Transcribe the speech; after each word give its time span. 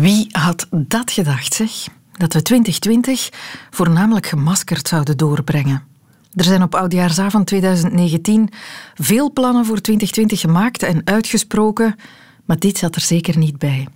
Wie 0.00 0.26
had 0.30 0.66
dat 0.70 1.10
gedacht, 1.10 1.54
zeg? 1.54 1.70
Dat 2.12 2.32
we 2.32 2.42
2020 2.42 3.28
voornamelijk 3.70 4.26
gemaskerd 4.26 4.88
zouden 4.88 5.16
doorbrengen. 5.16 5.82
Er 6.34 6.44
zijn 6.44 6.62
op 6.62 6.74
oudjaarsavond 6.74 7.46
2019 7.46 8.48
veel 8.94 9.32
plannen 9.32 9.64
voor 9.64 9.80
2020 9.80 10.40
gemaakt 10.40 10.82
en 10.82 11.00
uitgesproken, 11.04 11.96
maar 12.44 12.58
dit 12.58 12.78
zat 12.78 12.94
er 12.94 13.00
zeker 13.00 13.38
niet 13.38 13.58
bij. 13.58 13.88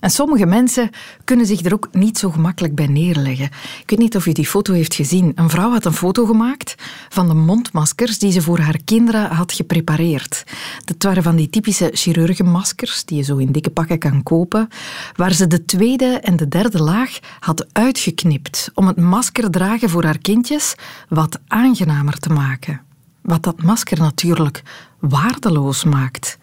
En 0.00 0.10
sommige 0.10 0.46
mensen 0.46 0.90
kunnen 1.24 1.46
zich 1.46 1.64
er 1.64 1.74
ook 1.74 1.88
niet 1.92 2.18
zo 2.18 2.30
gemakkelijk 2.30 2.74
bij 2.74 2.86
neerleggen. 2.86 3.46
Ik 3.80 3.90
weet 3.90 3.98
niet 3.98 4.16
of 4.16 4.26
u 4.26 4.32
die 4.32 4.46
foto 4.46 4.72
heeft 4.72 4.94
gezien. 4.94 5.32
Een 5.34 5.50
vrouw 5.50 5.70
had 5.70 5.84
een 5.84 5.92
foto 5.92 6.24
gemaakt 6.24 6.74
van 7.08 7.28
de 7.28 7.34
mondmaskers 7.34 8.18
die 8.18 8.32
ze 8.32 8.42
voor 8.42 8.58
haar 8.58 8.78
kinderen 8.84 9.30
had 9.30 9.52
geprepareerd. 9.52 10.44
Dat 10.84 11.02
waren 11.02 11.22
van 11.22 11.36
die 11.36 11.50
typische 11.50 11.90
chirurgenmaskers 11.92 13.04
die 13.04 13.16
je 13.16 13.22
zo 13.22 13.36
in 13.36 13.52
dikke 13.52 13.70
pakken 13.70 13.98
kan 13.98 14.22
kopen, 14.22 14.68
waar 15.14 15.32
ze 15.32 15.46
de 15.46 15.64
tweede 15.64 16.18
en 16.20 16.36
de 16.36 16.48
derde 16.48 16.82
laag 16.82 17.18
had 17.40 17.66
uitgeknipt 17.72 18.70
om 18.74 18.86
het 18.86 18.96
maskerdragen 18.96 19.90
voor 19.90 20.04
haar 20.04 20.18
kindjes 20.18 20.74
wat 21.08 21.38
aangenamer 21.46 22.18
te 22.18 22.28
maken. 22.28 22.80
Wat 23.22 23.42
dat 23.42 23.62
masker 23.62 23.98
natuurlijk 23.98 24.62
waardeloos 24.98 25.84
maakt. 25.84 26.38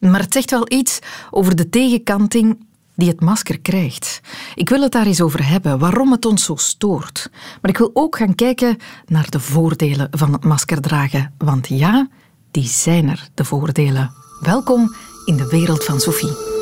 Maar 0.00 0.20
het 0.20 0.32
zegt 0.32 0.50
wel 0.50 0.72
iets 0.72 0.98
over 1.30 1.56
de 1.56 1.68
tegenkanting 1.68 2.66
die 2.98 3.08
het 3.08 3.20
masker 3.20 3.60
krijgt. 3.60 4.20
Ik 4.54 4.68
wil 4.68 4.80
het 4.80 4.92
daar 4.92 5.06
eens 5.06 5.20
over 5.20 5.48
hebben, 5.48 5.78
waarom 5.78 6.12
het 6.12 6.26
ons 6.26 6.44
zo 6.44 6.56
stoort. 6.56 7.30
Maar 7.32 7.70
ik 7.70 7.78
wil 7.78 7.90
ook 7.92 8.16
gaan 8.16 8.34
kijken 8.34 8.76
naar 9.06 9.30
de 9.30 9.40
voordelen 9.40 10.08
van 10.10 10.32
het 10.32 10.44
masker 10.44 10.80
dragen. 10.80 11.34
Want 11.38 11.68
ja, 11.68 12.08
die 12.50 12.66
zijn 12.66 13.08
er, 13.08 13.28
de 13.34 13.44
voordelen. 13.44 14.12
Welkom 14.40 14.94
in 15.24 15.36
de 15.36 15.46
wereld 15.46 15.84
van 15.84 16.00
Sophie. 16.00 16.57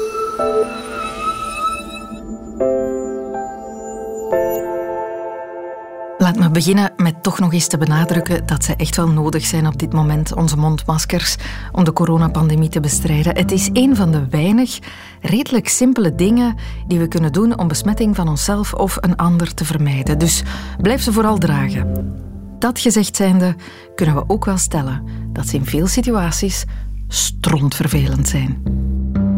Me 6.39 6.51
beginnen 6.51 6.93
met 6.97 7.23
toch 7.23 7.39
nog 7.39 7.53
eens 7.53 7.67
te 7.67 7.79
benadrukken 7.79 8.47
dat 8.47 8.65
ze 8.65 8.77
echt 8.77 8.97
wel 8.97 9.09
nodig 9.09 9.47
zijn 9.47 9.67
op 9.67 9.79
dit 9.79 9.93
moment, 9.93 10.35
onze 10.35 10.57
mondmaskers, 10.57 11.37
om 11.73 11.85
de 11.85 11.93
coronapandemie 11.93 12.69
te 12.69 12.81
bestrijden. 12.81 13.37
Het 13.37 13.53
is 13.53 13.71
een 13.73 13.97
van 13.97 14.11
de 14.13 14.29
weinig 14.29 14.79
redelijk 15.21 15.69
simpele 15.69 16.15
dingen 16.15 16.55
die 16.87 16.99
we 16.99 17.09
kunnen 17.09 17.33
doen 17.33 17.59
om 17.59 17.69
besmetting 17.69 18.17
van 18.17 18.29
onszelf 18.29 18.75
of 18.75 18.97
een 19.01 19.17
ander 19.17 19.55
te 19.55 19.65
vermijden. 19.65 20.19
Dus 20.19 20.43
blijf 20.81 21.03
ze 21.03 21.13
vooral 21.13 21.39
dragen. 21.39 22.15
Dat 22.59 22.81
gezegd 22.81 23.17
zijnde 23.17 23.57
kunnen 23.95 24.15
we 24.15 24.25
ook 24.27 24.45
wel 24.45 24.59
stellen 24.59 25.03
dat 25.33 25.49
ze 25.49 25.57
in 25.57 25.65
veel 25.65 25.87
situaties 25.87 26.65
strontvervelend 27.09 28.29
zijn. 28.29 28.63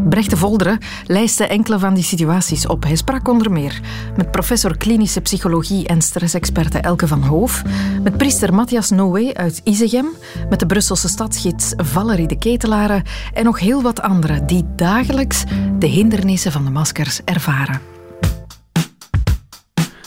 Brecht 0.09 0.29
de 0.29 0.37
Volderen 0.37 0.77
lijstte 1.05 1.47
enkele 1.47 1.79
van 1.79 1.93
die 1.93 2.03
situaties 2.03 2.67
op. 2.67 2.83
Hij 2.83 2.95
sprak 2.95 3.27
onder 3.27 3.51
meer 3.51 3.79
met 4.17 4.31
professor 4.31 4.77
klinische 4.77 5.21
psychologie 5.21 5.87
en 5.87 6.01
stressexperte 6.01 6.77
Elke 6.79 7.07
van 7.07 7.21
Hoof, 7.21 7.63
met 8.03 8.17
priester 8.17 8.53
Matthias 8.53 8.89
Noé 8.89 9.33
uit 9.33 9.61
Izegem, 9.63 10.07
met 10.49 10.59
de 10.59 10.65
Brusselse 10.65 11.07
stadsgids 11.07 11.73
Valerie 11.77 12.27
de 12.27 12.37
Ketelare 12.37 13.03
en 13.33 13.43
nog 13.43 13.59
heel 13.59 13.81
wat 13.81 14.01
anderen 14.01 14.47
die 14.47 14.65
dagelijks 14.75 15.43
de 15.79 15.87
hindernissen 15.87 16.51
van 16.51 16.63
de 16.63 16.71
maskers 16.71 17.21
ervaren. 17.25 17.81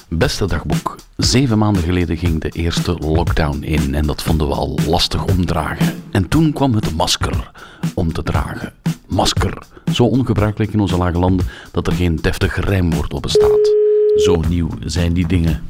Beste 0.09 0.47
dagboek. 0.47 0.97
Zeven 1.17 1.59
maanden 1.59 1.83
geleden 1.83 2.17
ging 2.17 2.41
de 2.41 2.49
eerste 2.49 2.93
lockdown 2.99 3.63
in 3.63 3.95
en 3.95 4.07
dat 4.07 4.23
vonden 4.23 4.49
we 4.49 4.55
al 4.55 4.79
lastig 4.87 5.27
omdragen. 5.27 6.03
En 6.11 6.29
toen 6.29 6.53
kwam 6.53 6.75
het 6.75 6.95
masker 6.95 7.51
om 7.95 8.13
te 8.13 8.23
dragen. 8.23 8.73
Masker. 9.07 9.59
Zo 9.93 10.05
ongebruikelijk 10.05 10.73
in 10.73 10.81
onze 10.81 10.97
lage 10.97 11.19
landen 11.19 11.47
dat 11.73 11.87
er 11.87 11.93
geen 11.93 12.17
deftig 12.17 12.61
rijmwoord 12.61 13.13
op 13.13 13.23
bestaat. 13.23 13.75
Zo 14.17 14.41
nieuw 14.49 14.69
zijn 14.85 15.13
die 15.13 15.27
dingen. 15.27 15.63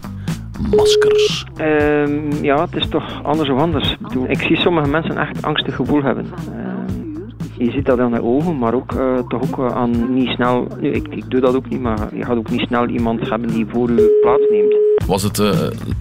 Maskers. 0.70 1.44
Uh, 1.60 2.42
ja, 2.42 2.64
het 2.64 2.74
is 2.74 2.88
toch 2.88 3.24
anders 3.24 3.50
of 3.50 3.58
anders. 3.58 3.96
Ik 4.26 4.40
zie 4.40 4.56
sommige 4.56 4.88
mensen 4.88 5.16
echt 5.16 5.42
angstig 5.42 5.76
gevoel 5.76 6.02
hebben. 6.02 6.26
Uh, 6.26 7.66
je 7.66 7.70
ziet 7.70 7.84
dat 7.84 7.98
aan 7.98 8.12
de 8.12 8.22
ogen, 8.22 8.58
maar 8.58 8.74
ook 8.74 8.92
uh, 8.92 9.18
toch 9.28 9.42
ook 9.42 9.58
uh, 9.58 9.76
aan 9.76 10.14
niet 10.14 10.28
snel. 10.28 10.66
Nu, 10.80 10.90
ik, 10.90 11.08
ik, 11.08 11.30
doe 11.30 11.40
dat 11.40 11.54
ook 11.54 11.68
niet, 11.68 11.80
maar 11.80 12.16
je 12.16 12.24
gaat 12.24 12.36
ook 12.36 12.50
niet 12.50 12.66
snel 12.66 12.86
iemand 12.86 13.28
hebben 13.28 13.48
die 13.48 13.66
voor 13.68 13.90
u 13.90 14.10
plaatsneemt. 14.20 14.76
Was 15.06 15.22
het 15.22 15.42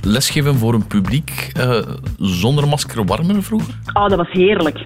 lesgeven 0.01 0.55
voor 0.55 0.73
een 0.73 0.87
publiek 0.87 1.51
zonder 2.17 2.67
masker 2.67 3.05
warmer 3.05 3.43
vroeger? 3.43 3.73
Oh, 3.93 4.07
dat 4.07 4.17
was 4.17 4.31
heerlijk 4.31 4.83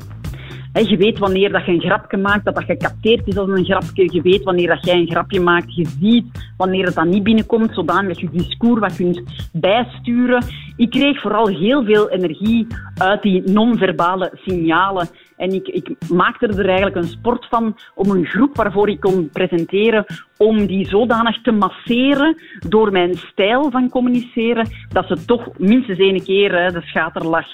je 0.84 0.98
weet 0.98 1.20
wanneer 1.20 1.52
dat 1.52 1.66
je 1.66 1.72
een 1.72 1.82
grapje 1.82 2.18
maakt, 2.18 2.46
dat 2.46 2.56
dat 2.56 2.64
gecapteerd 2.64 3.28
is 3.28 3.38
als 3.38 3.50
een 3.50 3.66
grapje. 3.66 4.14
Je 4.14 4.22
weet 4.22 4.44
wanneer 4.44 4.68
dat 4.68 4.86
jij 4.86 4.96
een 4.96 5.10
grapje 5.10 5.40
maakt. 5.40 5.76
Je 5.76 5.86
ziet 5.86 6.54
wanneer 6.58 6.86
het 6.86 6.96
dan 6.96 7.10
niet 7.10 7.24
binnenkomt, 7.24 7.74
zodanig 7.74 8.20
je 8.20 8.30
discours 8.32 8.80
wat 8.80 8.96
kunt 8.96 9.24
bijsturen. 9.54 10.44
Ik 10.78 10.90
kreeg 10.90 11.22
vooral 11.22 11.48
heel 11.48 11.84
veel 11.84 12.10
energie 12.10 12.68
uit 12.98 13.22
die 13.22 13.42
non-verbale 13.52 14.32
signalen. 14.34 15.08
En 15.38 15.54
ik, 15.54 15.68
ik 15.68 15.96
maakte 16.14 16.48
er 16.48 16.66
eigenlijk 16.66 16.96
een 16.96 17.18
sport 17.18 17.46
van 17.50 17.78
om 17.96 18.10
een 18.10 18.26
groep 18.26 18.56
waarvoor 18.56 18.90
ik 18.90 19.00
kon 19.00 19.30
presenteren, 19.30 20.06
om 20.38 20.66
die 20.66 20.88
zodanig 20.88 21.42
te 21.42 21.52
masseren 21.52 22.38
door 22.70 22.92
mijn 22.92 23.16
stijl 23.18 23.72
van 23.72 23.90
communiceren, 23.90 24.70
dat 24.90 25.08
ze 25.08 25.26
toch 25.26 25.58
minstens 25.58 26.00
één 26.00 26.24
keer 26.24 26.64
hè, 26.64 26.72
de 26.72 26.82
schaterlach 26.82 27.48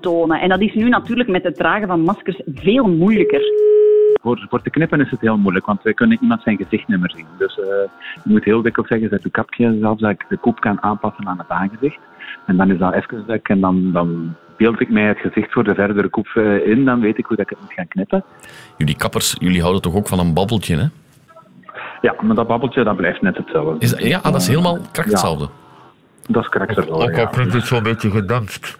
tonen. 0.00 0.40
En 0.40 0.48
dat 0.48 0.60
is 0.60 0.74
nu 0.74 0.88
natuurlijk 0.88 1.28
met 1.28 1.42
het 1.42 1.56
dragen 1.56 1.86
van 1.86 2.00
maskers 2.00 2.40
veel 2.54 2.88
moeilijker. 2.88 3.42
Voor, 4.22 4.46
voor 4.48 4.62
te 4.62 4.70
knippen 4.70 5.00
is 5.00 5.10
het 5.10 5.20
heel 5.20 5.36
moeilijk, 5.36 5.66
want 5.66 5.82
we 5.82 5.94
kunnen 5.94 6.18
iemand 6.20 6.42
zijn 6.42 6.56
gezicht 6.56 6.88
niet 6.88 7.00
meer 7.00 7.12
zien. 7.14 7.26
Dus 7.38 7.56
uh, 7.56 7.64
je 8.24 8.30
moet 8.30 8.44
heel 8.44 8.62
dikwijls 8.62 8.90
zeggen, 8.90 9.10
dat 9.10 9.22
je 9.22 9.30
kapje 9.30 9.76
zelfs 9.80 10.00
dat 10.00 10.10
ik 10.10 10.24
de 10.28 10.36
kop 10.36 10.60
kan 10.60 10.82
aanpassen 10.82 11.28
aan 11.28 11.38
het 11.38 11.48
aangezicht. 11.48 11.98
En 12.46 12.56
dan 12.56 12.70
is 12.70 12.78
dat 12.78 12.94
even 12.94 13.24
dat 13.26 13.40
en 13.42 13.60
dan, 13.60 13.92
dan 13.92 14.34
beeld 14.56 14.80
ik 14.80 14.90
mij 14.90 15.02
het 15.02 15.18
gezicht 15.18 15.52
voor 15.52 15.64
de 15.64 15.74
verdere 15.74 16.08
kop 16.08 16.26
eh, 16.34 16.66
in, 16.66 16.84
dan 16.84 17.00
weet 17.00 17.18
ik 17.18 17.26
hoe 17.26 17.36
dat 17.36 17.44
ik 17.44 17.50
het 17.50 17.60
moet 17.60 17.72
gaan 17.72 17.88
knippen. 17.88 18.24
Jullie 18.76 18.96
kappers, 18.96 19.36
jullie 19.38 19.60
houden 19.60 19.82
toch 19.82 19.94
ook 19.94 20.08
van 20.08 20.18
een 20.18 20.34
babbeltje, 20.34 20.76
hè? 20.76 20.86
Ja, 22.00 22.14
maar 22.20 22.34
dat 22.34 22.46
babbeltje 22.46 22.84
dat 22.84 22.96
blijft 22.96 23.22
net 23.22 23.36
hetzelfde. 23.36 23.76
Is 23.78 23.94
ja, 23.98 24.20
dat 24.20 24.34
is 24.34 24.48
helemaal 24.48 24.78
krak 24.92 25.06
hetzelfde. 25.06 25.48
dat 26.28 26.42
is 26.42 26.48
krak 26.48 26.68
hetzelfde. 26.68 27.04
Ook 27.04 27.18
al 27.18 27.28
klinkt 27.28 27.52
het 27.52 27.66
zo'n 27.66 27.82
beetje 27.82 28.10
gedanst. 28.10 28.78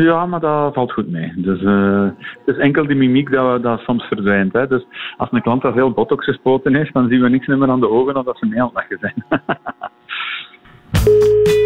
Ja, 0.00 0.26
maar 0.26 0.40
dat 0.40 0.74
valt 0.74 0.92
goed 0.92 1.10
mee. 1.10 1.32
Dus 1.36 1.60
uh, 1.60 2.08
het 2.44 2.56
is 2.56 2.56
enkel 2.56 2.86
die 2.86 2.96
mimiek 2.96 3.30
dat, 3.30 3.62
dat 3.62 3.80
soms 3.80 4.04
verdwijnt. 4.04 4.52
Hè. 4.52 4.66
Dus 4.66 4.86
als 5.16 5.28
een 5.32 5.42
klant 5.42 5.62
dat 5.62 5.74
veel 5.74 5.90
botox 5.90 6.24
gespoten 6.24 6.74
heeft, 6.74 6.92
dan 6.92 7.08
zien 7.08 7.20
we 7.20 7.28
niks 7.28 7.46
meer 7.46 7.70
aan 7.70 7.80
de 7.80 7.88
ogen 7.88 8.16
of 8.16 8.24
dat 8.24 8.38
ze 8.38 8.46
mee 8.46 8.62
aan 8.62 8.70
lachen 8.72 8.98
zijn. 9.00 9.24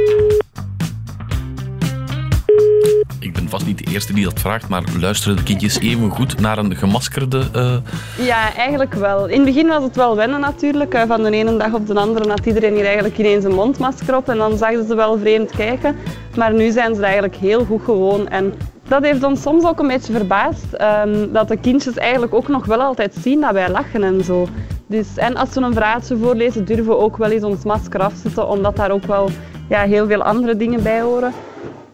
Ik 3.26 3.32
ben 3.32 3.48
vast 3.48 3.66
niet 3.66 3.78
de 3.78 3.92
eerste 3.92 4.12
die 4.12 4.25
dat 4.25 4.41
vraagt, 4.41 4.69
maar 4.69 4.82
luisteren 5.00 5.37
de 5.37 5.42
kindjes 5.42 5.81
even 5.81 6.10
goed 6.10 6.41
naar 6.41 6.59
een 6.59 6.76
gemaskerde... 6.76 7.42
Uh... 7.56 7.76
Ja, 8.19 8.54
eigenlijk 8.54 8.94
wel. 8.94 9.26
In 9.26 9.37
het 9.37 9.44
begin 9.44 9.66
was 9.66 9.82
het 9.82 9.97
wel 9.97 10.16
wennen 10.16 10.41
natuurlijk. 10.41 10.94
Eh, 10.94 11.03
van 11.06 11.22
de 11.22 11.31
ene 11.31 11.56
dag 11.56 11.72
op 11.72 11.87
de 11.87 11.94
andere 11.94 12.28
had 12.28 12.47
iedereen 12.47 12.75
hier 12.75 12.84
eigenlijk 12.84 13.19
ineens 13.19 13.44
een 13.44 13.54
mondmasker 13.54 14.16
op 14.16 14.28
en 14.28 14.37
dan 14.37 14.56
zagen 14.56 14.87
ze 14.87 14.94
wel 14.94 15.19
vreemd 15.19 15.50
kijken. 15.50 15.97
Maar 16.37 16.54
nu 16.54 16.70
zijn 16.70 16.94
ze 16.94 17.03
eigenlijk 17.03 17.37
heel 17.37 17.64
goed 17.64 17.82
gewoon 17.84 18.28
en 18.28 18.54
dat 18.88 19.03
heeft 19.03 19.22
ons 19.22 19.43
soms 19.43 19.64
ook 19.64 19.81
een 19.81 19.88
beetje 19.88 20.12
verbaasd. 20.12 20.66
Um, 21.04 21.32
dat 21.32 21.48
de 21.48 21.56
kindjes 21.56 21.97
eigenlijk 21.97 22.34
ook 22.34 22.48
nog 22.48 22.66
wel 22.66 22.81
altijd 22.81 23.14
zien 23.20 23.41
dat 23.41 23.53
wij 23.53 23.70
lachen 23.70 24.03
en 24.03 24.25
zo. 24.25 24.48
Dus, 24.87 25.16
en 25.16 25.37
als 25.37 25.54
we 25.54 25.60
een 25.60 25.72
verhaaltje 25.72 26.16
voorlezen, 26.16 26.64
durven 26.64 26.87
we 26.87 26.97
ook 26.97 27.16
wel 27.16 27.31
eens 27.31 27.44
ons 27.44 27.64
masker 27.64 28.00
afzetten, 28.00 28.48
omdat 28.48 28.76
daar 28.76 28.91
ook 28.91 29.04
wel 29.04 29.31
ja, 29.69 29.82
heel 29.82 30.06
veel 30.06 30.22
andere 30.22 30.56
dingen 30.56 30.82
bij 30.82 31.00
horen. 31.00 31.32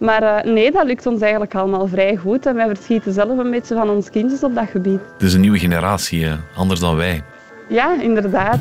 Maar 0.02 0.22
uh, 0.22 0.52
nee, 0.52 0.70
dat 0.70 0.84
lukt 0.84 1.06
ons 1.06 1.20
eigenlijk 1.20 1.54
allemaal 1.54 1.86
vrij 1.86 2.16
goed. 2.16 2.46
En 2.46 2.54
wij 2.54 2.66
verschieten 2.66 3.12
zelf 3.12 3.38
een 3.38 3.50
beetje 3.50 3.74
van 3.74 3.90
ons 3.90 4.10
kindjes 4.10 4.42
op 4.42 4.54
dat 4.54 4.68
gebied. 4.70 5.00
Het 5.12 5.22
is 5.22 5.34
een 5.34 5.40
nieuwe 5.40 5.58
generatie, 5.58 6.26
anders 6.56 6.80
dan 6.80 6.96
wij. 6.96 7.24
Ja, 7.68 8.00
inderdaad. 8.00 8.58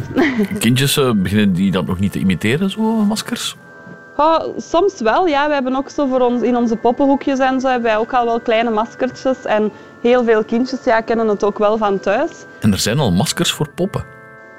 Kindjes, 0.59 0.97
uh, 0.97 1.11
beginnen 1.15 1.53
die 1.53 1.71
dat 1.71 1.85
nog 1.85 1.99
niet 1.99 2.11
te 2.11 2.19
imiteren, 2.19 2.69
zo 2.69 2.81
maskers? 2.81 3.55
Oh, 4.17 4.57
soms 4.57 5.01
wel, 5.01 5.27
ja. 5.27 5.47
We 5.47 5.53
hebben 5.53 5.75
ook 5.75 5.89
zo 5.89 6.07
voor 6.07 6.19
ons, 6.19 6.41
in 6.41 6.55
onze 6.55 6.75
poppenhoekjes 6.75 7.39
en 7.39 7.61
zo 7.61 7.67
hebben 7.67 7.89
wij 7.89 7.97
ook 7.97 8.13
al 8.13 8.25
wel 8.25 8.39
kleine 8.39 8.69
maskertjes. 8.69 9.45
En 9.45 9.71
heel 10.01 10.23
veel 10.23 10.43
kindjes 10.43 10.83
ja, 10.83 11.01
kennen 11.01 11.27
het 11.27 11.43
ook 11.43 11.57
wel 11.57 11.77
van 11.77 11.99
thuis. 11.99 12.31
En 12.59 12.71
er 12.71 12.79
zijn 12.79 12.99
al 12.99 13.11
maskers 13.11 13.51
voor 13.51 13.69
poppen? 13.69 14.03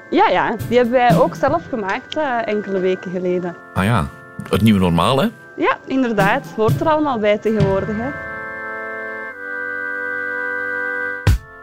Ja, 0.09 0.27
ja. 0.29 0.55
Die 0.67 0.77
hebben 0.77 0.95
wij 0.95 1.17
ook 1.17 1.35
zelf 1.35 1.61
gemaakt 1.69 2.17
uh, 2.17 2.47
enkele 2.47 2.79
weken 2.79 3.11
geleden. 3.11 3.55
Ah 3.73 3.83
ja, 3.83 4.07
het 4.49 4.61
nieuwe 4.61 4.79
normaal, 4.79 5.21
hè? 5.21 5.27
Ja, 5.55 5.77
inderdaad. 5.87 6.53
Hoort 6.55 6.81
er 6.81 6.87
allemaal 6.87 7.19
bij 7.19 7.37
tegenwoordig. 7.37 7.95
Hè. 7.97 8.09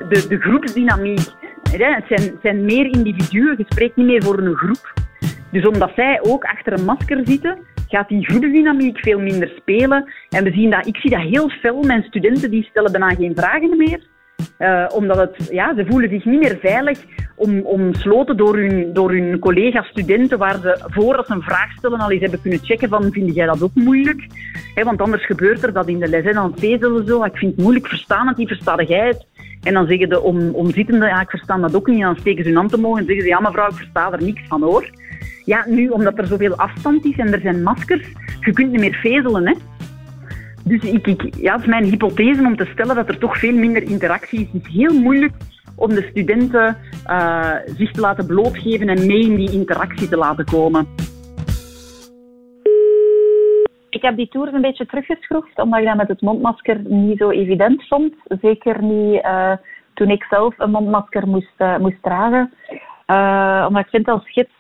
De, 0.09 0.27
de 0.29 0.41
groepsdynamiek. 0.41 1.21
Het 1.71 2.05
zijn, 2.09 2.39
zijn 2.43 2.65
meer 2.65 2.87
individuen. 2.87 3.55
Je 3.59 3.65
spreekt 3.69 3.97
niet 3.97 4.07
meer 4.07 4.23
voor 4.23 4.39
een 4.39 4.55
groep. 4.55 4.93
Dus 5.51 5.67
omdat 5.67 5.91
zij 5.95 6.21
ook 6.23 6.45
achter 6.45 6.73
een 6.73 6.85
masker 6.85 7.21
zitten, 7.25 7.59
gaat 7.89 8.09
die 8.09 8.25
groepsdynamiek 8.25 8.99
veel 8.99 9.19
minder 9.19 9.53
spelen. 9.57 10.13
En 10.29 10.45
we 10.45 10.51
zien 10.51 10.71
dat, 10.71 10.87
ik 10.87 10.97
zie 10.97 11.11
dat 11.11 11.21
heel 11.21 11.49
fel. 11.49 11.83
Mijn 11.83 12.03
studenten 12.03 12.51
die 12.51 12.67
stellen 12.71 12.93
bijna 12.93 13.09
geen 13.15 13.37
vragen 13.37 13.77
meer. 13.77 14.01
Uh, 14.59 14.87
omdat 14.95 15.17
het, 15.17 15.49
ja, 15.51 15.75
ze 15.75 15.87
voelen 15.89 16.11
zich 16.11 16.25
niet 16.25 16.41
meer 16.41 16.59
veilig 16.61 16.99
om, 17.37 17.61
omsloten 17.61 18.37
door 18.37 18.57
hun, 18.57 18.93
door 18.93 19.11
hun 19.11 19.39
collega-studenten, 19.39 20.39
waar 20.39 20.59
ze 20.63 20.81
voordat 20.87 21.27
ze 21.27 21.33
een 21.33 21.43
vraag 21.43 21.73
stellen 21.73 22.01
al 22.01 22.11
eens 22.11 22.21
hebben 22.21 22.41
kunnen 22.41 22.61
checken 22.63 22.89
van, 22.89 23.13
vind 23.13 23.35
jij 23.35 23.47
dat 23.47 23.63
ook 23.63 23.75
moeilijk? 23.75 24.27
want 24.85 25.01
anders 25.01 25.27
gebeurt 25.27 25.63
er 25.63 25.73
dat 25.73 25.89
in 25.89 25.99
de 25.99 26.09
les. 26.09 26.25
Hè. 26.25 26.33
Dan 26.33 26.53
vezelen 26.57 27.07
zo, 27.07 27.25
ik 27.25 27.37
vind 27.37 27.53
het 27.53 27.63
moeilijk, 27.63 27.87
verstaan 27.87 28.29
het 28.29 28.37
niet, 28.37 28.49
versta 28.49 28.83
jij 28.83 29.07
het? 29.07 29.27
En 29.63 29.75
dan 29.75 29.87
zeggen 29.87 30.09
de 30.09 30.21
om, 30.21 30.51
omzittenden, 30.55 31.09
ja, 31.09 31.21
ik 31.21 31.31
versta 31.31 31.57
dat 31.57 31.75
ook 31.75 31.87
niet. 31.87 31.99
En 31.99 32.05
dan 32.05 32.17
steken 32.17 32.43
ze 32.43 32.49
hun 32.49 32.59
hand 32.59 32.75
omhoog 32.75 32.99
en 32.99 33.05
zeggen 33.05 33.23
ze, 33.23 33.29
ja 33.29 33.41
mevrouw, 33.41 33.69
ik 33.69 33.75
versta 33.75 34.13
er 34.13 34.23
niks 34.23 34.43
van 34.49 34.63
hoor. 34.63 34.91
Ja, 35.45 35.65
nu, 35.69 35.89
omdat 35.89 36.19
er 36.19 36.27
zoveel 36.27 36.57
afstand 36.57 37.05
is 37.05 37.17
en 37.17 37.33
er 37.33 37.41
zijn 37.41 37.63
maskers, 37.63 38.13
je 38.41 38.53
kunt 38.53 38.71
niet 38.71 38.81
meer 38.81 38.95
vezelen, 38.95 39.47
hè. 39.47 39.55
Dus 40.65 40.83
ik, 40.83 41.07
ik, 41.07 41.35
ja, 41.37 41.57
is 41.57 41.67
mijn 41.67 41.85
hypothese 41.85 42.45
om 42.45 42.57
te 42.57 42.71
stellen 42.73 42.95
dat 42.95 43.09
er 43.09 43.19
toch 43.19 43.39
veel 43.39 43.55
minder 43.55 43.83
interactie 43.83 44.41
is. 44.41 44.53
Het 44.53 44.67
is 44.67 44.73
heel 44.73 45.01
moeilijk 45.01 45.33
om 45.77 45.89
de 45.89 46.07
studenten 46.11 46.77
uh, 47.07 47.55
zich 47.65 47.91
te 47.91 48.01
laten 48.01 48.27
blootgeven 48.27 48.89
en 48.89 49.07
mee 49.07 49.21
in 49.21 49.37
die 49.37 49.53
interactie 49.53 50.09
te 50.09 50.17
laten 50.17 50.45
komen. 50.45 50.87
Ik 53.91 54.03
heb 54.03 54.17
die 54.17 54.29
tours 54.29 54.53
een 54.53 54.61
beetje 54.61 54.87
teruggeschroefd, 54.87 55.61
omdat 55.61 55.81
ik 55.81 55.87
dat 55.87 55.97
met 55.97 56.09
het 56.09 56.21
mondmasker 56.21 56.81
niet 56.81 57.19
zo 57.19 57.31
evident 57.31 57.87
vond. 57.89 58.15
Zeker 58.41 58.83
niet 58.83 59.25
uh, 59.25 59.53
toen 59.95 60.11
ik 60.11 60.25
zelf 60.25 60.55
een 60.59 60.71
mondmasker 60.71 61.29
moest, 61.29 61.55
moest 61.79 62.03
dragen. 62.03 62.53
Omdat 63.67 63.85
ik 63.85 63.91
vind 63.91 64.09
als 64.09 64.31
gids 64.31 64.53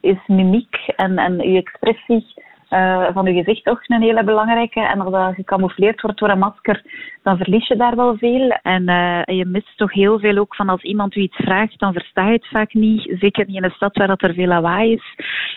is 0.00 0.26
mimiek 0.26 0.76
en, 0.96 1.18
en 1.18 1.42
uw 1.42 1.56
expressie 1.56 2.26
uh, 2.70 3.06
van 3.12 3.24
je 3.24 3.32
gezicht 3.32 3.64
toch 3.64 3.80
een 3.86 4.02
hele 4.02 4.24
belangrijke. 4.24 4.80
En 4.80 5.00
als 5.00 5.12
dat 5.12 5.34
gecamoufleerd 5.34 6.00
wordt 6.00 6.18
door 6.18 6.28
een 6.28 6.38
masker, 6.38 6.82
dan 7.22 7.36
verlies 7.36 7.66
je 7.66 7.76
daar 7.76 7.96
wel 7.96 8.16
veel. 8.16 8.58
En 8.62 8.88
uh, 8.88 9.22
je 9.24 9.44
mist 9.44 9.76
toch 9.76 9.92
heel 9.92 10.18
veel 10.18 10.36
ook 10.36 10.54
van 10.54 10.68
als 10.68 10.82
iemand 10.82 11.16
u 11.16 11.20
iets 11.20 11.36
vraagt, 11.36 11.78
dan 11.78 11.92
versta 11.92 12.26
je 12.26 12.32
het 12.32 12.48
vaak 12.48 12.74
niet. 12.74 13.16
Zeker 13.18 13.46
niet 13.46 13.56
in 13.56 13.64
een 13.64 13.70
stad 13.70 13.96
waar 13.96 14.06
dat 14.06 14.22
er 14.22 14.34
veel 14.34 14.46
lawaai 14.46 14.92
is. 14.92 15.14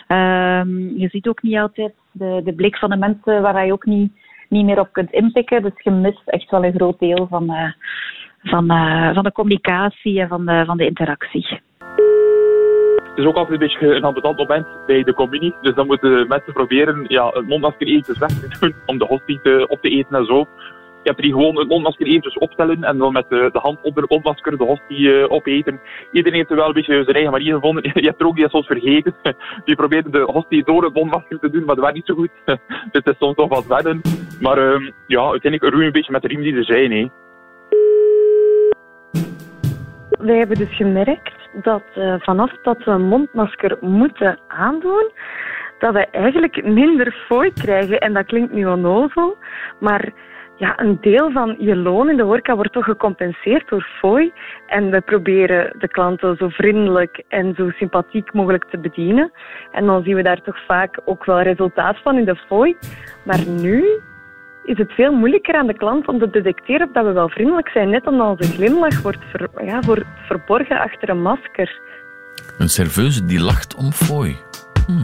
Uh, 0.08 0.64
je 0.98 1.08
ziet 1.12 1.28
ook 1.28 1.42
niet 1.42 1.58
altijd 1.58 1.94
de, 2.12 2.42
de 2.44 2.54
blik 2.54 2.78
van 2.78 2.90
de 2.90 2.98
mensen 2.98 3.42
waar 3.42 3.66
je 3.66 3.74
ook 3.74 3.86
niet, 3.86 4.12
niet 4.50 4.66
meer 4.66 4.80
op 4.80 4.90
kunt 4.92 5.12
inpikken. 5.12 5.62
Dus 5.62 5.74
je 5.76 5.92
mist 5.92 6.22
echt 6.26 6.50
wel 6.50 6.64
een 6.64 6.74
groot 6.74 7.00
deel 7.00 7.28
van, 7.30 7.44
uh, 7.44 7.72
van, 8.44 8.68
van 9.14 9.24
de 9.24 9.32
communicatie 9.32 10.20
en 10.20 10.28
van 10.28 10.46
de, 10.46 10.64
van 10.66 10.78
de 10.78 10.86
interactie. 10.86 11.60
Het 13.12 13.20
is 13.20 13.26
ook 13.26 13.36
altijd 13.36 13.62
een 13.62 13.68
beetje 13.68 13.96
een 13.96 14.04
ambetant 14.04 14.38
moment 14.38 14.68
bij 14.86 15.04
de 15.04 15.14
communie. 15.14 15.56
Dus 15.62 15.74
dan 15.74 15.88
moeten 15.88 16.28
mensen 16.28 16.54
proberen 16.54 17.06
ja, 17.08 17.28
het 17.28 17.48
mondmasker 17.48 17.88
eventjes 17.88 18.18
weg 18.18 18.30
te 18.30 18.58
doen 18.60 18.76
om 18.86 18.98
de 18.98 19.06
hostie 19.06 19.40
te, 19.42 19.66
op 19.68 19.82
te 19.82 19.90
eten 19.90 20.18
en 20.18 20.26
zo. 20.26 20.48
Je 21.04 21.10
hebt 21.10 21.22
die 21.22 21.32
gewoon 21.32 21.58
het 21.58 21.68
mondmasker 21.68 22.06
eventjes 22.06 22.38
opstellen 22.38 22.84
en 22.84 22.98
dan 22.98 23.14
met 23.14 23.26
de, 23.30 23.50
de 23.54 23.60
hand 23.60 23.80
op 23.82 23.96
de 23.96 24.06
mondmasker 24.08 24.58
de 24.58 24.64
hostie 24.64 25.00
uh, 25.00 25.32
opeten. 25.32 25.80
Iedereen 26.12 26.38
heeft 26.38 26.50
er 26.50 26.56
wel 26.56 26.68
een 26.68 26.74
beetje 26.74 27.04
zijn 27.04 27.16
eigen 27.16 27.32
manier 27.32 27.54
gevonden. 27.54 27.84
Je 27.94 28.08
hebt 28.08 28.22
er 28.22 28.28
ook 28.28 28.36
die 28.36 28.50
soms 28.50 28.66
vergeten. 28.66 29.16
Die 29.66 29.76
probeerde 29.76 30.10
de 30.10 30.20
hostie 30.32 30.64
door 30.64 30.84
het 30.84 30.94
mondmasker 30.94 31.40
te 31.40 31.50
doen, 31.50 31.66
maar 31.66 31.76
dat 31.76 31.84
was 31.84 31.94
niet 31.94 32.06
zo 32.06 32.16
goed. 32.16 32.30
Dus 32.46 32.58
het 32.92 33.08
is 33.08 33.18
soms 33.18 33.36
toch 33.36 33.50
wat 33.50 33.68
wennen. 33.68 34.02
Maar 34.40 34.58
uh, 34.58 34.90
ja, 35.08 35.22
uiteindelijk 35.22 35.74
roeien 35.74 35.88
een 35.88 35.92
beetje 35.92 36.12
met 36.12 36.22
de 36.22 36.28
riem 36.28 36.42
die 36.42 36.56
er 36.56 36.66
zijn. 36.66 36.92
Hè. 36.92 37.08
Wij 40.10 40.38
hebben 40.38 40.58
dus 40.58 40.76
gemerkt 40.76 41.41
dat 41.54 41.84
uh, 41.98 42.16
vanaf 42.20 42.52
dat 42.62 42.84
we 42.84 42.92
een 42.92 43.08
mondmasker 43.08 43.78
moeten 43.82 44.40
aandoen, 44.48 45.12
dat 45.80 45.94
we 45.94 46.08
eigenlijk 46.08 46.64
minder 46.64 47.24
fooi 47.28 47.54
krijgen. 47.54 48.00
En 48.00 48.14
dat 48.14 48.26
klinkt 48.26 48.54
nu 48.54 48.66
onnozel, 48.66 49.38
maar 49.80 50.14
ja, 50.62 50.80
een 50.80 50.98
deel 51.02 51.32
van 51.32 51.56
je 51.60 51.76
loon 51.76 52.10
in 52.10 52.18
de 52.18 52.24
horeca 52.24 52.56
wordt 52.56 52.74
toch 52.74 52.86
gecompenseerd 52.86 53.70
door 53.70 53.88
fooi. 54.00 54.34
En 54.68 54.92
we 54.92 55.02
proberen 55.02 55.76
de 55.80 55.88
klanten 55.88 56.36
zo 56.38 56.50
vriendelijk 56.50 57.24
en 57.28 57.54
zo 57.56 57.70
sympathiek 57.70 58.34
mogelijk 58.34 58.66
te 58.70 58.78
bedienen. 58.78 59.32
En 59.72 59.86
dan 59.86 60.04
zien 60.04 60.16
we 60.16 60.24
daar 60.24 60.42
toch 60.42 60.66
vaak 60.66 61.00
ook 61.06 61.26
wel 61.26 61.42
resultaat 61.42 61.98
van 62.04 62.18
in 62.18 62.26
de 62.26 62.36
fooi. 62.36 62.78
Maar 63.24 63.40
nu 63.48 64.02
is 64.64 64.78
het 64.78 64.92
veel 64.92 65.14
moeilijker 65.14 65.56
aan 65.56 65.68
de 65.68 65.78
klant 65.78 66.08
om 66.08 66.20
te 66.20 66.30
detecteren 66.30 66.90
dat 66.94 67.06
we 67.06 67.12
wel 67.12 67.30
vriendelijk 67.30 67.70
zijn, 67.70 67.90
net 67.90 68.08
omdat 68.08 68.28
onze 68.28 68.52
glimlach 68.52 69.02
wordt, 69.02 69.20
ja, 69.66 69.80
wordt 69.80 70.06
verborgen 70.28 70.80
achter 70.80 71.10
een 71.10 71.22
masker. 71.22 71.80
Een 72.58 72.70
serveuse 72.70 73.26
die 73.26 73.40
lacht 73.40 73.76
om 73.76 73.92
fooi. 73.92 74.36
Hmm. 74.86 75.00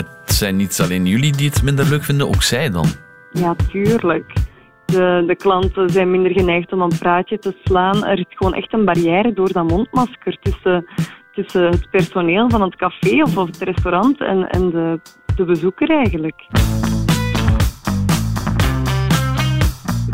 het 0.00 0.08
zijn 0.24 0.56
niet 0.56 0.80
alleen 0.82 1.06
jullie 1.06 1.36
die 1.36 1.48
het 1.48 1.62
minder 1.62 1.88
leuk 1.88 2.02
vinden, 2.02 2.28
ook 2.28 2.42
zij 2.42 2.70
dan. 2.70 2.86
Ja, 3.30 3.54
tuurlijk. 3.70 4.32
De, 4.84 5.24
de 5.26 5.36
klanten 5.36 5.90
zijn 5.90 6.10
minder 6.10 6.32
geneigd 6.32 6.72
om 6.72 6.80
een 6.80 6.98
praatje 6.98 7.38
te 7.38 7.56
slaan. 7.64 8.04
Er 8.04 8.18
is 8.18 8.26
gewoon 8.28 8.54
echt 8.54 8.72
een 8.72 8.84
barrière 8.84 9.32
door 9.32 9.52
dat 9.52 9.68
mondmasker 9.68 10.38
tussen, 10.40 10.86
tussen 11.32 11.64
het 11.64 11.90
personeel 11.90 12.50
van 12.50 12.62
het 12.62 12.76
café 12.76 13.22
of, 13.22 13.36
of 13.36 13.46
het 13.46 13.62
restaurant 13.62 14.20
en, 14.20 14.48
en 14.48 14.70
de, 14.70 15.00
de 15.36 15.44
bezoeker 15.44 15.90
eigenlijk. 15.90 16.46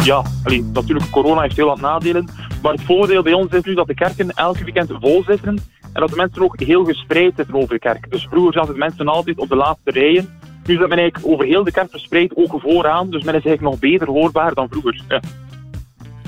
Ja, 0.04 0.22
allee, 0.44 0.64
natuurlijk, 0.72 1.10
corona 1.10 1.40
heeft 1.40 1.56
heel 1.56 1.66
wat 1.66 1.80
nadelen. 1.80 2.28
Maar 2.62 2.72
het 2.72 2.82
voordeel 2.82 3.22
bij 3.22 3.32
ons 3.32 3.52
is 3.52 3.62
nu 3.62 3.74
dat 3.74 3.86
de 3.86 3.94
kerken 3.94 4.30
elke 4.30 4.64
weekend 4.64 4.90
vol 5.00 5.22
zitten. 5.26 5.58
En 5.92 6.00
dat 6.00 6.08
de 6.08 6.16
mensen 6.16 6.42
ook 6.42 6.60
heel 6.60 6.84
gespreid 6.84 7.32
zitten 7.36 7.54
over 7.54 7.68
de 7.68 7.78
kerk. 7.78 8.10
Dus 8.10 8.26
vroeger 8.30 8.52
zaten 8.52 8.78
mensen 8.78 9.08
altijd 9.08 9.38
op 9.38 9.48
de 9.48 9.56
laatste 9.56 9.90
rijen. 9.90 10.38
Nu 10.66 10.74
is 10.74 10.80
men 10.80 10.98
eigenlijk 10.98 11.26
over 11.32 11.44
heel 11.44 11.64
de 11.64 11.72
kerk 11.72 11.90
verspreid, 11.90 12.36
ook 12.36 12.60
vooraan. 12.60 13.10
Dus 13.10 13.22
men 13.22 13.34
is 13.34 13.44
eigenlijk 13.44 13.60
nog 13.60 13.78
beter 13.78 14.08
hoorbaar 14.08 14.54
dan 14.54 14.68
vroeger. 14.70 15.02
Ja. 15.08 15.20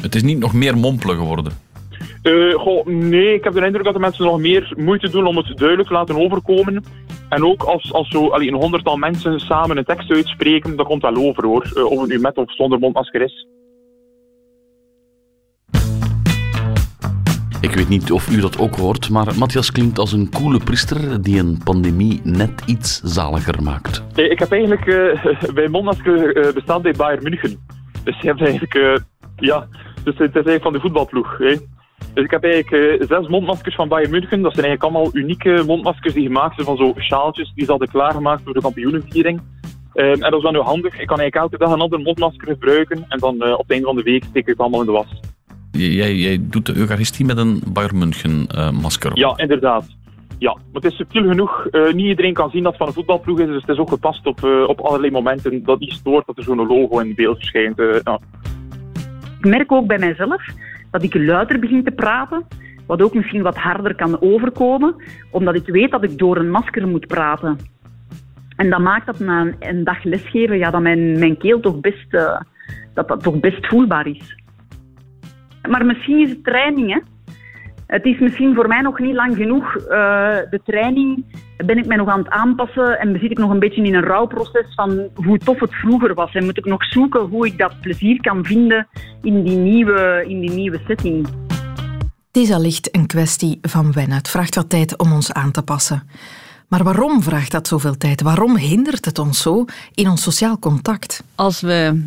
Het 0.00 0.14
is 0.14 0.22
niet 0.22 0.38
nog 0.38 0.52
meer 0.52 0.76
mompelen 0.76 1.16
geworden? 1.16 1.52
Uh, 2.22 2.54
goh, 2.54 2.86
nee, 2.86 3.34
ik 3.34 3.44
heb 3.44 3.52
de 3.52 3.66
indruk 3.66 3.84
dat 3.84 3.94
de 3.94 4.00
mensen 4.00 4.24
nog 4.24 4.40
meer 4.40 4.74
moeite 4.76 5.10
doen 5.10 5.26
om 5.26 5.36
het 5.36 5.56
duidelijk 5.56 5.88
te 5.88 5.94
laten 5.94 6.16
overkomen. 6.16 6.84
En 7.28 7.44
ook 7.44 7.62
als, 7.62 7.92
als 7.92 8.08
zo 8.08 8.28
allee, 8.28 8.48
een 8.48 8.54
honderdtal 8.54 8.96
mensen 8.96 9.40
samen 9.40 9.76
een 9.76 9.84
tekst 9.84 10.10
uitspreken, 10.10 10.76
dan 10.76 10.86
komt 10.86 11.02
wel 11.02 11.16
over 11.16 11.44
hoor. 11.44 11.72
Uh, 11.74 11.84
of 11.84 12.00
het 12.00 12.08
nu 12.08 12.18
met 12.18 12.36
of 12.36 12.54
zonder 12.54 12.78
mondmasker 12.78 13.22
is. 13.22 13.46
Ik 17.62 17.74
weet 17.74 17.88
niet 17.88 18.12
of 18.12 18.30
u 18.30 18.40
dat 18.40 18.58
ook 18.58 18.74
hoort, 18.74 19.10
maar 19.10 19.38
Matthias 19.38 19.72
klinkt 19.72 19.98
als 19.98 20.12
een 20.12 20.30
coole 20.30 20.58
priester 20.58 21.22
die 21.22 21.38
een 21.38 21.60
pandemie 21.64 22.20
net 22.24 22.62
iets 22.66 23.00
zaliger 23.00 23.62
maakt. 23.62 24.02
Ik 24.14 24.38
heb 24.38 24.52
eigenlijk 24.52 24.86
uh, 24.86 25.24
bij 25.54 25.68
uh, 25.68 26.52
bestaan 26.52 26.82
bij 26.82 26.92
Bayern 26.92 27.22
München. 27.22 27.58
Dus 28.04 28.20
je 28.20 28.26
hebt 28.26 28.40
eigenlijk, 28.40 28.74
uh, 28.74 28.96
ja, 29.36 29.66
dus 30.04 30.18
het 30.18 30.28
is 30.28 30.34
eigenlijk 30.34 30.62
van 30.62 30.72
de 30.72 30.80
voetbalploeg. 30.80 31.38
Hè. 31.38 31.54
Dus 32.14 32.24
ik 32.24 32.30
heb 32.30 32.44
eigenlijk 32.44 33.04
zes 33.08 33.28
mondmaskers 33.28 33.74
van 33.74 33.88
Bayern 33.88 34.10
München. 34.10 34.42
Dat 34.42 34.54
zijn 34.54 34.66
eigenlijk 34.66 34.94
allemaal 34.94 35.16
unieke 35.16 35.62
mondmaskers 35.66 36.14
die 36.14 36.26
gemaakt 36.26 36.54
zijn 36.54 36.66
van 36.66 36.76
zo 36.76 36.94
sjaaltjes 36.96 37.52
die 37.54 37.64
ze 37.64 37.70
hadden 37.70 37.88
klaargemaakt 37.88 38.42
voor 38.44 38.54
de 38.54 38.60
kampioenenviering. 38.60 39.40
Um, 39.94 40.22
en 40.22 40.30
dat 40.30 40.44
is 40.44 40.50
wel 40.50 40.62
handig. 40.62 41.00
Ik 41.00 41.06
kan 41.06 41.18
eigenlijk 41.18 41.36
elke 41.36 41.64
dag 41.64 41.72
een 41.72 41.80
ander 41.80 42.00
mondmasker 42.00 42.48
gebruiken 42.48 43.04
en 43.08 43.18
dan 43.18 43.34
op 43.52 43.58
het 43.58 43.70
einde 43.70 43.86
van 43.86 43.96
de 43.96 44.02
week 44.02 44.24
steek 44.24 44.42
ik 44.42 44.46
het 44.46 44.58
allemaal 44.58 44.80
in 44.80 44.86
de 44.86 44.92
was. 44.92 45.31
Jij, 45.72 46.14
jij 46.14 46.38
doet 46.40 46.66
de 46.66 46.76
Eucharistie 46.76 47.24
met 47.24 47.36
een 47.36 47.62
Bayern 47.72 47.98
München 47.98 48.46
uh, 48.54 48.70
masker 48.70 49.18
Ja, 49.18 49.32
inderdaad. 49.36 49.86
Ja, 50.38 50.52
maar 50.52 50.82
het 50.82 50.84
is 50.84 50.96
subtiel 50.96 51.28
genoeg. 51.28 51.66
Uh, 51.70 51.92
niet 51.92 52.06
iedereen 52.06 52.32
kan 52.32 52.50
zien 52.50 52.62
dat 52.62 52.72
het 52.72 52.78
van 52.78 52.86
een 52.86 52.94
voetbalploeg 52.94 53.40
is, 53.40 53.46
dus 53.46 53.60
het 53.60 53.68
is 53.68 53.78
ook 53.78 53.88
gepast 53.88 54.26
op, 54.26 54.40
uh, 54.44 54.68
op 54.68 54.80
allerlei 54.80 55.12
momenten 55.12 55.64
dat 55.64 55.78
niet 55.78 55.92
stoort 55.92 56.26
dat 56.26 56.36
er 56.36 56.42
zo'n 56.42 56.66
logo 56.66 56.98
in 56.98 57.14
beeld 57.14 57.36
verschijnt. 57.36 57.76
Ja. 58.04 58.18
Ik 59.38 59.48
merk 59.48 59.72
ook 59.72 59.86
bij 59.86 59.98
mijzelf 59.98 60.46
dat 60.90 61.02
ik 61.02 61.14
luider 61.14 61.58
begin 61.58 61.84
te 61.84 61.90
praten, 61.90 62.44
wat 62.86 63.02
ook 63.02 63.14
misschien 63.14 63.42
wat 63.42 63.56
harder 63.56 63.94
kan 63.94 64.20
overkomen, 64.20 64.94
omdat 65.30 65.54
ik 65.54 65.66
weet 65.66 65.90
dat 65.90 66.04
ik 66.04 66.18
door 66.18 66.36
een 66.36 66.50
masker 66.50 66.88
moet 66.88 67.06
praten. 67.06 67.56
En 68.56 68.70
dat 68.70 68.80
maakt 68.80 69.06
dat 69.06 69.18
na 69.18 69.40
een, 69.40 69.54
een 69.58 69.84
dag 69.84 70.04
lesgeven, 70.04 70.58
ja, 70.58 70.70
dat 70.70 70.80
mijn, 70.80 71.18
mijn 71.18 71.36
keel 71.36 71.60
toch 71.60 71.80
best, 71.80 72.10
dat 72.94 73.08
dat 73.08 73.22
toch 73.22 73.40
best 73.40 73.66
voelbaar 73.66 74.06
is. 74.06 74.41
Maar 75.68 75.86
misschien 75.86 76.20
is 76.20 76.30
het 76.30 76.44
training, 76.44 76.92
hè. 76.92 76.98
Het 77.86 78.04
is 78.04 78.18
misschien 78.18 78.54
voor 78.54 78.68
mij 78.68 78.80
nog 78.80 78.98
niet 78.98 79.14
lang 79.14 79.36
genoeg. 79.36 79.76
Uh, 79.76 79.86
de 80.50 80.60
training 80.64 81.24
ben 81.56 81.78
ik 81.78 81.86
mij 81.86 81.96
nog 81.96 82.08
aan 82.08 82.18
het 82.18 82.28
aanpassen 82.28 82.98
en 82.98 83.18
zit 83.20 83.30
ik 83.30 83.38
nog 83.38 83.50
een 83.50 83.58
beetje 83.58 83.82
in 83.82 83.94
een 83.94 84.02
rouwproces 84.02 84.74
van 84.74 85.08
hoe 85.14 85.38
tof 85.38 85.60
het 85.60 85.74
vroeger 85.74 86.14
was. 86.14 86.34
En 86.34 86.44
moet 86.44 86.58
ik 86.58 86.64
nog 86.64 86.84
zoeken 86.84 87.20
hoe 87.20 87.46
ik 87.46 87.58
dat 87.58 87.80
plezier 87.80 88.20
kan 88.20 88.44
vinden 88.44 88.88
in 89.22 89.42
die 89.42 89.56
nieuwe, 89.56 90.24
in 90.28 90.40
die 90.40 90.50
nieuwe 90.50 90.80
setting. 90.86 91.26
Het 92.32 92.42
is 92.42 92.52
allicht 92.52 92.96
een 92.96 93.06
kwestie 93.06 93.58
van 93.62 93.92
wennen. 93.92 94.16
Het 94.16 94.28
vraagt 94.28 94.54
wat 94.54 94.70
tijd 94.70 94.98
om 94.98 95.12
ons 95.12 95.32
aan 95.32 95.50
te 95.50 95.62
passen. 95.62 96.02
Maar 96.68 96.82
waarom 96.82 97.22
vraagt 97.22 97.50
dat 97.50 97.68
zoveel 97.68 97.96
tijd? 97.96 98.22
Waarom 98.22 98.56
hindert 98.56 99.04
het 99.04 99.18
ons 99.18 99.42
zo 99.42 99.64
in 99.94 100.08
ons 100.08 100.22
sociaal 100.22 100.58
contact? 100.58 101.24
Als 101.34 101.60
we 101.60 102.02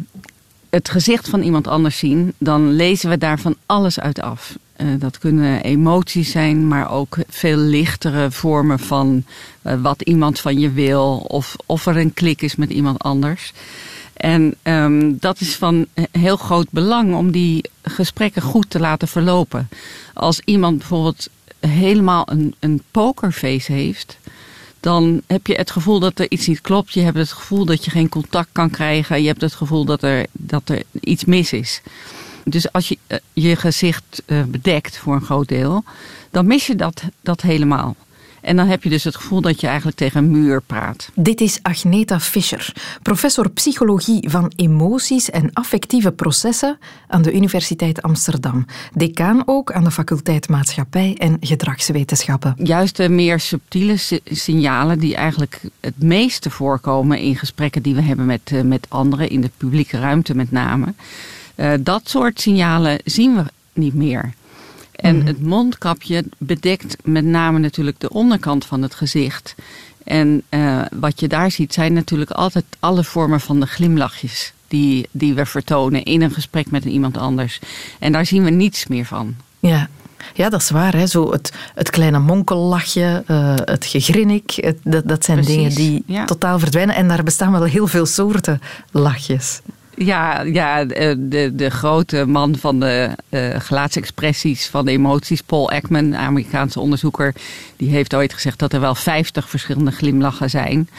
het 0.75 0.89
gezicht 0.89 1.29
van 1.29 1.41
iemand 1.41 1.67
anders 1.67 1.97
zien, 1.97 2.33
dan 2.37 2.71
lezen 2.71 3.09
we 3.09 3.17
daar 3.17 3.39
van 3.39 3.55
alles 3.65 3.99
uit 3.99 4.21
af. 4.21 4.57
Uh, 4.77 4.87
dat 4.99 5.17
kunnen 5.17 5.63
emoties 5.63 6.31
zijn, 6.31 6.67
maar 6.67 6.91
ook 6.91 7.17
veel 7.27 7.57
lichtere 7.57 8.31
vormen 8.31 8.79
van 8.79 9.23
uh, 9.63 9.81
wat 9.81 10.01
iemand 10.01 10.39
van 10.39 10.59
je 10.59 10.71
wil 10.71 11.17
of 11.17 11.55
of 11.65 11.85
er 11.85 11.97
een 11.97 12.13
klik 12.13 12.41
is 12.41 12.55
met 12.55 12.69
iemand 12.69 12.99
anders. 12.99 13.53
En 14.13 14.55
ehm, 14.61 15.13
dat 15.19 15.39
is 15.39 15.55
van 15.55 15.85
heel 16.11 16.37
groot 16.37 16.67
belang 16.69 17.15
om 17.15 17.31
die 17.31 17.69
gesprekken 17.81 18.41
goed 18.41 18.69
te 18.69 18.79
laten 18.79 19.07
verlopen. 19.07 19.69
Als 20.13 20.41
iemand 20.45 20.77
bijvoorbeeld 20.77 21.29
helemaal 21.59 22.31
een, 22.31 22.55
een 22.59 22.81
pokerface 22.91 23.71
heeft, 23.71 24.17
dan 24.85 25.21
heb 25.27 25.47
je 25.47 25.55
het 25.55 25.71
gevoel 25.71 25.99
dat 25.99 26.19
er 26.19 26.31
iets 26.31 26.47
niet 26.47 26.61
klopt. 26.61 26.93
Je 26.93 27.01
hebt 27.01 27.17
het 27.17 27.31
gevoel 27.31 27.65
dat 27.65 27.85
je 27.85 27.91
geen 27.91 28.09
contact 28.09 28.49
kan 28.51 28.69
krijgen. 28.69 29.21
Je 29.21 29.27
hebt 29.27 29.41
het 29.41 29.53
gevoel 29.53 29.85
dat 29.85 30.03
er, 30.03 30.25
dat 30.31 30.69
er 30.69 30.83
iets 30.99 31.25
mis 31.25 31.53
is. 31.53 31.81
Dus 32.43 32.71
als 32.71 32.87
je 32.87 32.97
eh, 33.07 33.17
je 33.33 33.55
gezicht 33.55 34.23
eh, 34.25 34.43
bedekt 34.43 34.97
voor 34.97 35.15
een 35.15 35.21
groot 35.21 35.47
deel, 35.47 35.83
dan 36.31 36.47
mis 36.47 36.67
je 36.67 36.75
dat, 36.75 37.03
dat 37.21 37.41
helemaal. 37.41 37.95
En 38.45 38.55
dan 38.55 38.67
heb 38.67 38.83
je 38.83 38.89
dus 38.89 39.03
het 39.03 39.15
gevoel 39.15 39.41
dat 39.41 39.61
je 39.61 39.67
eigenlijk 39.67 39.97
tegen 39.97 40.23
een 40.23 40.31
muur 40.31 40.61
praat. 40.61 41.09
Dit 41.15 41.41
is 41.41 41.59
Agneta 41.61 42.19
Fischer, 42.19 42.73
professor 43.01 43.49
psychologie 43.49 44.29
van 44.29 44.51
emoties 44.55 45.29
en 45.29 45.49
affectieve 45.53 46.11
processen 46.11 46.77
aan 47.07 47.21
de 47.21 47.33
Universiteit 47.33 48.01
Amsterdam. 48.01 48.65
Decaan 48.93 49.43
ook 49.45 49.71
aan 49.71 49.83
de 49.83 49.91
faculteit 49.91 50.49
Maatschappij 50.49 51.15
en 51.17 51.37
Gedragswetenschappen. 51.39 52.55
Juist 52.63 52.97
de 52.97 53.09
meer 53.09 53.39
subtiele 53.39 53.95
signalen 54.25 54.99
die 54.99 55.15
eigenlijk 55.15 55.61
het 55.79 56.03
meeste 56.03 56.49
voorkomen 56.49 57.19
in 57.19 57.35
gesprekken 57.35 57.81
die 57.81 57.95
we 57.95 58.01
hebben 58.01 58.25
met, 58.25 58.41
eh, 58.43 58.61
met 58.61 58.85
anderen, 58.89 59.29
in 59.29 59.41
de 59.41 59.51
publieke 59.57 59.99
ruimte 59.99 60.35
met 60.35 60.51
name. 60.51 60.93
Uh, 61.55 61.73
dat 61.79 62.09
soort 62.09 62.41
signalen 62.41 62.99
zien 63.03 63.35
we 63.35 63.43
niet 63.73 63.93
meer. 63.93 64.33
En 64.95 65.17
mhm. 65.17 65.27
het 65.27 65.41
mondkapje 65.41 66.23
bedekt 66.37 66.97
met 67.03 67.25
name 67.25 67.59
natuurlijk 67.59 67.99
de 67.99 68.09
onderkant 68.09 68.65
van 68.65 68.81
het 68.81 68.95
gezicht. 68.95 69.55
En 70.03 70.43
uh, 70.49 70.81
wat 70.91 71.19
je 71.19 71.27
daar 71.27 71.51
ziet 71.51 71.73
zijn 71.73 71.93
natuurlijk 71.93 72.31
altijd 72.31 72.65
alle 72.79 73.03
vormen 73.03 73.39
van 73.39 73.59
de 73.59 73.65
glimlachjes 73.65 74.53
die, 74.67 75.07
die 75.11 75.33
we 75.33 75.45
vertonen 75.45 76.03
in 76.03 76.21
een 76.21 76.31
gesprek 76.31 76.71
met 76.71 76.85
iemand 76.85 77.17
anders. 77.17 77.59
En 77.99 78.11
daar 78.11 78.25
zien 78.25 78.43
we 78.43 78.49
niets 78.49 78.87
meer 78.87 79.05
van. 79.05 79.35
Ja, 79.59 79.89
ja, 80.33 80.49
dat 80.49 80.61
is 80.61 80.69
waar. 80.69 80.95
Hè. 80.95 81.07
Zo 81.07 81.31
het, 81.31 81.53
het 81.75 81.89
kleine 81.89 82.19
monkellachje, 82.19 83.23
uh, 83.27 83.53
het 83.55 83.85
gegrinnik, 83.85 84.51
het, 84.55 84.77
dat, 84.83 85.07
dat 85.07 85.25
zijn 85.25 85.41
dingen 85.41 85.75
die 85.75 86.03
totaal 86.25 86.59
verdwijnen. 86.59 86.95
En 86.95 87.07
daar 87.07 87.23
bestaan 87.23 87.51
wel 87.51 87.63
heel 87.63 87.87
veel 87.87 88.05
soorten 88.05 88.61
lachjes. 88.91 89.61
Ja, 89.97 90.41
ja 90.41 90.85
de, 90.85 91.51
de 91.53 91.69
grote 91.69 92.25
man 92.25 92.55
van 92.55 92.79
de 92.79 93.09
uh, 93.29 93.55
gelaatsexpressies, 93.57 94.67
van 94.67 94.85
de 94.85 94.91
emoties, 94.91 95.41
Paul 95.41 95.71
Ekman, 95.71 96.15
Amerikaanse 96.15 96.79
onderzoeker, 96.79 97.33
die 97.75 97.89
heeft 97.89 98.15
ooit 98.15 98.33
gezegd 98.33 98.59
dat 98.59 98.73
er 98.73 98.79
wel 98.79 98.95
50 98.95 99.49
verschillende 99.49 99.91
glimlachen 99.91 100.49
zijn. 100.49 100.89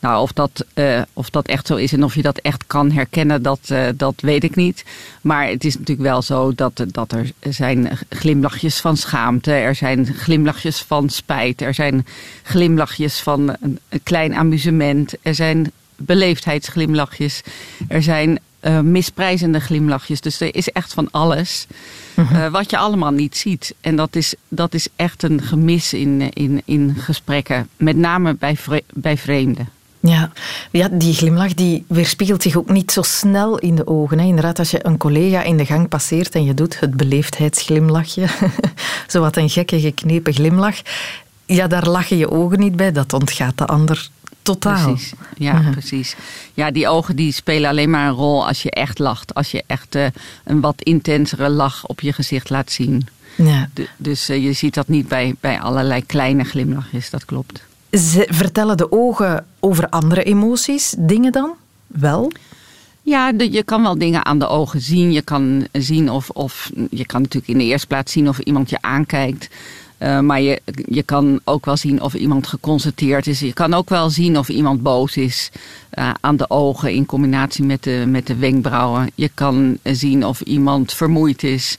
Nou, 0.00 0.22
of 0.22 0.32
dat, 0.32 0.64
uh, 0.74 1.00
of 1.12 1.30
dat 1.30 1.46
echt 1.46 1.66
zo 1.66 1.76
is 1.76 1.92
en 1.92 2.04
of 2.04 2.14
je 2.14 2.22
dat 2.22 2.38
echt 2.38 2.64
kan 2.66 2.90
herkennen, 2.90 3.42
dat, 3.42 3.72
dat 3.96 4.14
weet 4.20 4.44
ik 4.44 4.56
niet. 4.56 4.84
Maar 5.20 5.46
het 5.48 5.64
is 5.64 5.78
natuurlijk 5.78 6.08
wel 6.08 6.22
zo 6.22 6.54
dat, 6.54 6.84
dat 6.88 7.12
er 7.12 7.30
zijn 7.48 7.98
glimlachjes 8.08 8.80
van 8.80 8.96
schaamte, 8.96 9.52
er 9.52 9.74
zijn 9.74 10.06
glimlachjes 10.06 10.78
van 10.78 11.08
spijt, 11.08 11.60
er 11.60 11.74
zijn 11.74 12.06
glimlachjes 12.42 13.20
van 13.20 13.56
een 13.60 13.78
klein 14.02 14.34
amusement, 14.34 15.14
er 15.22 15.34
zijn 15.34 15.72
beleefdheidsglimlachjes. 16.00 17.40
Er 17.88 18.02
zijn 18.02 18.38
uh, 18.62 18.80
misprijzende 18.80 19.60
glimlachjes. 19.60 20.20
Dus 20.20 20.40
er 20.40 20.54
is 20.54 20.68
echt 20.68 20.92
van 20.92 21.08
alles. 21.10 21.66
Uh, 22.16 22.50
wat 22.50 22.70
je 22.70 22.76
allemaal 22.76 23.10
niet 23.10 23.36
ziet. 23.36 23.74
En 23.80 23.96
dat 23.96 24.16
is, 24.16 24.34
dat 24.48 24.74
is 24.74 24.88
echt 24.96 25.22
een 25.22 25.42
gemis 25.42 25.92
in, 25.92 26.32
in, 26.32 26.62
in 26.64 26.94
gesprekken. 26.98 27.68
Met 27.76 27.96
name 27.96 28.34
bij, 28.34 28.56
bij 28.94 29.16
vreemden. 29.16 29.68
Ja. 30.02 30.32
ja, 30.70 30.88
die 30.88 31.14
glimlach 31.14 31.54
die 31.54 31.84
weerspiegelt 31.88 32.42
zich 32.42 32.56
ook 32.56 32.70
niet 32.70 32.92
zo 32.92 33.02
snel 33.02 33.58
in 33.58 33.74
de 33.74 33.86
ogen. 33.86 34.18
Hè. 34.18 34.24
Inderdaad, 34.24 34.58
als 34.58 34.70
je 34.70 34.86
een 34.86 34.96
collega 34.96 35.42
in 35.42 35.56
de 35.56 35.66
gang 35.66 35.88
passeert 35.88 36.34
en 36.34 36.44
je 36.44 36.54
doet 36.54 36.80
het 36.80 36.96
beleefdheidsglimlachje, 36.96 38.26
zo 39.08 39.20
wat 39.20 39.36
een 39.36 39.50
gekke 39.50 39.80
geknepen 39.80 40.32
glimlach, 40.32 40.76
ja, 41.46 41.66
daar 41.66 41.88
lachen 41.88 42.16
je 42.16 42.30
ogen 42.30 42.58
niet 42.58 42.76
bij. 42.76 42.92
Dat 42.92 43.12
ontgaat 43.12 43.58
de 43.58 43.66
ander 43.66 44.08
Totaal. 44.42 44.92
Precies. 44.92 45.12
Ja, 45.36 45.62
precies. 45.70 46.16
Ja, 46.54 46.70
die 46.70 46.88
ogen 46.88 47.16
die 47.16 47.32
spelen 47.32 47.70
alleen 47.70 47.90
maar 47.90 48.08
een 48.08 48.14
rol 48.14 48.46
als 48.46 48.62
je 48.62 48.70
echt 48.70 48.98
lacht. 48.98 49.34
Als 49.34 49.50
je 49.50 49.64
echt 49.66 49.96
uh, 49.96 50.06
een 50.44 50.60
wat 50.60 50.82
intensere 50.82 51.48
lach 51.48 51.86
op 51.86 52.00
je 52.00 52.12
gezicht 52.12 52.50
laat 52.50 52.70
zien. 52.70 53.06
Ja. 53.36 53.68
dus 53.96 54.30
uh, 54.30 54.44
je 54.44 54.52
ziet 54.52 54.74
dat 54.74 54.88
niet 54.88 55.08
bij, 55.08 55.34
bij 55.40 55.60
allerlei 55.60 56.06
kleine 56.06 56.44
glimlachjes, 56.44 57.10
dat 57.10 57.24
klopt. 57.24 57.62
Ze 57.90 58.26
vertellen 58.30 58.76
de 58.76 58.92
ogen 58.92 59.46
over 59.60 59.88
andere 59.88 60.22
emoties, 60.22 60.94
dingen 60.98 61.32
dan? 61.32 61.52
Wel? 61.86 62.32
Ja, 63.02 63.32
je 63.38 63.62
kan 63.62 63.82
wel 63.82 63.98
dingen 63.98 64.24
aan 64.24 64.38
de 64.38 64.48
ogen 64.48 64.80
zien. 64.80 65.12
Je 65.12 65.22
kan 65.22 65.66
zien 65.72 66.10
of, 66.10 66.30
of 66.30 66.70
je 66.90 67.06
kan 67.06 67.20
natuurlijk 67.22 67.52
in 67.52 67.58
de 67.58 67.64
eerste 67.64 67.86
plaats 67.86 68.12
zien 68.12 68.28
of 68.28 68.38
iemand 68.38 68.70
je 68.70 68.78
aankijkt. 68.80 69.48
Uh, 70.02 70.20
maar 70.20 70.40
je, 70.40 70.60
je 70.88 71.02
kan 71.02 71.40
ook 71.44 71.64
wel 71.64 71.76
zien 71.76 72.02
of 72.02 72.14
iemand 72.14 72.46
geconstateerd 72.46 73.26
is. 73.26 73.40
Je 73.40 73.52
kan 73.52 73.74
ook 73.74 73.88
wel 73.88 74.10
zien 74.10 74.38
of 74.38 74.48
iemand 74.48 74.82
boos 74.82 75.16
is 75.16 75.50
uh, 75.98 76.10
aan 76.20 76.36
de 76.36 76.50
ogen 76.50 76.92
in 76.92 77.06
combinatie 77.06 77.64
met 77.64 77.82
de, 77.82 78.04
met 78.06 78.26
de 78.26 78.36
wenkbrauwen. 78.36 79.10
Je 79.14 79.30
kan 79.34 79.78
zien 79.82 80.26
of 80.26 80.40
iemand 80.40 80.92
vermoeid 80.92 81.42
is. 81.42 81.78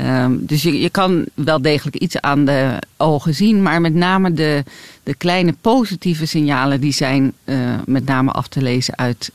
Um, 0.00 0.46
dus 0.46 0.62
je, 0.62 0.80
je 0.80 0.90
kan 0.90 1.24
wel 1.34 1.62
degelijk 1.62 1.96
iets 1.96 2.20
aan 2.20 2.44
de 2.44 2.78
ogen 2.96 3.34
zien, 3.34 3.62
maar 3.62 3.80
met 3.80 3.94
name 3.94 4.32
de, 4.32 4.64
de 5.02 5.14
kleine 5.14 5.54
positieve 5.60 6.26
signalen 6.26 6.80
die 6.80 6.92
zijn 6.92 7.32
uh, 7.44 7.56
met 7.86 8.04
name 8.04 8.30
af 8.30 8.48
te 8.48 8.62
lezen 8.62 8.98
uit, 8.98 9.30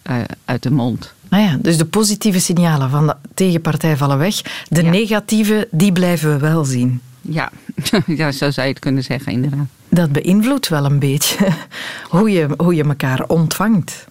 uit 0.45 0.63
de 0.63 0.71
mond. 0.71 1.13
Nou 1.29 1.43
ja, 1.43 1.57
dus 1.61 1.77
de 1.77 1.85
positieve 1.85 2.39
signalen 2.39 2.89
van 2.89 3.07
de 3.07 3.15
tegenpartij 3.33 3.97
vallen 3.97 4.17
weg. 4.17 4.41
De 4.67 4.83
ja. 4.83 4.89
negatieve, 4.89 5.67
die 5.71 5.91
blijven 5.91 6.29
we 6.29 6.37
wel 6.37 6.65
zien. 6.65 7.01
Ja. 7.29 7.51
ja, 8.05 8.31
zo 8.31 8.51
zou 8.51 8.67
je 8.67 8.73
het 8.73 8.81
kunnen 8.81 9.03
zeggen, 9.03 9.31
inderdaad. 9.31 9.67
Dat 9.89 10.11
beïnvloedt 10.11 10.67
wel 10.67 10.85
een 10.85 10.99
beetje 10.99 11.47
hoe 12.09 12.31
je, 12.31 12.47
hoe 12.57 12.75
je 12.75 12.83
elkaar 12.83 13.23
ontvangt. 13.27 14.07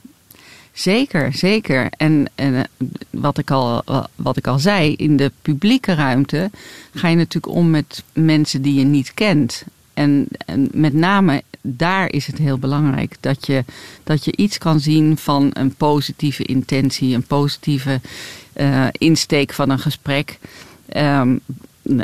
Zeker, 0.72 1.32
zeker. 1.32 1.88
En, 1.90 2.30
en 2.34 2.54
eh, 2.54 2.62
wat, 3.10 3.38
ik 3.38 3.50
al, 3.50 3.82
wat 4.16 4.36
ik 4.36 4.46
al 4.46 4.58
zei, 4.58 4.94
in 4.94 5.16
de 5.16 5.32
publieke 5.42 5.94
ruimte 5.94 6.50
ga 6.94 7.08
je 7.08 7.16
natuurlijk 7.16 7.54
om 7.54 7.70
met 7.70 8.02
mensen 8.12 8.62
die 8.62 8.74
je 8.74 8.84
niet 8.84 9.14
kent. 9.14 9.64
En, 9.94 10.28
en 10.46 10.68
met 10.72 10.92
name 10.92 11.42
daar 11.60 12.12
is 12.12 12.26
het 12.26 12.38
heel 12.38 12.58
belangrijk 12.58 13.16
dat 13.20 13.46
je, 13.46 13.64
dat 14.04 14.24
je 14.24 14.36
iets 14.36 14.58
kan 14.58 14.80
zien 14.80 15.16
van 15.16 15.50
een 15.52 15.74
positieve 15.74 16.44
intentie, 16.44 17.14
een 17.14 17.26
positieve 17.26 18.00
uh, 18.56 18.86
insteek 18.92 19.52
van 19.52 19.70
een 19.70 19.78
gesprek. 19.78 20.38
Um, 20.96 21.40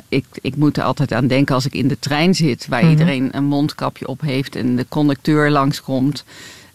ik, 0.08 0.24
ik 0.40 0.56
moet 0.56 0.76
er 0.76 0.82
altijd 0.82 1.12
aan 1.12 1.26
denken 1.26 1.54
als 1.54 1.66
ik 1.66 1.74
in 1.74 1.88
de 1.88 1.98
trein 1.98 2.34
zit, 2.34 2.66
waar 2.68 2.82
mhm. 2.82 2.90
iedereen 2.90 3.28
een 3.36 3.44
mondkapje 3.44 4.06
op 4.06 4.20
heeft 4.20 4.56
en 4.56 4.76
de 4.76 4.86
conducteur 4.88 5.50
langskomt. 5.50 6.24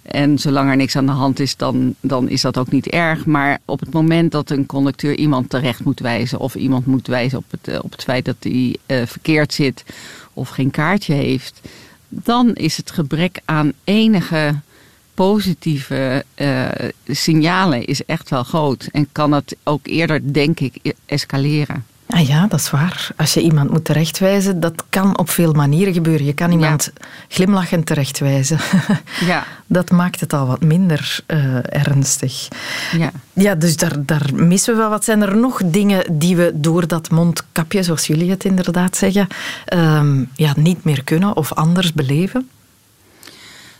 En 0.02 0.40
zolang 0.40 0.70
er 0.70 0.76
niks 0.76 0.96
aan 0.96 1.06
de 1.06 1.12
hand 1.12 1.40
is, 1.40 1.56
dan, 1.56 1.96
dan 2.00 2.30
is 2.30 2.42
dat 2.42 2.58
ook 2.58 2.72
niet 2.72 2.88
erg. 2.88 3.26
Maar 3.26 3.60
op 3.66 3.80
het 3.80 3.94
moment 3.94 4.32
dat 4.32 4.50
een 4.50 4.66
conducteur 4.66 5.16
iemand 5.16 5.50
terecht 5.50 5.84
moet 5.84 6.00
wijzen, 6.00 6.40
of 6.40 6.56
iemand 6.56 6.86
moet 6.86 7.08
wijzen 7.08 7.38
op 7.38 7.52
het, 7.52 7.68
eh, 7.68 7.80
op 7.82 7.92
het 7.92 8.04
feit 8.04 8.26
dat 8.26 8.36
hij 8.40 8.76
uh, 8.88 9.06
verkeerd 9.06 9.54
zit 9.54 9.84
of 10.34 10.50
geen 10.50 10.72
kaartje 10.72 11.14
heeft, 11.14 11.62
dan 12.08 12.54
is 12.54 12.78
het 12.78 12.92
gebrek 12.92 13.40
aan 13.46 13.74
enige 13.84 14.56
positieve 15.14 16.26
uh, 16.36 16.70
signalen 17.08 17.86
is 17.86 18.06
echt 18.06 18.30
wel 18.30 18.44
groot. 18.44 18.90
En 18.92 19.08
kan 19.12 19.32
het 19.32 19.56
ook 19.64 19.88
eerder, 19.88 20.34
denk 20.34 20.60
ik, 20.60 20.80
e-, 20.82 20.92
escaleren. 21.06 21.86
Ah 22.10 22.28
ja, 22.28 22.48
dat 22.48 22.60
is 22.60 22.70
waar. 22.70 23.10
Als 23.16 23.34
je 23.34 23.42
iemand 23.42 23.72
moet 23.72 23.86
terechtwijzen, 23.86 24.60
dat 24.60 24.84
kan 24.90 25.18
op 25.18 25.30
veel 25.30 25.54
manieren 25.54 25.94
gebeuren. 25.94 26.26
Je 26.26 26.34
kan 26.34 26.52
iemand 26.52 26.92
glimlachend 27.28 27.86
terechtwijzen. 27.86 28.60
Ja. 29.26 29.44
Dat 29.68 29.92
maakt 29.92 30.20
het 30.20 30.34
al 30.34 30.48
wat 30.48 30.62
minder 30.62 31.20
uh, 31.28 31.74
ernstig. 31.74 32.48
Ja, 32.98 33.12
ja 33.34 33.56
dus 33.56 33.78
daar, 33.78 34.06
daar 34.06 34.30
missen 34.34 34.74
we 34.74 34.80
wel 34.80 34.90
wat. 34.90 35.04
Zijn 35.04 35.22
er 35.22 35.38
nog 35.38 35.62
dingen 35.66 36.20
die 36.20 36.36
we 36.36 36.52
door 36.56 36.88
dat 36.88 37.10
mondkapje, 37.10 37.84
zoals 37.84 38.08
jullie 38.08 38.30
het 38.30 38.44
inderdaad 38.44 38.98
zeggen, 38.98 39.28
uh, 39.74 40.22
ja, 40.36 40.54
niet 40.56 40.84
meer 40.84 41.04
kunnen 41.04 41.36
of 41.36 41.54
anders 41.54 41.94
beleven? 41.94 42.50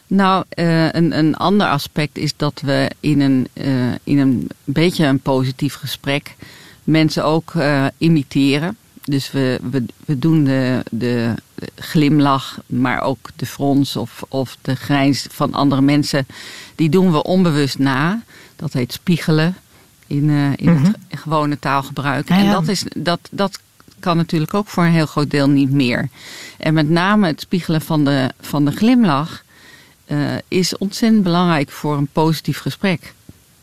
Nou, 0.08 0.44
uh, 0.56 0.94
een, 0.94 1.18
een 1.18 1.36
ander 1.36 1.68
aspect 1.68 2.18
is 2.18 2.34
dat 2.38 2.62
we 2.66 2.92
in 3.00 3.22
een, 3.22 3.48
uh, 3.54 3.92
in 4.04 4.18
een 4.20 4.50
beetje 4.64 5.06
een 5.06 5.20
positief 5.20 5.74
gesprek 5.74 6.36
mensen 6.88 7.26
ook 7.26 7.54
uh, 7.54 7.86
imiteren. 7.98 8.78
Dus 9.04 9.32
we, 9.32 9.60
we, 9.72 9.86
we 10.06 10.20
doen 10.20 10.44
de, 10.44 10.84
de 10.92 11.34
glimlach, 11.76 12.60
maar 12.66 13.02
ook 13.02 13.30
de 13.36 13.46
frons 13.46 13.96
of, 13.96 14.24
of 14.28 14.58
de 14.62 14.76
grijns 14.76 15.28
van 15.32 15.54
andere 15.54 15.82
mensen. 15.82 16.28
Die 16.76 16.90
doen 16.90 17.12
we 17.12 17.24
onbewust 17.24 17.80
na. 17.80 18.22
Dat 18.56 18.74
heet 18.74 18.94
spiegelen 18.94 19.56
in, 20.08 20.24
uh, 20.24 20.52
in 20.56 20.68
het 20.68 20.82
mhm. 20.82 20.92
gewone 21.10 21.60
taalgebruik. 21.60 22.30
En 22.30 22.52
dat, 22.52 22.68
is, 22.68 22.84
dat, 22.96 23.20
dat 23.32 23.60
kan 24.00 24.18
natuurlijk 24.18 24.54
ook 24.54 24.68
voor 24.68 24.84
een 24.84 24.92
heel 24.92 25.06
groot 25.06 25.30
deel 25.30 25.50
niet 25.50 25.72
meer. 25.72 26.10
En 26.58 26.74
met 26.74 26.90
name 26.90 27.28
het 27.28 27.42
spiegelen 27.42 27.82
van 27.82 28.06
de, 28.06 28.32
van 28.40 28.66
de 28.66 28.72
glimlach 28.72 29.44
uh, 30.08 30.36
is 30.48 30.78
ontzettend 30.78 31.24
belangrijk 31.24 31.70
voor 31.70 31.98
een 31.98 32.10
positief 32.12 32.60
gesprek. 32.60 33.14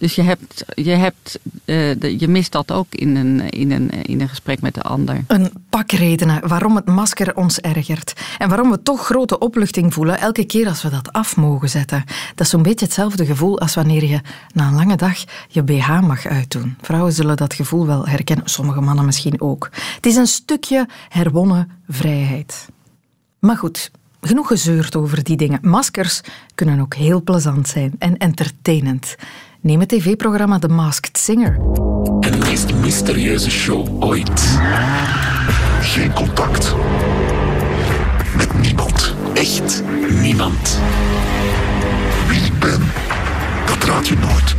Dus 0.05 0.15
je, 0.15 0.23
hebt, 0.23 0.65
je, 0.75 0.91
hebt, 0.91 1.39
de, 1.65 2.15
je 2.19 2.29
mist 2.29 2.53
dat 2.53 2.73
ook 2.73 2.95
in 2.95 3.17
een, 3.17 3.51
in, 3.51 3.71
een, 3.71 3.91
in 3.91 4.21
een 4.21 4.29
gesprek 4.29 4.61
met 4.61 4.75
de 4.75 4.83
ander. 4.83 5.25
Een 5.27 5.53
pak 5.69 5.93
redenen 5.93 6.49
waarom 6.49 6.77
het 6.77 6.87
masker 6.87 7.37
ons 7.37 7.61
ergert. 7.61 8.13
En 8.39 8.49
waarom 8.49 8.71
we 8.71 8.83
toch 8.83 9.05
grote 9.05 9.39
opluchting 9.39 9.95
voelen 9.95 10.21
elke 10.21 10.45
keer 10.45 10.69
als 10.69 10.83
we 10.83 10.91
dat 10.91 11.13
af 11.13 11.37
mogen 11.37 11.69
zetten. 11.69 12.05
Dat 12.35 12.47
is 12.47 12.49
zo'n 12.49 12.63
beetje 12.63 12.85
hetzelfde 12.85 13.27
gevoel 13.27 13.61
als 13.61 13.75
wanneer 13.75 14.05
je 14.05 14.21
na 14.53 14.67
een 14.67 14.75
lange 14.75 14.97
dag 14.97 15.25
je 15.49 15.63
BH 15.63 16.01
mag 16.01 16.27
uitdoen. 16.27 16.77
Vrouwen 16.81 17.13
zullen 17.13 17.37
dat 17.37 17.55
gevoel 17.55 17.87
wel 17.87 18.07
herkennen, 18.07 18.49
sommige 18.49 18.81
mannen 18.81 19.05
misschien 19.05 19.41
ook. 19.41 19.71
Het 19.95 20.07
is 20.07 20.17
een 20.17 20.27
stukje 20.27 20.89
herwonnen 21.09 21.71
vrijheid. 21.89 22.69
Maar 23.39 23.57
goed, 23.57 23.91
genoeg 24.21 24.47
gezeurd 24.47 24.97
over 24.97 25.25
die 25.25 25.37
dingen. 25.37 25.59
Maskers 25.63 26.21
kunnen 26.55 26.81
ook 26.81 26.95
heel 26.95 27.23
plezant 27.23 27.69
zijn 27.69 27.93
en 27.99 28.17
entertainend. 28.17 29.17
Neem 29.65 29.81
het 29.81 29.89
tv-programma 29.89 30.59
The 30.59 30.69
Masked 30.69 31.19
Singer. 31.19 31.59
En 32.21 32.31
de 32.31 32.39
meest 32.39 32.75
mysterieuze 32.75 33.51
show 33.51 34.05
ooit. 34.05 34.59
Geen 35.81 36.13
contact. 36.13 36.75
Met 38.37 38.61
niemand. 38.63 39.15
Echt 39.35 39.83
niemand. 40.23 40.79
Wie 42.29 42.41
ik 42.41 42.59
ben, 42.59 42.81
dat 43.67 43.85
raad 43.85 44.09
je 44.09 44.17
nooit. 44.17 44.55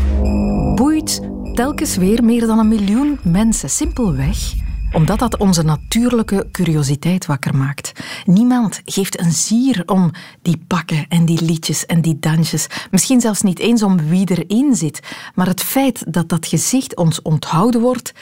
Boeit 0.76 1.22
telkens 1.54 1.96
weer 1.96 2.24
meer 2.24 2.48
dan 2.48 2.60
een 2.60 2.68
miljoen 2.68 3.20
mensen. 3.24 3.70
Simpelweg 3.70 4.54
omdat 4.96 5.20
dat 5.20 5.38
onze 5.38 5.64
natuurlijke 5.64 6.48
curiositeit 6.52 7.26
wakker 7.26 7.56
maakt. 7.56 7.92
Niemand 8.26 8.82
geeft 8.86 9.20
een 9.20 9.32
zier 9.32 9.84
om 9.86 10.12
die 10.42 10.64
pakken 10.68 11.06
en 11.10 11.26
die 11.26 11.42
liedjes 11.42 11.86
en 11.86 12.02
die 12.02 12.20
dansjes. 12.20 12.68
Misschien 12.92 13.22
zelfs 13.22 13.42
niet 13.42 13.60
eens 13.60 13.84
om 13.84 14.08
wie 14.08 14.30
erin 14.30 14.76
zit. 14.76 15.00
Maar 15.34 15.48
het 15.48 15.62
feit 15.62 16.14
dat 16.14 16.30
dat 16.30 16.48
gezicht 16.48 16.96
ons 16.96 17.22
onthouden 17.22 17.82
wordt, 17.82 18.14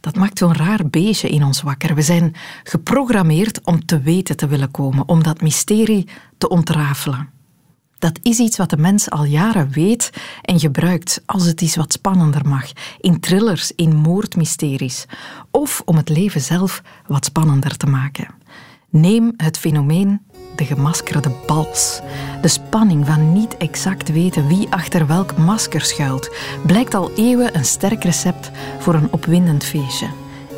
dat 0.00 0.16
maakt 0.16 0.38
zo'n 0.38 0.56
raar 0.56 0.86
beestje 0.90 1.28
in 1.28 1.44
ons 1.44 1.62
wakker. 1.62 1.94
We 1.94 2.02
zijn 2.02 2.34
geprogrammeerd 2.62 3.64
om 3.64 3.86
te 3.86 4.00
weten 4.00 4.36
te 4.36 4.46
willen 4.46 4.70
komen, 4.70 5.08
om 5.08 5.22
dat 5.22 5.40
mysterie 5.40 6.08
te 6.38 6.48
ontrafelen. 6.48 7.31
Dat 8.02 8.18
is 8.22 8.38
iets 8.38 8.56
wat 8.56 8.70
de 8.70 8.76
mens 8.76 9.10
al 9.10 9.24
jaren 9.24 9.70
weet 9.70 10.10
en 10.42 10.60
gebruikt 10.60 11.22
als 11.26 11.46
het 11.46 11.60
iets 11.60 11.76
wat 11.76 11.92
spannender 11.92 12.48
mag. 12.48 12.72
In 13.00 13.20
thrillers, 13.20 13.72
in 13.76 13.96
moordmysteries. 13.96 15.06
Of 15.50 15.82
om 15.84 15.96
het 15.96 16.08
leven 16.08 16.40
zelf 16.40 16.82
wat 17.06 17.24
spannender 17.24 17.76
te 17.76 17.86
maken. 17.86 18.26
Neem 18.90 19.32
het 19.36 19.58
fenomeen 19.58 20.20
de 20.56 20.64
gemaskerde 20.64 21.32
bals. 21.46 22.00
De 22.40 22.48
spanning 22.48 23.06
van 23.06 23.32
niet 23.32 23.56
exact 23.56 24.12
weten 24.12 24.46
wie 24.46 24.66
achter 24.70 25.06
welk 25.06 25.36
masker 25.36 25.80
schuilt, 25.80 26.30
blijkt 26.66 26.94
al 26.94 27.10
eeuwen 27.16 27.56
een 27.56 27.64
sterk 27.64 28.04
recept 28.04 28.50
voor 28.78 28.94
een 28.94 29.12
opwindend 29.12 29.64
feestje. 29.64 30.08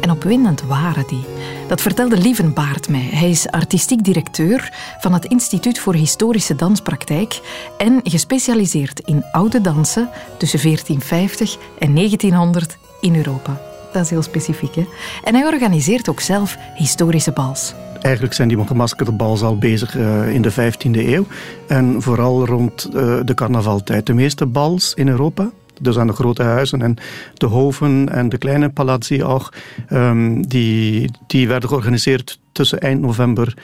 En 0.05 0.11
opwindend 0.11 0.63
waren 0.63 1.05
die. 1.07 1.25
Dat 1.69 1.81
vertelde 1.81 2.17
Lievenbaard 2.17 2.89
mij. 2.89 3.09
Hij 3.13 3.31
is 3.31 3.51
artistiek 3.51 4.05
directeur 4.05 4.73
van 5.01 5.13
het 5.13 5.25
Instituut 5.25 5.79
voor 5.79 5.95
Historische 5.95 6.55
Danspraktijk 6.55 7.41
en 7.79 8.01
gespecialiseerd 8.03 9.01
in 9.01 9.25
oude 9.33 9.61
dansen 9.61 10.09
tussen 10.39 10.63
1450 10.63 11.57
en 11.79 11.95
1900 11.95 12.77
in 13.01 13.17
Europa. 13.17 13.61
Dat 13.93 14.05
is 14.05 14.11
heel 14.11 14.23
specifiek. 14.23 14.75
Hè? 14.75 14.87
En 15.23 15.35
hij 15.35 15.45
organiseert 15.45 16.09
ook 16.09 16.21
zelf 16.21 16.57
historische 16.75 17.33
bals. 17.33 17.75
Eigenlijk 18.01 18.35
zijn 18.35 18.49
die 18.49 18.67
gemaskerde 18.67 19.13
bals 19.13 19.43
al 19.43 19.59
bezig 19.59 19.97
uh, 19.97 20.35
in 20.35 20.43
de 20.43 20.53
15e 20.53 20.91
eeuw. 20.91 21.27
En 21.67 22.03
vooral 22.03 22.47
rond 22.47 22.89
uh, 22.95 23.19
de 23.25 23.35
carnavaltijd. 23.35 24.07
De 24.07 24.15
meeste 24.15 24.47
bals 24.47 24.95
in 24.95 25.09
Europa 25.09 25.51
dus 25.81 25.99
aan 25.99 26.07
de 26.07 26.13
grote 26.13 26.43
huizen 26.43 26.83
en 26.83 26.97
de 27.35 27.47
hoven 27.47 28.09
en 28.09 28.29
de 28.29 28.39
kleine 28.39 28.71
palazzi 28.71 29.23
ook, 29.23 29.53
um, 29.93 30.49
die, 30.49 31.11
die 31.27 31.49
werden 31.49 31.69
georganiseerd 31.69 32.41
tussen 32.53 32.81
eind 32.81 33.01
november 33.01 33.55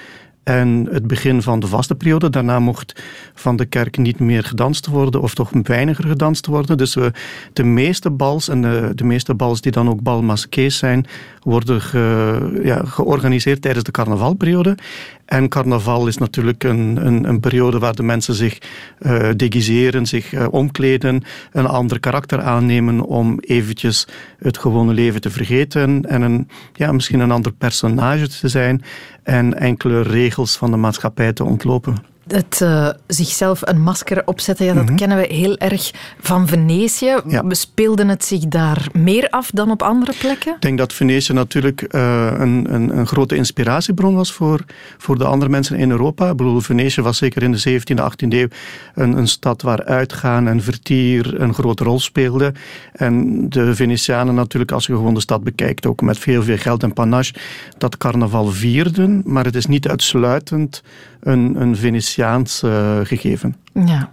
en 0.51 0.89
het 0.91 1.07
begin 1.07 1.43
van 1.43 1.61
de 1.61 1.67
vaste 1.67 1.95
periode. 1.95 2.31
Daarna 2.31 2.59
mocht 2.59 3.03
van 3.35 3.57
de 3.57 3.65
kerk 3.65 3.99
niet 3.99 4.19
meer 4.19 4.45
gedanst 4.45 4.87
worden, 4.87 5.21
of 5.21 5.35
toch 5.35 5.51
weiniger 5.63 6.05
gedanst 6.05 6.47
worden. 6.47 6.79
Dus 6.79 6.95
we, 6.95 7.13
de 7.53 7.65
meeste 7.65 8.11
bals, 8.11 8.49
en 8.49 8.63
de, 8.63 8.93
de 8.95 9.05
meeste 9.05 9.35
bals 9.35 9.61
die 9.61 9.73
dan 9.73 9.89
ook 9.89 10.03
balmasqués 10.03 10.79
zijn, 10.79 11.07
worden 11.43 11.83
ja, 12.63 12.83
georganiseerd 12.85 13.63
tijdens 13.63 13.85
de 13.85 13.91
carnavalperiode. 13.91 14.77
En 15.31 15.49
carnaval 15.49 16.07
is 16.07 16.19
natuurlijk 16.19 16.65
een, 16.65 17.07
een, 17.07 17.29
een 17.29 17.41
periode 17.41 17.79
waar 17.79 17.95
de 17.95 18.03
mensen 18.03 18.35
zich 18.35 18.59
uh, 19.01 19.29
deguiseren, 19.37 20.07
zich 20.07 20.33
uh, 20.33 20.47
omkleden, 20.51 21.23
een 21.53 21.67
ander 21.67 22.01
karakter 22.01 22.41
aannemen 22.41 23.01
om 23.01 23.39
eventjes 23.41 24.07
het 24.39 24.59
gewone 24.59 24.93
leven 24.93 25.21
te 25.21 25.31
vergeten 25.31 26.03
en 26.09 26.23
een, 26.23 26.49
ja, 26.73 26.93
misschien 26.93 27.21
een 27.21 27.31
ander 27.31 27.53
personage 27.53 28.29
te 28.29 28.49
zijn 28.49 28.83
en 29.31 29.59
enkele 29.59 30.03
regels 30.03 30.57
van 30.57 30.71
de 30.71 30.77
maatschappij 30.77 31.33
te 31.33 31.45
ontlopen 31.45 31.95
het 32.33 32.61
uh, 32.63 32.89
zichzelf 33.07 33.61
een 33.65 33.81
masker 33.81 34.23
opzetten, 34.25 34.67
ja, 34.67 34.75
dat 34.75 34.85
mhm. 34.85 34.95
kennen 34.95 35.17
we 35.19 35.35
heel 35.35 35.59
erg 35.59 35.91
van 36.21 36.49
Venetië. 36.49 37.17
We 37.25 37.55
speelden 37.55 38.09
het 38.09 38.25
zich 38.25 38.45
daar 38.49 38.89
meer 38.93 39.29
af 39.29 39.51
dan 39.51 39.71
op 39.71 39.83
andere 39.83 40.13
plekken? 40.19 40.55
Ik 40.55 40.61
denk 40.61 40.79
dat 40.79 40.93
Venetië 40.93 41.33
natuurlijk 41.33 41.87
uh, 41.91 42.27
een, 42.39 42.75
een, 42.75 42.99
een, 42.99 43.07
grote 43.07 43.37
inspiratiebron 43.37 44.15
was 44.15 44.33
voor, 44.33 44.65
voor 44.99 45.19
de 45.19 45.25
andere 45.25 45.51
mensen 45.51 45.77
in 45.77 45.91
Europa. 45.91 46.31
Ik 46.31 46.37
bedoel, 46.37 46.61
Venetië 46.61 47.03
was 47.03 47.19
zeker 47.19 47.43
in 47.43 47.53
de 47.53 47.81
17e, 47.81 48.03
18e 48.03 48.29
eeuw 48.29 48.49
een, 48.95 49.17
een 49.17 49.29
stad 49.29 49.63
waar 49.63 49.85
uitgaan 49.85 50.49
en 50.49 50.63
vertier 50.63 51.41
een 51.41 51.55
grote 51.55 51.85
rol 51.85 52.01
speelde. 52.01 52.53
En 52.93 53.49
de 53.49 53.75
Venetianen 53.75 54.35
natuurlijk, 54.35 54.73
als 54.73 54.87
je 54.87 54.93
gewoon 54.93 55.15
de 55.15 55.21
stad 55.21 55.45
bekijkt, 55.45 55.87
ook 55.87 56.01
met 56.01 56.19
veel, 56.19 56.43
veel 56.43 56.57
geld 56.57 56.83
en 56.83 56.93
panache, 56.93 57.35
dat 57.79 57.97
carnaval 57.97 58.47
vierden. 58.47 59.23
Maar 59.25 59.45
het 59.45 59.55
is 59.55 59.67
niet 59.67 59.89
uitsluitend 59.89 60.83
een, 61.21 61.61
een 61.61 61.77
Venetiaans 61.77 62.63
uh, 62.63 63.01
gegeven. 63.03 63.57
Ja. 63.87 64.11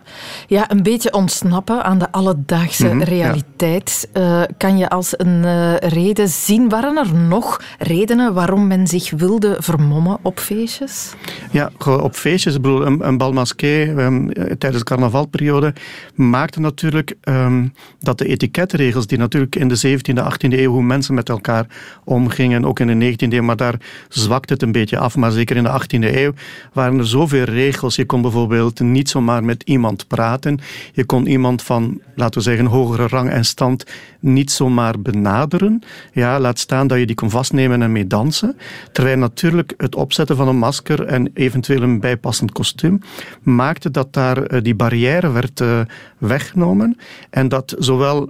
ja, 0.47 0.71
een 0.71 0.84
beetje 0.84 1.13
ontsnappen 1.13 1.84
aan 1.84 1.97
de 1.97 2.12
alledaagse 2.12 2.88
mhm, 2.88 3.01
realiteit. 3.01 4.10
Uh, 4.13 4.41
kan 4.58 4.77
je 4.77 4.89
als 4.89 5.13
een 5.17 5.43
uh, 5.43 5.75
reden 5.75 6.30
zien, 6.30 6.69
waren 6.69 6.97
er 6.97 7.13
nog 7.15 7.62
redenen 7.80 8.34
waarom 8.34 8.67
men 8.67 8.88
zich 8.88 9.12
wilde 9.12 9.56
vermommen 9.60 10.17
op 10.21 10.39
feestjes? 10.39 11.13
Ja, 11.51 11.71
op 11.86 12.15
feestjes. 12.15 12.56
Ik 12.56 12.62
bedoel, 12.62 12.86
een, 12.86 13.08
een 13.08 13.17
balmasqué 13.17 13.82
um, 13.97 14.34
tijdens 14.34 14.77
de 14.77 14.84
carnavalperiode 14.84 15.73
maakte 16.15 16.60
natuurlijk 16.60 17.15
um, 17.23 17.73
dat 17.99 18.17
de 18.17 18.25
etiketregels, 18.25 19.08
die 19.08 19.17
natuurlijk 19.17 19.56
in 19.56 19.67
de 19.67 19.88
17e, 19.88 20.23
18e 20.23 20.60
eeuw, 20.60 20.71
hoe 20.71 20.84
mensen 20.84 21.13
met 21.13 21.30
elkaar 21.30 21.65
omgingen, 22.03 22.65
ook 22.65 22.80
in 22.80 22.99
de 22.99 23.12
19e 23.12 23.34
eeuw, 23.34 23.43
maar 23.43 23.56
daar 23.56 23.75
zwakte 24.10 24.53
het 24.53 24.62
een 24.62 24.71
beetje 24.71 24.97
af. 24.97 25.15
Maar 25.15 25.32
zeker 25.32 25.56
in 25.56 25.63
de 25.63 25.82
18e 25.82 26.15
eeuw 26.15 26.32
waren 26.73 26.97
er 26.99 27.08
zoveel 27.08 27.43
regels. 27.43 27.95
Je 27.95 28.06
kon 28.06 28.21
bijvoorbeeld 28.21 28.80
niet 28.80 29.10
zomaar 29.10 29.43
met 29.43 29.57
iemand 29.63 30.08
praten. 30.08 30.60
Je 30.93 31.06
kon 31.06 31.28
iemand 31.28 31.63
van, 31.63 32.02
laten 32.15 32.38
we 32.38 32.43
zeggen, 32.43 32.65
hogere 32.65 33.08
rang 33.08 33.30
en 33.30 33.46
stand 33.46 33.86
niet 34.20 34.52
zomaar 34.52 35.00
benaderen. 35.00 35.84
Ja, 36.13 36.39
laat 36.39 36.60
staan 36.60 36.88
dat 36.88 37.00
je 37.00 37.06
die 37.06 37.15
kon 37.15 37.30
vastnemen 37.30 37.82
en 37.82 37.91
mee 37.91 38.08
dansen. 38.08 38.58
Terwijl 38.91 39.17
natuurlijk 39.17 39.74
het 39.78 39.96
opzetten 39.96 40.36
van 40.36 40.48
een 40.48 40.58
masker 40.58 41.06
en 41.06 41.32
eventueel 41.34 41.82
een 41.82 42.00
bijpassend 42.00 42.52
kostuum 42.52 43.00
maakte 43.41 43.91
dat 43.91 44.13
daar 44.13 44.43
eh, 44.43 44.63
die 44.63 44.76
barrière 44.76 45.32
werd 45.32 45.60
uh, 45.60 45.80
weggenomen 46.17 46.98
en 47.30 47.48
dat 47.48 47.76
zowel 47.80 48.30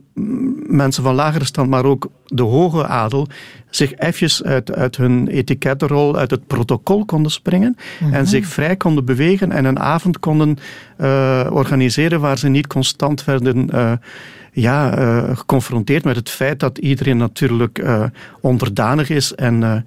mensen 0.67 1.03
van 1.03 1.15
lagere 1.15 1.45
stand, 1.45 1.69
maar 1.69 1.86
ook 1.86 2.10
de 2.25 2.43
hoge 2.43 2.88
adel 2.88 3.27
zich 3.69 3.95
even 3.95 4.45
uit, 4.45 4.75
uit 4.75 4.97
hun 4.97 5.27
etikettenrol, 5.27 6.17
uit 6.17 6.32
het 6.32 6.47
protocol 6.47 7.06
konden 7.06 7.32
springen 7.32 7.75
en 7.99 8.10
mhm. 8.10 8.25
zich 8.25 8.45
vrij 8.45 8.75
konden 8.75 9.06
bewegen 9.06 9.51
en 9.51 9.65
een 9.65 9.80
avond 9.80 10.19
konden 10.19 10.58
uh, 10.97 11.47
organiseren 11.49 12.19
waar 12.19 12.38
ze 12.38 12.47
niet 12.47 12.67
constant 12.67 13.25
werden 13.25 13.69
uh, 13.73 13.91
ja, 14.51 14.99
uh, 14.99 15.38
geconfronteerd 15.38 16.03
met 16.03 16.15
het 16.15 16.30
feit 16.30 16.60
dat 16.60 16.77
iedereen 16.77 17.17
natuurlijk 17.17 17.84
onderdanig 18.41 19.10
is 19.10 19.36
en 19.36 19.86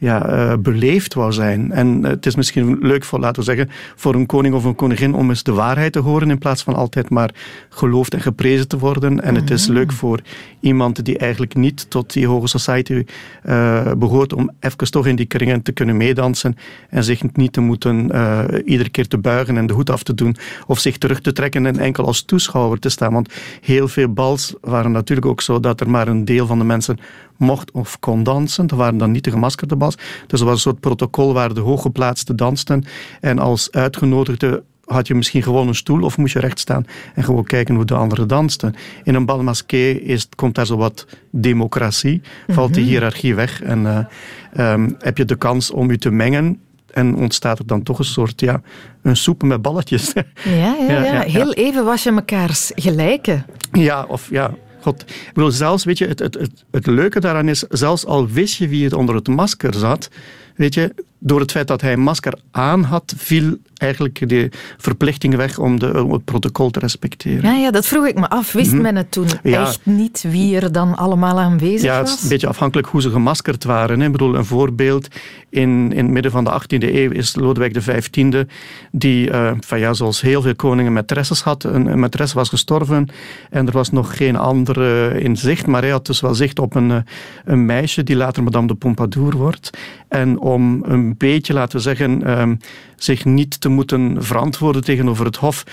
ja, 0.00 0.28
uh, 0.28 0.56
beleefd 0.58 1.14
wou 1.14 1.32
zijn. 1.32 1.72
En 1.72 2.04
het 2.04 2.26
is 2.26 2.36
misschien 2.36 2.78
leuk 2.80 3.04
voor, 3.04 3.18
laten 3.18 3.38
we 3.38 3.44
zeggen, 3.44 3.70
voor 3.96 4.14
een 4.14 4.26
koning 4.26 4.54
of 4.54 4.64
een 4.64 4.74
koningin 4.74 5.14
om 5.14 5.28
eens 5.28 5.42
de 5.42 5.52
waarheid 5.52 5.92
te 5.92 5.98
horen 5.98 6.30
in 6.30 6.38
plaats 6.38 6.62
van 6.62 6.74
altijd 6.74 7.10
maar 7.10 7.30
geloofd 7.68 8.14
en 8.14 8.20
geprezen 8.20 8.68
te 8.68 8.78
worden. 8.78 9.22
En 9.22 9.34
het 9.34 9.50
is 9.50 9.66
mhm. 9.66 9.76
leuk 9.76 9.92
voor 9.92 10.20
iemand 10.60 11.04
die 11.04 11.18
eigenlijk 11.18 11.54
niet 11.54 11.90
tot 11.90 12.12
die 12.12 12.26
hoge 12.26 12.46
society 12.46 13.04
uh, 13.44 13.92
behoort 13.92 14.32
om 14.32 14.50
even 14.60 14.90
toch 14.90 15.06
in 15.06 15.16
die 15.16 15.26
kringen 15.26 15.62
te 15.62 15.72
kunnen 15.72 15.96
meedansen 15.96 16.56
en 16.88 17.04
zich 17.04 17.22
niet 17.32 17.52
te 17.52 17.60
moeten 17.60 18.08
uh, 18.14 18.44
iedere 18.64 18.88
keer 18.88 19.08
te 19.08 19.18
buigen 19.18 19.56
en 19.56 19.66
de 19.66 19.72
hoed 19.72 19.90
af 19.90 20.02
te 20.02 20.14
doen 20.14 20.36
of 20.66 20.78
zich 20.78 20.98
terug 20.98 21.20
te 21.20 21.32
trekken 21.32 21.66
en 21.66 21.78
enkel 21.78 22.06
als 22.06 22.22
toeschouwer 22.22 22.78
te 22.78 22.88
staan. 22.88 23.12
Want 23.12 23.32
heel 23.60 23.88
veel 23.88 24.12
bals 24.12 24.54
waren 24.60 24.92
natuurlijk 24.92 25.26
ook 25.26 25.40
zo 25.40 25.60
dat 25.60 25.80
er 25.80 25.90
maar 25.90 26.08
een 26.08 26.24
deel 26.24 26.46
van 26.46 26.58
de 26.58 26.64
mensen 26.64 26.98
mocht 27.40 27.70
of 27.70 27.98
kon 27.98 28.22
dansen. 28.22 28.66
Dat 28.66 28.78
waren 28.78 28.98
dan 28.98 29.10
niet 29.10 29.24
de 29.24 29.30
gemaskerde 29.30 29.76
bals. 29.76 29.94
Dus 30.26 30.40
er 30.40 30.46
was 30.46 30.54
een 30.54 30.60
soort 30.60 30.80
protocol 30.80 31.32
waar 31.32 31.54
de 31.54 31.60
hooggeplaatsten 31.60 32.36
dansten 32.36 32.84
en 33.20 33.38
als 33.38 33.70
uitgenodigde 33.70 34.62
had 34.84 35.06
je 35.06 35.14
misschien 35.14 35.42
gewoon 35.42 35.68
een 35.68 35.74
stoel 35.74 36.02
of 36.02 36.16
moest 36.16 36.32
je 36.32 36.38
recht 36.40 36.58
staan 36.58 36.86
en 37.14 37.24
gewoon 37.24 37.44
kijken 37.44 37.74
hoe 37.74 37.84
de 37.84 37.94
anderen 37.94 38.28
dansten. 38.28 38.74
In 39.04 39.14
een 39.14 39.24
bal 39.26 39.42
masqué 39.42 39.90
is, 39.90 40.28
komt 40.36 40.54
daar 40.54 40.66
zo 40.66 40.76
wat 40.76 41.06
democratie, 41.30 42.20
valt 42.48 42.74
die 42.74 42.82
Mhm. 42.82 42.90
hiërarchie 42.92 43.34
weg 43.34 43.62
en 43.62 43.86
eh, 43.86 44.72
ehm, 44.72 44.90
heb 44.98 45.18
je 45.18 45.24
de 45.24 45.36
kans 45.36 45.70
om 45.70 45.90
je 45.90 45.98
te 45.98 46.10
mengen 46.10 46.60
en 46.90 47.14
ontstaat 47.16 47.58
er 47.58 47.66
dan 47.66 47.82
toch 47.82 47.98
een 47.98 48.04
soort, 48.04 48.40
ja, 48.40 48.60
een 49.02 49.16
soep 49.16 49.42
met 49.42 49.62
balletjes. 49.62 50.12
Ja, 50.14 50.22
ja, 50.54 50.74
ja, 50.88 51.02
Ja, 51.02 51.12
ja, 51.12 51.20
Heel 51.22 51.52
even 51.52 51.84
was 51.84 52.02
je 52.02 52.10
mekaars 52.12 52.72
gelijke. 52.74 53.42
Ja, 53.72 54.04
of 54.08 54.30
ja. 54.30 54.50
God, 54.80 55.02
ik 55.02 55.30
bedoel, 55.34 55.50
zelfs, 55.50 55.84
weet 55.84 55.98
je, 55.98 56.06
het, 56.06 56.18
het, 56.18 56.34
het, 56.34 56.64
het 56.70 56.86
leuke 56.86 57.20
daaraan 57.20 57.48
is, 57.48 57.58
zelfs 57.68 58.06
al 58.06 58.28
wist 58.28 58.56
je 58.56 58.68
wie 58.68 58.84
het 58.84 58.92
onder 58.92 59.14
het 59.14 59.28
masker 59.28 59.74
zat, 59.74 60.10
weet 60.56 60.74
je, 60.74 60.94
door 61.22 61.40
het 61.40 61.50
feit 61.50 61.68
dat 61.68 61.80
hij 61.80 61.92
een 61.92 62.00
masker 62.00 62.34
aan 62.50 62.82
had, 62.82 63.14
viel 63.16 63.56
eigenlijk 63.74 64.28
de 64.28 64.48
verplichting 64.78 65.34
weg 65.36 65.58
om, 65.58 65.78
de, 65.78 66.04
om 66.04 66.12
het 66.12 66.24
protocol 66.24 66.70
te 66.70 66.78
respecteren. 66.78 67.42
Ja, 67.52 67.56
ja, 67.56 67.70
dat 67.70 67.86
vroeg 67.86 68.06
ik 68.06 68.14
me 68.14 68.28
af. 68.30 68.52
Wist 68.52 68.72
Mhm. 68.72 68.82
men 68.82 68.96
het 68.96 69.10
toen 69.10 69.26
Ja. 69.42 69.60
echt 69.62 69.80
niet 69.82 70.24
wie 70.28 70.56
er 70.60 70.72
dan 70.72 70.96
allemaal 70.96 71.38
aanwezig 71.38 71.82
Ja, 71.82 71.96
het 71.98 72.06
is 72.06 72.12
was? 72.12 72.22
een 72.22 72.28
beetje 72.28 72.46
afhankelijk 72.46 72.88
hoe 72.88 73.02
ze 73.02 73.10
gemaskerd 73.10 73.64
waren. 73.64 74.00
Hè. 74.00 74.06
Ik 74.06 74.12
bedoel, 74.12 74.34
een 74.34 74.44
voorbeeld, 74.44 75.08
in, 75.50 75.92
in 75.92 76.04
het 76.04 76.08
midden 76.12 76.32
van 76.32 76.44
de 76.44 76.50
18e 76.50 76.94
eeuw 76.94 77.10
is 77.10 77.34
Lodewijk 77.36 77.72
XV, 77.72 78.44
die, 78.92 79.30
eh, 79.30 79.52
van 79.60 79.78
ja, 79.78 79.92
zoals 79.92 80.20
heel 80.20 80.42
veel 80.42 80.54
koningen 80.56 80.92
maîtresses 81.02 81.42
had. 81.44 81.64
Een, 81.64 81.86
een 81.86 82.04
maîtresse 82.08 82.34
was 82.34 82.48
gestorven 82.48 83.08
en 83.50 83.66
er 83.66 83.72
was 83.72 83.90
nog 83.90 84.16
geen 84.16 84.36
andere 84.36 85.20
in 85.20 85.36
zicht, 85.36 85.66
maar 85.66 85.82
hij 85.82 85.90
had 85.90 86.06
dus 86.06 86.20
wel 86.20 86.34
zicht 86.34 86.58
op 86.58 86.74
een, 86.74 86.90
eh, 86.90 86.96
een 87.44 87.66
meisje 87.66 88.02
die 88.02 88.16
later 88.16 88.42
Madame 88.42 88.66
de 88.66 88.74
Pompadour 88.74 89.36
wordt. 89.36 89.70
En 90.08 90.38
om 90.38 90.82
een 90.84 91.09
beetje, 91.16 91.52
laten 91.52 91.76
we 91.76 91.82
zeggen, 91.82 92.22
ehm, 92.22 92.56
zich 92.96 93.24
niet 93.24 93.60
te 93.60 93.68
moeten 93.68 94.24
verantwoorden 94.24 94.84
tegenover 94.84 95.24
het 95.24 95.36
hof, 95.36 95.64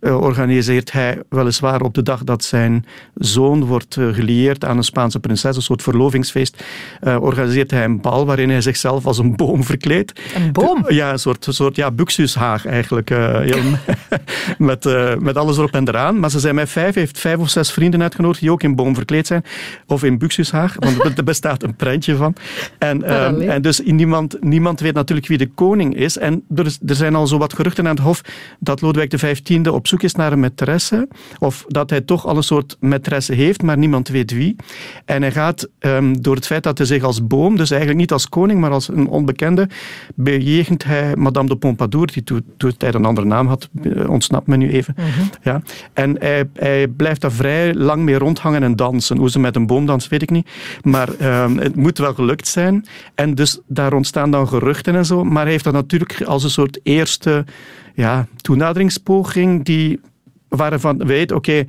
organiseert 0.00 0.92
hij 0.92 1.22
weliswaar 1.28 1.80
op 1.80 1.94
de 1.94 2.02
dag 2.02 2.24
dat 2.24 2.44
zijn 2.44 2.84
zoon 3.14 3.64
wordt 3.64 3.96
eh, 3.96 4.08
gelieerd 4.08 4.64
aan 4.64 4.76
een 4.76 4.82
Spaanse 4.84 5.20
prinses, 5.20 5.56
een 5.56 5.62
soort 5.62 5.82
verlovingsfeest, 5.82 6.64
eh, 7.00 7.16
organiseert 7.22 7.70
hij 7.70 7.84
een 7.84 8.00
bal 8.00 8.26
waarin 8.26 8.50
hij 8.50 8.60
zichzelf 8.60 9.06
als 9.06 9.18
een 9.18 9.36
boom 9.36 9.64
verkleedt. 9.64 10.20
Een 10.34 10.52
boom? 10.52 10.84
Ja, 10.88 11.12
een 11.12 11.18
soort, 11.18 11.46
een 11.46 11.52
soort 11.52 11.76
ja, 11.76 11.90
buxushaag 11.90 12.66
eigenlijk. 12.66 13.10
eh, 13.10 13.40
heel- 13.40 13.56
met, 14.58 14.86
eh, 14.86 15.16
met 15.16 15.36
alles 15.36 15.56
erop 15.56 15.72
en 15.74 15.88
eraan. 15.88 16.18
Maar 16.20 16.30
ze 16.30 16.38
zijn 16.40 16.54
met 16.54 16.68
vijf, 16.68 16.94
heeft 16.94 17.18
vijf 17.18 17.38
of 17.38 17.48
zes 17.48 17.70
vrienden 17.70 18.02
uitgenodigd 18.02 18.40
die 18.40 18.50
ook 18.52 18.62
in 18.62 18.76
boom 18.76 18.94
verkleed 18.94 19.26
zijn. 19.26 19.44
Of 19.86 20.02
in 20.04 20.18
buxushaag, 20.18 20.74
want 20.78 21.18
er 21.18 21.24
bestaat 21.24 21.62
een 21.62 21.76
prentje 21.76 22.16
van. 22.16 22.34
En, 22.78 23.02
ehm, 23.02 23.40
en 23.40 23.62
dus 23.62 23.80
niemand, 23.84 24.36
niemand 24.42 24.80
weet 24.80 24.94
natuurlijk 24.94 25.26
wie 25.26 25.38
de 25.38 25.48
koning 25.54 25.96
is. 25.96 26.18
En 26.18 26.42
er, 26.54 26.76
er 26.86 26.94
zijn 26.94 27.14
al 27.14 27.26
zo 27.26 27.38
wat 27.38 27.52
geruchten 27.54 27.84
aan 27.88 27.94
het 27.94 28.04
hof 28.04 28.20
dat 28.60 28.80
Lodewijk 28.80 29.10
XV 29.10 29.66
op 29.70 29.86
zoek 29.88 30.02
is 30.02 30.14
naar 30.14 30.32
een 30.32 30.50
maîtresse. 30.50 31.08
Of 31.38 31.64
dat 31.68 31.90
hij 31.90 32.00
toch 32.00 32.26
al 32.26 32.36
een 32.36 32.42
soort 32.42 32.76
maîtresse 32.76 33.34
heeft, 33.34 33.62
maar 33.62 33.78
niemand 33.78 34.08
weet 34.08 34.30
wie. 34.30 34.56
En 35.04 35.22
hij 35.22 35.32
gaat 35.32 35.68
ehm, 35.78 36.14
door 36.20 36.34
het 36.34 36.46
feit 36.46 36.62
dat 36.62 36.78
hij 36.78 36.86
zich 36.86 37.02
als 37.02 37.26
boom, 37.26 37.56
dus 37.56 37.70
eigenlijk 37.70 38.00
niet 38.00 38.12
als 38.12 38.28
koning, 38.28 38.60
maar 38.60 38.70
als 38.70 38.88
een 38.88 39.08
onbekende, 39.08 39.68
bejegent 40.14 40.84
hij 40.84 41.16
Madame 41.16 41.48
de 41.48 41.56
Pompadour, 41.56 42.06
die 42.12 42.24
toen 42.56 42.76
tijd 42.76 42.94
een 42.94 43.04
andere 43.04 43.26
naam 43.26 43.46
had, 43.46 43.68
eh, 43.82 44.10
ontsnapt 44.10 44.46
me 44.46 44.56
nu 44.56 44.70
even. 44.70 44.94
Ja. 45.42 45.62
En 45.92 46.16
hij, 46.18 46.48
hij 46.54 46.88
blijft 46.88 47.20
daar 47.20 47.32
vrij 47.32 47.74
lang 47.74 48.02
mee 48.02 48.18
rondhangen 48.18 48.62
en 48.62 48.76
dansen. 48.76 49.16
Hoe 49.16 49.30
ze 49.30 49.38
met 49.38 49.56
een 49.56 49.66
boom 49.66 49.86
dansen, 49.86 50.10
weet 50.10 50.22
ik 50.22 50.30
niet. 50.30 50.48
Maar 50.82 51.14
ehm, 51.14 51.56
het 51.56 51.76
moet 51.76 51.98
wel 51.98 52.14
gelukt 52.14 52.48
zijn. 52.48 52.86
En 53.14 53.34
dus 53.34 53.60
daar 53.66 53.92
ontstaan 53.92 54.30
dan 54.30 54.48
geruchten 54.48 54.94
en 54.94 55.06
zo. 55.06 55.24
Maar 55.24 55.42
hij 55.42 55.52
heeft 55.52 55.64
dat 55.64 55.72
natuurlijk 55.72 56.22
als 56.22 56.44
een 56.44 56.50
soort 56.50 56.80
eerste 56.82 57.44
ja, 57.98 58.26
toenaderingspoging 58.36 59.64
die, 59.64 59.77
waarvan 60.48 61.06
weet, 61.06 61.32
oké, 61.32 61.64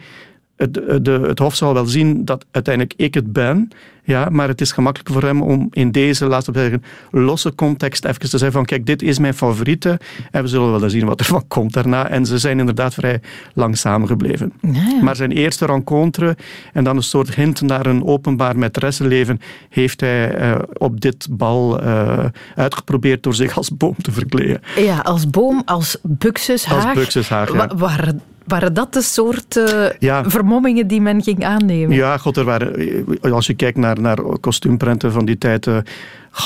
het, 0.67 1.05
de, 1.05 1.19
het 1.27 1.39
Hof 1.39 1.55
zal 1.55 1.73
wel 1.73 1.85
zien 1.85 2.25
dat 2.25 2.45
uiteindelijk 2.51 2.93
ik 2.97 3.13
het 3.13 3.33
ben, 3.33 3.69
ja, 4.03 4.29
maar 4.29 4.47
het 4.47 4.61
is 4.61 4.71
gemakkelijk 4.71 5.09
voor 5.11 5.23
hem 5.23 5.41
om 5.41 5.67
in 5.71 5.91
deze, 5.91 6.25
laten 6.25 6.53
we 6.53 6.59
zeggen, 6.59 6.83
losse 7.11 7.55
context 7.55 8.05
even 8.05 8.19
te 8.19 8.27
zeggen 8.27 8.51
van 8.51 8.65
kijk, 8.65 8.85
dit 8.85 9.01
is 9.01 9.19
mijn 9.19 9.33
favoriete 9.33 9.99
en 10.31 10.41
we 10.41 10.47
zullen 10.47 10.79
wel 10.79 10.89
zien 10.89 11.05
wat 11.05 11.19
er 11.19 11.25
van 11.25 11.47
komt 11.47 11.73
daarna. 11.73 12.07
En 12.07 12.25
ze 12.25 12.37
zijn 12.37 12.59
inderdaad 12.59 12.93
vrij 12.93 13.21
lang 13.53 13.77
samengebleven. 13.77 14.53
Maar 15.01 15.15
zijn 15.15 15.31
eerste 15.31 15.65
rencontre 15.65 16.37
en 16.73 16.83
dan 16.83 16.95
een 16.95 17.03
soort 17.03 17.35
hint 17.35 17.61
naar 17.61 17.85
een 17.85 18.05
openbaar 18.05 18.55
maîtressenleven 18.55 19.41
heeft 19.69 20.01
hij 20.01 20.35
eh, 20.35 20.59
op 20.73 21.01
dit 21.01 21.27
bal 21.31 21.81
eh, 21.81 22.25
uitgeprobeerd 22.55 23.23
door 23.23 23.33
zich 23.35 23.57
als 23.57 23.77
boom 23.77 23.95
te 24.01 24.11
verkleden. 24.11 24.61
Ja, 24.75 24.97
als 24.99 25.29
boom, 25.29 25.61
als 25.65 25.97
buxushaag. 26.01 26.85
Als 26.85 26.93
buxushaag, 26.93 27.51
ja. 27.51 27.57
Wa- 27.57 27.75
waren, 27.75 28.21
waren 28.49 28.73
dat 28.73 28.93
de 28.93 29.01
soort 29.01 29.59
Ja. 29.99 30.23
vermommingen 30.29 30.87
die 30.87 31.01
men 31.01 31.23
ging 31.23 31.45
aannemen? 31.45 31.95
Ja, 31.95 32.17
god, 32.17 32.37
er 32.37 32.43
waren, 32.43 32.75
eh, 33.21 33.31
als 33.31 33.47
je 33.47 33.53
kijkt 33.53 33.77
naar, 33.77 34.01
naar 34.01 34.17
kostuumprenten 34.39 35.11
van 35.11 35.25
die 35.25 35.37
tijd. 35.37 35.67
eh, 35.67 35.77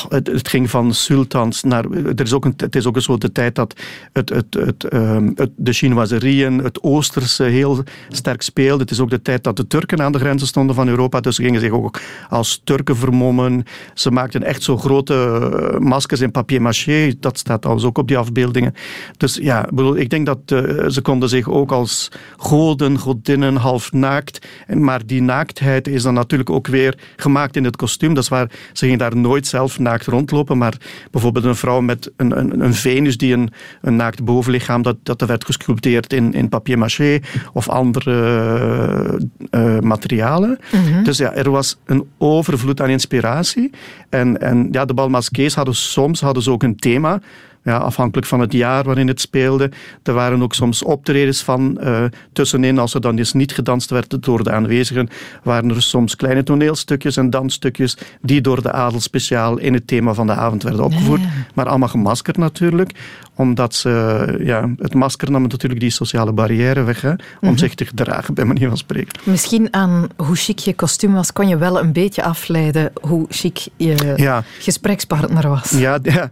het, 0.10 0.48
ging 0.48 0.70
van 0.70 0.94
sultans 0.94 1.64
naar. 1.64 1.86
Er 1.92 2.22
is 2.22 2.34
ook 2.34 2.44
het 2.58 2.76
is 2.76 2.86
ook 2.86 2.96
een 2.96 3.02
soort 3.02 3.22
de 3.22 3.32
tijd 3.32 3.56
dat 3.56 3.74
het, 4.14 4.30
het, 4.30 4.54
het, 4.54 4.84
ehm, 4.84 5.32
het, 5.36 5.50
de 5.56 5.74
Chinoiserieën, 5.74 6.58
het 6.58 6.84
Oosterse 6.84 7.44
heel 7.44 7.84
sterk 8.10 8.42
speelde. 8.42 8.82
Het 8.82 8.92
is 8.92 9.00
ook 9.00 9.10
de 9.10 9.22
tijd 9.22 9.44
dat 9.44 9.58
de 9.58 9.68
Turken 9.68 10.02
aan 10.02 10.12
de 10.12 10.20
grenzen 10.20 10.48
stonden 10.48 10.76
van 10.76 10.88
Europa. 10.88 11.20
Dus 11.20 11.36
ze 11.36 11.44
gingen 11.44 11.60
zich 11.60 11.72
ook 11.72 12.00
als 12.30 12.62
Turken 12.64 12.98
vermommen. 12.98 13.64
Ze 13.94 14.12
maakten 14.12 14.44
echt 14.44 14.64
zo 14.64 14.78
grote 14.78 15.14
eh, 15.14 15.80
maskers 15.80 16.22
in 16.22 16.32
papier-maché. 16.32 17.14
Dat 17.20 17.38
staat 17.38 17.62
trouwens 17.62 17.88
ook 17.88 17.98
op 17.98 18.08
die 18.08 18.18
afbeeldingen. 18.18 18.74
Dus 19.18 19.36
ja, 19.42 19.68
bedoel, 19.74 19.98
ik 19.98 20.10
denk 20.10 20.26
dat 20.26 20.40
eh, 20.46 20.90
ze 20.90 21.02
konden 21.02 21.30
zich 21.30 21.50
ook 21.50 21.72
als 21.72 22.12
goden, 22.38 23.00
godinnen, 23.00 23.56
half 23.56 23.92
naakt. 23.92 24.48
Maar 24.68 25.06
die 25.06 25.22
naaktheid 25.22 25.88
is 25.88 26.04
dan 26.04 26.14
natuurlijk 26.14 26.50
ook 26.50 26.68
weer 26.68 26.98
gemaakt 27.16 27.56
in 27.56 27.64
het 27.64 27.76
kostuum. 27.76 28.14
Dat 28.14 28.24
is 28.24 28.30
waar, 28.30 28.52
ze 28.74 28.84
gingen 28.84 28.98
daar 28.98 29.18
nooit 29.18 29.48
zelf 29.48 29.80
naakt 29.84 30.06
rondlopen. 30.06 30.58
Maar 30.58 30.78
bijvoorbeeld 31.12 31.46
een 31.46 31.56
vrouw 31.56 31.82
met 31.82 32.12
een, 32.18 32.38
een, 32.38 32.64
een 32.64 32.74
Venus 32.74 33.18
die 33.18 33.34
een, 33.34 33.50
een 33.82 33.96
naakt 33.96 34.24
bovenlichaam, 34.24 34.82
dat, 34.82 34.98
dat 35.04 35.22
werd 35.22 35.46
gesculpteerd 35.46 36.14
in, 36.14 36.34
in 36.34 36.50
papier-maché 36.50 37.20
of 37.54 37.70
andere 37.70 39.20
eh, 39.50 39.80
materialen. 39.80 40.60
Mhm. 40.72 41.04
Dus 41.04 41.18
ja, 41.18 41.34
er 41.34 41.52
was 41.52 41.78
een 41.86 42.08
overvloed 42.18 42.82
aan 42.82 42.90
inspiratie. 42.90 43.72
En, 44.10 44.42
en 44.42 44.68
ja, 44.72 44.86
de 44.86 44.94
balmasqués 44.94 45.56
hadden 45.56 45.76
soms 45.76 46.22
hadden 46.22 46.44
ze 46.44 46.52
ook 46.52 46.64
een 46.64 46.76
thema. 46.76 47.22
Ja, 47.64 47.78
afhankelijk 47.78 48.28
van 48.28 48.40
het 48.40 48.54
jaar 48.54 48.84
waarin 48.84 49.08
het 49.08 49.22
speelde. 49.22 49.72
Er 50.04 50.14
waren 50.14 50.42
ook 50.42 50.54
soms 50.54 50.84
optredens 50.84 51.42
van 51.44 51.80
eh, 51.80 52.04
tussenin, 52.34 52.78
als 52.80 52.94
er 52.94 53.02
dan 53.02 53.18
eens 53.18 53.34
niet 53.34 53.52
gedanst 53.54 53.90
werd 53.90 54.24
door 54.24 54.44
de 54.44 54.52
aanwezigen, 54.52 55.10
waren 55.44 55.70
er 55.70 55.82
soms 55.82 56.16
kleine 56.16 56.44
toneelstukjes 56.44 57.18
en 57.18 57.30
dansstukjes 57.30 57.98
die 58.22 58.42
door 58.42 58.62
de 58.62 58.72
adel 58.72 59.00
speciaal 59.00 59.58
in 59.58 59.74
het 59.74 59.88
thema 59.88 60.14
van 60.14 60.28
de 60.28 60.34
avond 60.34 60.64
werden 60.64 60.84
opgevoerd. 60.84 61.22
Maar 61.54 61.66
allemaal 61.68 61.88
gemaskerd 61.90 62.38
natuurlijk, 62.38 62.92
omdat 63.36 63.76
ze, 63.76 64.36
ja, 64.44 64.70
het 64.78 64.94
masker 64.94 65.32
nam 65.32 65.42
natuurlijk 65.42 65.82
die 65.82 65.90
sociale 65.90 66.32
barrière 66.32 66.84
weg, 66.84 67.02
hè, 67.02 67.10
om 67.10 67.18
Mhm. 67.42 67.58
zich 67.58 67.76
te 67.76 67.86
gedragen, 67.86 68.34
bij 68.34 68.46
manier 68.46 68.68
van 68.68 68.78
spreken. 68.78 69.20
Misschien 69.24 69.74
aan 69.74 70.08
hoe 70.18 70.36
chic 70.36 70.60
je 70.60 70.74
kostuum 70.74 71.14
was, 71.14 71.34
kon 71.34 71.48
je 71.48 71.58
wel 71.58 71.80
een 71.80 71.94
beetje 71.94 72.24
afleiden 72.24 72.92
hoe 73.02 73.26
chic 73.30 73.66
je 73.78 74.14
Ja. 74.16 74.44
gesprekspartner 74.60 75.50
was. 75.50 75.70
Ja, 75.70 76.00
ja, 76.02 76.30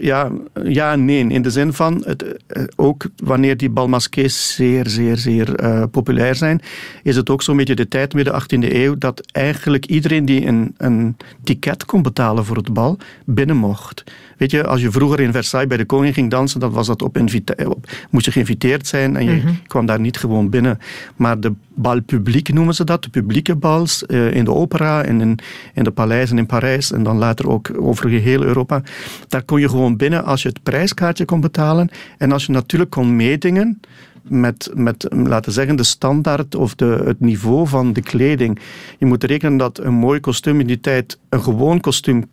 ja, 0.00 0.30
ja 0.64 0.96
nee. 0.96 1.26
In 1.28 1.42
de 1.42 1.50
zin 1.50 1.72
van, 1.72 2.02
het, 2.06 2.36
eh, 2.46 2.62
ook 2.76 3.04
wanneer 3.16 3.56
die 3.56 3.70
balmasqués 3.70 4.54
zeer, 4.54 4.88
zeer, 4.88 5.16
zeer 5.16 5.54
eh, 5.54 5.82
populair 5.90 6.34
zijn, 6.34 6.60
is 7.02 7.16
het 7.16 7.30
ook 7.30 7.42
zo'n 7.42 7.56
beetje 7.56 7.74
de 7.74 7.88
tijd, 7.88 8.14
midden 8.14 8.42
18e 8.42 8.72
eeuw, 8.72 8.98
dat 8.98 9.26
eigenlijk 9.32 9.86
iedereen 9.86 10.24
die 10.24 10.46
een, 10.46 10.74
een 10.76 11.16
ticket 11.44 11.84
kon 11.84 12.02
betalen 12.02 12.44
voor 12.44 12.56
het 12.56 12.72
bal, 12.72 12.98
binnen 13.24 13.56
mocht. 13.56 14.04
Weet 14.42 14.50
je, 14.50 14.66
als 14.66 14.80
je 14.80 14.90
vroeger 14.90 15.20
in 15.20 15.32
Versailles 15.32 15.68
bij 15.68 15.76
de 15.76 15.84
koning 15.84 16.14
ging 16.14 16.30
dansen, 16.30 16.60
dan 16.60 16.70
was 16.70 16.86
dat 16.86 17.02
op 17.02 17.16
invita- 17.16 17.64
op, 17.66 17.86
moest 18.10 18.24
je 18.24 18.30
geïnviteerd 18.32 18.86
zijn 18.86 19.16
en 19.16 19.24
je 19.24 19.30
Mhm. 19.32 19.52
kwam 19.66 19.86
daar 19.86 20.00
niet 20.00 20.16
gewoon 20.18 20.50
binnen. 20.50 20.78
Maar 21.16 21.40
de 21.40 21.52
bal 21.74 22.00
publiek 22.02 22.52
noemen 22.52 22.74
ze 22.74 22.84
dat, 22.84 23.02
de 23.02 23.08
publieke 23.10 23.54
bals 23.54 24.06
eh, 24.06 24.34
in 24.34 24.44
de 24.44 24.52
opera 24.52 25.02
en 25.04 25.20
in, 25.20 25.38
in 25.74 25.84
de 25.84 25.90
paleizen 25.90 26.38
in 26.38 26.46
Parijs 26.46 26.92
en 26.92 27.02
dan 27.02 27.16
later 27.18 27.48
ook 27.48 27.70
over 27.76 28.08
geheel 28.08 28.42
Europa. 28.42 28.82
Daar 29.28 29.42
kon 29.42 29.60
je 29.60 29.68
gewoon 29.68 29.96
binnen 29.96 30.24
als 30.24 30.42
je 30.42 30.48
het 30.48 30.62
prijskaartje 30.62 31.24
kon 31.24 31.40
betalen 31.40 31.88
en 32.18 32.32
als 32.32 32.46
je 32.46 32.52
natuurlijk 32.52 32.90
kon 32.90 33.16
meedingen 33.16 33.80
met, 34.22 34.70
met 34.74 35.06
laten 35.10 35.52
zeggen, 35.52 35.76
de 35.76 35.82
standaard 35.84 36.54
of 36.54 36.74
de, 36.74 37.02
het 37.04 37.20
niveau 37.20 37.68
van 37.68 37.92
de 37.92 38.00
kleding. 38.02 38.58
Je 38.98 39.06
moet 39.06 39.24
rekenen 39.24 39.56
dat 39.56 39.78
een 39.78 39.94
mooi 39.94 40.20
kostuum 40.20 40.60
in 40.60 40.66
die 40.66 40.80
tijd 40.80 41.18
een 41.28 41.42
gewoon 41.42 41.80
kostuum 41.80 42.24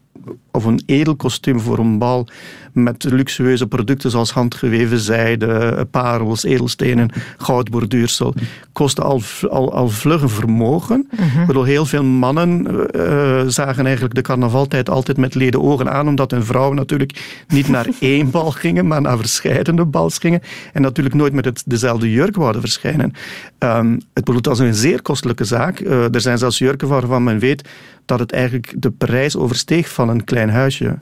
of 0.60 0.66
een 0.66 0.82
edel 0.86 1.16
kostuum 1.16 1.60
voor 1.60 1.78
een 1.78 1.98
bal 1.98 2.28
met 2.74 3.04
luxueuze 3.04 3.68
producten 3.68 4.12
zoals 4.12 4.32
handgeweven 4.32 5.00
zijde, 5.00 5.88
parels, 5.92 6.44
edelstenen, 6.44 7.10
goudborduursel, 7.38 8.34
kostte 8.72 9.02
al, 9.02 9.22
al, 9.50 9.74
al 9.74 9.90
vlug 9.90 10.22
een 10.22 10.30
vermogen. 10.30 11.08
Mhm. 11.12 11.40
Ik 11.42 11.48
bedoel, 11.48 11.64
heel 11.64 11.86
veel 11.86 12.04
mannen 12.04 12.68
eh, 12.92 13.42
zagen 13.48 13.86
eigenlijk 13.86 14.16
de 14.16 14.22
carnavaltijd 14.22 14.90
altijd 14.90 15.18
met 15.18 15.36
leden 15.36 15.62
ogen 15.62 15.92
aan, 15.92 16.08
omdat 16.08 16.32
hun 16.32 16.44
vrouwen 16.46 16.76
natuurlijk 16.76 17.44
niet 17.48 17.68
naar 17.68 17.88
één 18.00 18.32
bal 18.32 18.52
gingen, 18.52 18.88
maar 18.88 19.02
naar 19.02 19.18
verschillende 19.18 19.86
bals 19.86 20.18
gingen 20.18 20.42
en 20.74 20.82
natuurlijk 20.82 21.16
nooit 21.16 21.34
met 21.34 21.46
het, 21.46 21.64
dezelfde 21.66 22.12
jurk 22.12 22.36
wouden 22.36 22.62
verschijnen. 22.62 23.14
Ehm, 23.58 23.98
het 24.14 24.24
bedoelt, 24.24 24.48
is 24.48 24.60
een 24.60 24.74
zeer 24.74 25.02
kostelijke 25.02 25.44
zaak. 25.44 25.80
Eh, 25.80 26.14
er 26.14 26.22
zijn 26.22 26.38
zelfs 26.38 26.58
jurken 26.58 26.88
waarvan 26.88 27.24
men 27.24 27.40
weet 27.40 27.68
dat 28.10 28.20
het 28.20 28.32
eigenlijk 28.32 28.74
de 28.78 28.92
prijs 28.92 29.36
oversteeg 29.36 29.90
van 29.90 30.10
een 30.10 30.24
klein 30.24 30.50
huisje. 30.50 30.98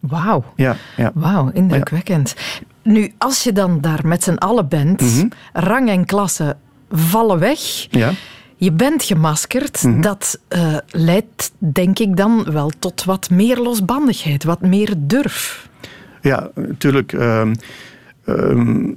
Wauw. 0.00 0.44
Ja, 0.56 0.76
ja. 0.96 1.10
Wauw, 1.14 1.50
indrukwekkend. 1.52 2.34
Nu, 2.82 3.12
als 3.18 3.42
je 3.42 3.52
dan 3.52 3.80
daar 3.80 4.00
met 4.06 4.22
z'n 4.22 4.34
allen 4.34 4.68
bent, 4.68 5.00
Mhm. 5.00 5.28
rang 5.52 5.88
en 5.88 6.04
klasse 6.04 6.56
vallen 6.90 7.38
weg. 7.38 7.86
Ja. 7.90 8.10
Je 8.56 8.72
bent 8.72 9.02
gemaskerd. 9.02 9.82
Mhm. 9.82 10.00
Dat 10.00 10.38
eh, 10.48 10.76
leidt, 10.90 11.52
denk 11.58 11.98
ik 11.98 12.16
dan, 12.16 12.44
wel 12.52 12.70
tot 12.78 13.04
wat 13.04 13.30
meer 13.30 13.56
losbandigheid, 13.58 14.44
wat 14.44 14.60
meer 14.60 14.94
durf. 14.96 15.68
Ja, 16.20 16.50
natuurlijk. 16.54 17.12
ehm, 17.12 17.54
ehm, 18.24 18.90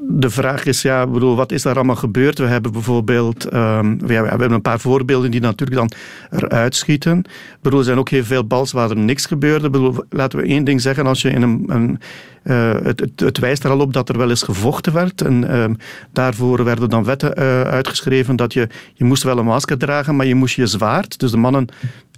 de 0.00 0.30
vraag 0.30 0.64
is, 0.64 0.82
ja, 0.82 1.06
bedoel, 1.06 1.36
wat 1.36 1.52
is 1.52 1.62
daar 1.62 1.74
allemaal 1.74 1.96
gebeurd? 1.96 2.38
We 2.38 2.46
hebben 2.46 2.72
bijvoorbeeld, 2.72 3.44
ehm, 3.44 3.96
we 3.98 4.14
hebben 4.14 4.52
een 4.52 4.62
paar 4.62 4.80
voorbeelden 4.80 5.30
die 5.30 5.40
natuurlijk 5.40 5.78
dan 5.78 5.90
eruit 6.30 6.74
schieten. 6.74 7.24
Bedoel, 7.60 7.78
er 7.78 7.84
zijn 7.84 7.98
ook 7.98 8.08
heel 8.08 8.24
veel 8.24 8.46
bals 8.46 8.72
waar 8.72 8.90
er 8.90 8.96
niks 8.96 9.26
gebeurde. 9.26 9.70
Bedoel, 9.70 10.04
laten 10.10 10.38
we 10.38 10.46
één 10.46 10.64
ding 10.64 10.80
zeggen, 10.80 11.06
als 11.06 11.22
je 11.22 11.30
in 11.30 11.42
een, 11.42 11.64
een 11.66 11.98
eh, 12.42 12.72
het, 12.82 13.00
het, 13.00 13.20
het 13.20 13.38
wijst 13.38 13.64
er 13.64 13.70
al 13.70 13.80
op 13.80 13.92
dat 13.92 14.08
er 14.08 14.18
wel 14.18 14.30
eens 14.30 14.42
gevochten 14.42 14.92
werd. 14.92 15.22
En 15.22 15.48
ehm, 15.50 15.74
daarvoor 16.12 16.64
werden 16.64 16.88
dan 16.88 17.04
wetten 17.04 17.34
eh, 17.34 17.62
uitgeschreven 17.62 18.36
dat 18.36 18.52
je, 18.52 18.68
je 18.94 19.04
moest 19.04 19.22
wel 19.22 19.38
een 19.38 19.44
masker 19.44 19.78
dragen, 19.78 20.16
maar 20.16 20.26
je 20.26 20.34
moest 20.34 20.56
je 20.56 20.66
zwaard, 20.66 21.18
dus 21.18 21.30
de 21.30 21.36
mannen, 21.36 21.68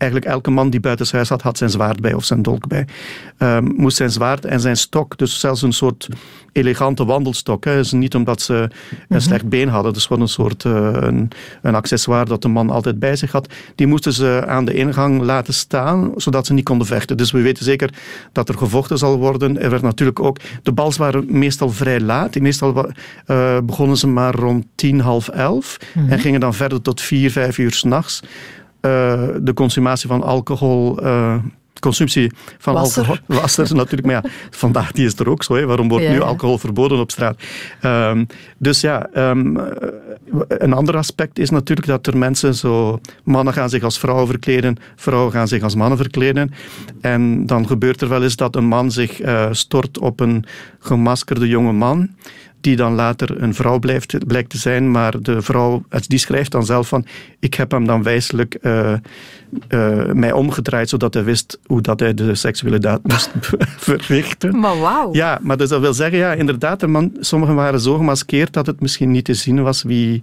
eigenlijk 0.00 0.30
elke 0.30 0.50
man 0.50 0.70
die 0.70 0.80
buitenshuis 0.80 1.28
had, 1.28 1.42
had 1.42 1.58
zijn 1.58 1.70
zwaard 1.70 2.00
bij 2.00 2.12
of 2.14 2.24
zijn 2.24 2.42
dolk 2.42 2.68
bij, 2.68 2.86
ehm, 3.38 3.64
moest 3.76 3.96
zijn 3.96 4.10
zwaard 4.10 4.44
en 4.44 4.60
zijn 4.60 4.76
stok, 4.76 5.18
dus 5.18 5.40
zelfs 5.40 5.62
een 5.62 5.72
soort 5.72 6.08
elegante 6.52 7.04
wandelstok. 7.04 7.64
Hè. 7.64 7.74
Dus 7.74 7.92
niet 7.92 8.14
omdat 8.14 8.42
ze 8.42 8.70
een 9.08 9.20
slecht 9.20 9.48
been 9.48 9.68
hadden, 9.68 9.92
dus 9.92 10.06
gewoon 10.06 10.22
een 10.22 10.28
soort 10.28 10.64
eh, 10.64 10.88
een, 10.92 11.28
een 11.62 11.74
accessoire 11.74 12.24
dat 12.24 12.42
de 12.42 12.48
man 12.48 12.70
altijd 12.70 12.98
bij 12.98 13.16
zich 13.16 13.32
had. 13.32 13.52
Die 13.74 13.86
moesten 13.86 14.12
ze 14.12 14.44
aan 14.46 14.64
de 14.64 14.74
ingang 14.74 15.22
laten 15.22 15.54
staan, 15.54 16.12
zodat 16.16 16.46
ze 16.46 16.52
niet 16.52 16.64
konden 16.64 16.86
vechten. 16.86 17.16
Dus 17.16 17.30
we 17.30 17.40
weten 17.40 17.64
zeker 17.64 17.90
dat 18.32 18.48
er 18.48 18.54
gevochten 18.58 18.98
zal 18.98 19.18
worden. 19.18 19.60
Er 19.60 19.70
werd 19.70 19.82
natuurlijk 19.82 20.20
ook, 20.20 20.38
de 20.62 20.72
bals 20.72 20.96
waren 20.96 21.24
meestal 21.28 21.70
vrij 21.70 22.00
laat. 22.00 22.38
Meestal 22.40 22.90
eh, 23.26 23.58
begonnen 23.64 23.96
ze 23.96 24.06
maar 24.06 24.34
rond 24.34 24.66
tien, 24.74 25.00
half 25.00 25.28
elf 25.28 25.78
Mhm. 25.94 26.12
en 26.12 26.18
gingen 26.18 26.40
dan 26.40 26.54
verder 26.54 26.82
tot 26.82 27.00
vier, 27.00 27.30
vijf 27.30 27.58
uur 27.58 27.72
s'nachts. 27.72 28.22
Eh 28.80 29.28
de 29.42 29.54
consumatie 29.54 30.08
van 30.08 30.22
alcohol, 30.22 30.98
eh, 30.98 31.34
consumptie 31.80 32.32
van 32.58 32.76
alcohol 32.76 33.16
was 33.26 33.58
er 33.58 33.74
natuurlijk. 33.74 34.04
Maar 34.06 34.22
ja, 34.22 34.30
vandaag 34.50 34.92
die 34.92 35.06
is 35.06 35.18
er 35.18 35.28
ook 35.28 35.42
zo. 35.42 35.54
Hè. 35.54 35.66
Waarom 35.66 35.88
wordt 35.88 36.04
Ja, 36.04 36.10
nu 36.10 36.16
ja. 36.16 36.24
alcohol 36.24 36.58
verboden 36.58 36.98
op 36.98 37.10
straat? 37.10 37.42
Ehm, 37.80 38.24
dus 38.58 38.80
ja, 38.80 39.06
ehm, 39.12 39.56
eh, 39.56 39.64
een 40.48 40.72
ander 40.72 40.96
aspect 40.96 41.38
is 41.38 41.50
natuurlijk 41.50 41.88
dat 41.88 42.06
er 42.06 42.18
mensen 42.18 42.54
zo... 42.54 43.00
Mannen 43.24 43.54
gaan 43.54 43.68
zich 43.68 43.82
als 43.82 43.98
vrouwen 43.98 44.26
verkleden, 44.26 44.76
vrouwen 44.96 45.32
gaan 45.32 45.48
zich 45.48 45.62
als 45.62 45.74
mannen 45.74 45.98
verkleden. 45.98 46.52
En 47.00 47.46
dan 47.46 47.66
gebeurt 47.66 48.00
er 48.00 48.08
wel 48.08 48.22
eens 48.22 48.36
dat 48.36 48.56
een 48.56 48.66
man 48.66 48.90
zich 48.90 49.20
stort 49.50 49.98
op 49.98 50.20
een 50.20 50.44
gemaskerde 50.78 51.48
jonge 51.48 51.72
man 51.72 52.08
die 52.60 52.76
dan 52.76 52.94
later 52.94 53.42
een 53.42 53.54
vrouw 53.54 53.78
blijft, 53.78 54.26
blijkt 54.26 54.50
te 54.50 54.58
zijn, 54.58 54.90
maar 54.90 55.20
de 55.20 55.42
vrouw 55.42 55.82
die 56.06 56.18
schrijft 56.18 56.50
dan 56.50 56.64
zelf 56.64 56.88
van 56.88 57.06
ik 57.38 57.54
heb 57.54 57.70
hem 57.70 57.86
dan 57.86 58.02
wijselijk 58.02 58.54
eh, 58.54 58.92
eh, 59.68 60.12
mij 60.12 60.32
omgedraaid, 60.32 60.88
zodat 60.88 61.14
hij 61.14 61.24
wist 61.24 61.58
hoe 61.66 61.80
dat 61.80 62.00
hij 62.00 62.14
de 62.14 62.34
seksuele 62.34 62.78
daad 62.78 63.00
moest 63.02 63.30
verrichten. 63.86 64.58
Maar 64.58 64.78
wauw. 64.78 65.14
Ja, 65.14 65.38
maar 65.42 65.56
dus 65.56 65.68
dat 65.68 65.80
wil 65.80 65.94
zeggen, 65.94 66.18
ja, 66.18 66.32
inderdaad, 66.32 66.80
de 66.80 66.86
man, 66.86 67.12
sommigen 67.20 67.54
waren 67.54 67.80
zo 67.80 67.96
gemaskeerd 67.96 68.52
dat 68.52 68.66
het 68.66 68.80
misschien 68.80 69.10
niet 69.10 69.24
te 69.24 69.34
zien 69.34 69.62
was 69.62 69.82
wie 69.82 70.22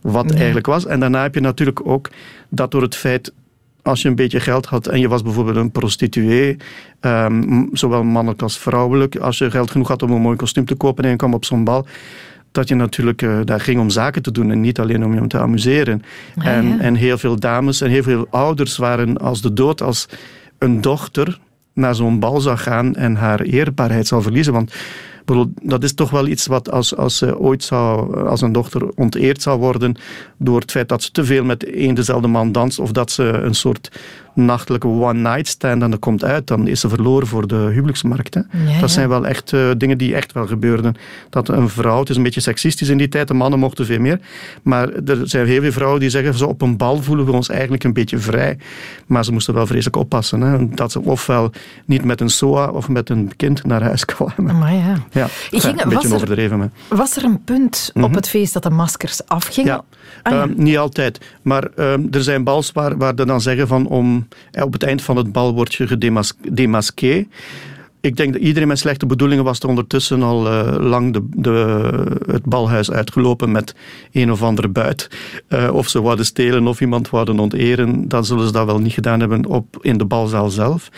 wat 0.00 0.32
eigenlijk 0.32 0.66
was. 0.66 0.86
En 0.86 1.00
daarna 1.00 1.22
heb 1.22 1.34
je 1.34 1.40
natuurlijk 1.40 1.86
ook 1.86 2.10
dat 2.48 2.70
door 2.70 2.82
het 2.82 2.96
feit 2.96 3.32
als 3.82 4.02
je 4.02 4.08
een 4.08 4.14
beetje 4.14 4.40
geld 4.40 4.66
had 4.66 4.86
en 4.86 5.00
je 5.00 5.08
was 5.08 5.22
bijvoorbeeld 5.22 5.56
een 5.56 5.70
prostituee, 5.70 6.56
ehm, 7.00 7.64
zowel 7.72 8.04
mannelijk 8.04 8.42
als 8.42 8.58
vrouwelijk, 8.58 9.16
als 9.16 9.38
je 9.38 9.50
geld 9.50 9.70
genoeg 9.70 9.88
had 9.88 10.02
om 10.02 10.10
een 10.10 10.20
mooi 10.20 10.36
kostuum 10.36 10.64
te 10.64 10.74
kopen 10.74 11.04
en 11.04 11.10
je 11.10 11.16
kwam 11.16 11.34
op 11.34 11.44
zo'n 11.44 11.64
bal, 11.64 11.86
dat 12.52 12.68
je 12.68 12.74
natuurlijk 12.74 13.22
eh, 13.22 13.38
daar 13.44 13.60
ging 13.60 13.80
om 13.80 13.90
zaken 13.90 14.22
te 14.22 14.32
doen 14.32 14.50
en 14.50 14.60
niet 14.60 14.80
alleen 14.80 15.04
om 15.04 15.14
je 15.14 15.26
te 15.26 15.38
amuseren. 15.38 16.02
Ah, 16.36 16.46
en, 16.46 16.68
ja. 16.68 16.78
en 16.78 16.94
heel 16.94 17.18
veel 17.18 17.36
dames 17.36 17.80
en 17.80 17.90
heel 17.90 18.02
veel 18.02 18.26
ouders 18.30 18.76
waren 18.76 19.16
als 19.18 19.42
de 19.42 19.52
dood 19.52 19.82
als 19.82 20.08
een 20.58 20.80
dochter 20.80 21.38
naar 21.74 21.94
zo'n 21.94 22.18
bal 22.18 22.40
zou 22.40 22.56
gaan 22.56 22.94
en 22.94 23.16
haar 23.16 23.40
eerbaarheid 23.40 24.06
zou 24.06 24.22
verliezen. 24.22 24.52
Want 24.52 24.74
dat 25.62 25.82
is 25.82 25.94
toch 25.94 26.10
wel 26.10 26.26
iets 26.26 26.46
wat 26.46 26.70
als, 26.70 26.96
als 26.96 27.16
ze 27.16 27.38
ooit 27.38 27.64
zou, 27.64 28.16
als 28.26 28.40
een 28.40 28.52
dochter 28.52 28.88
onteerd 28.94 29.42
zou 29.42 29.58
worden 29.58 29.96
door 30.36 30.60
het 30.60 30.70
feit 30.70 30.88
dat 30.88 31.02
ze 31.02 31.10
te 31.10 31.24
veel 31.24 31.44
met 31.44 31.64
één 31.64 31.94
dezelfde 31.94 32.28
man 32.28 32.52
danst 32.52 32.78
of 32.78 32.92
dat 32.92 33.10
ze 33.10 33.24
een 33.24 33.54
soort 33.54 33.90
nachtelijke 34.44 34.86
one-night 34.86 35.46
stand 35.46 35.82
en 35.82 35.90
dat 35.90 36.00
komt 36.00 36.24
uit, 36.24 36.46
dan 36.46 36.66
is 36.66 36.80
ze 36.80 36.88
verloren 36.88 37.26
voor 37.26 37.46
de 37.46 37.54
huwelijksmarkt. 37.72 38.34
Hè. 38.34 38.40
Ja. 38.72 38.80
Dat 38.80 38.90
zijn 38.90 39.08
wel 39.08 39.26
echt 39.26 39.52
eh, 39.52 39.70
dingen 39.76 39.98
die 39.98 40.14
echt 40.14 40.32
wel 40.32 40.46
gebeurden. 40.46 40.94
Dat 41.30 41.48
een 41.48 41.68
vrouw, 41.68 41.98
het 42.00 42.10
is 42.10 42.16
een 42.16 42.22
beetje 42.22 42.40
seksistisch 42.40 42.88
in 42.88 42.98
die 42.98 43.08
tijd, 43.08 43.28
de 43.28 43.34
mannen 43.34 43.58
mochten 43.58 43.86
veel 43.86 43.98
meer, 44.00 44.20
maar 44.62 44.88
er 44.92 45.18
zijn 45.22 45.46
heel 45.46 45.60
veel 45.60 45.72
vrouwen 45.72 46.00
die 46.00 46.10
zeggen, 46.10 46.34
zo 46.34 46.46
op 46.46 46.62
een 46.62 46.76
bal 46.76 47.02
voelen 47.02 47.24
we 47.24 47.32
ons 47.32 47.48
eigenlijk 47.48 47.84
een 47.84 47.92
beetje 47.92 48.18
vrij. 48.18 48.58
Maar 49.06 49.24
ze 49.24 49.32
moesten 49.32 49.54
wel 49.54 49.66
vreselijk 49.66 49.96
oppassen. 49.96 50.40
Hè. 50.40 50.68
Dat 50.68 50.92
ze 50.92 51.00
ofwel 51.02 51.50
niet 51.84 52.04
met 52.04 52.20
een 52.20 52.30
SOA 52.30 52.68
of 52.68 52.88
met 52.88 53.10
een 53.10 53.32
kind 53.36 53.64
naar 53.64 53.82
huis 53.82 54.04
kwamen. 54.14 54.58
Maar 54.58 54.74
ja. 54.74 54.94
Ja, 55.10 55.24
Ik 55.50 55.60
ging- 55.62 55.82
een 55.82 55.88
beetje 55.88 56.08
er- 56.08 56.14
overdreven. 56.14 56.72
Was 56.88 57.16
er 57.16 57.24
een 57.24 57.44
punt 57.44 57.90
op 57.94 58.00
Mhm. 58.02 58.14
het 58.14 58.28
feest 58.28 58.52
dat 58.52 58.62
de 58.62 58.70
maskers 58.70 59.26
afgingen? 59.26 59.72
Ja, 59.72 59.84
Ah, 60.22 60.32
ja. 60.32 60.42
Ehm, 60.42 60.52
niet 60.56 60.78
altijd. 60.78 61.20
Maar 61.42 61.68
ehm, 61.76 62.02
er 62.10 62.22
zijn 62.22 62.44
bals 62.44 62.72
waar, 62.72 62.96
waar 62.96 63.12
ze 63.16 63.26
dan 63.26 63.40
zeggen 63.40 63.68
van 63.68 63.86
om, 63.86 64.27
op 64.62 64.72
het 64.72 64.82
eind 64.82 65.02
van 65.02 65.16
het 65.16 65.32
bal 65.32 65.54
word 65.54 65.74
je 65.74 65.86
gedemas- 65.86 66.34
demasqué. 66.48 67.26
Ik 68.00 68.16
denk 68.16 68.32
dat 68.32 68.42
iedereen 68.42 68.68
met 68.68 68.78
slechte 68.78 69.06
bedoelingen 69.06 69.44
was 69.44 69.60
er 69.60 69.68
ondertussen 69.68 70.22
al 70.22 70.46
eh, 70.46 70.76
lang 70.78 71.12
de, 71.12 71.26
de, 71.30 71.50
het 72.26 72.44
balhuis 72.44 72.90
uitgelopen 72.90 73.50
met 73.50 73.74
een 74.12 74.32
of 74.32 74.42
andere 74.42 74.68
buit. 74.68 75.10
Eh, 75.48 75.74
of 75.74 75.88
ze 75.88 76.02
wouden 76.02 76.24
stelen 76.24 76.66
of 76.66 76.80
iemand 76.80 77.10
wouden 77.10 77.38
onteren, 77.38 78.08
dan 78.08 78.24
zullen 78.24 78.46
ze 78.46 78.52
dat 78.52 78.66
wel 78.66 78.78
niet 78.78 78.92
gedaan 78.92 79.20
hebben 79.20 79.46
op, 79.46 79.78
in 79.80 79.98
de 79.98 80.04
balzaal 80.04 80.50
zelf. 80.50 80.88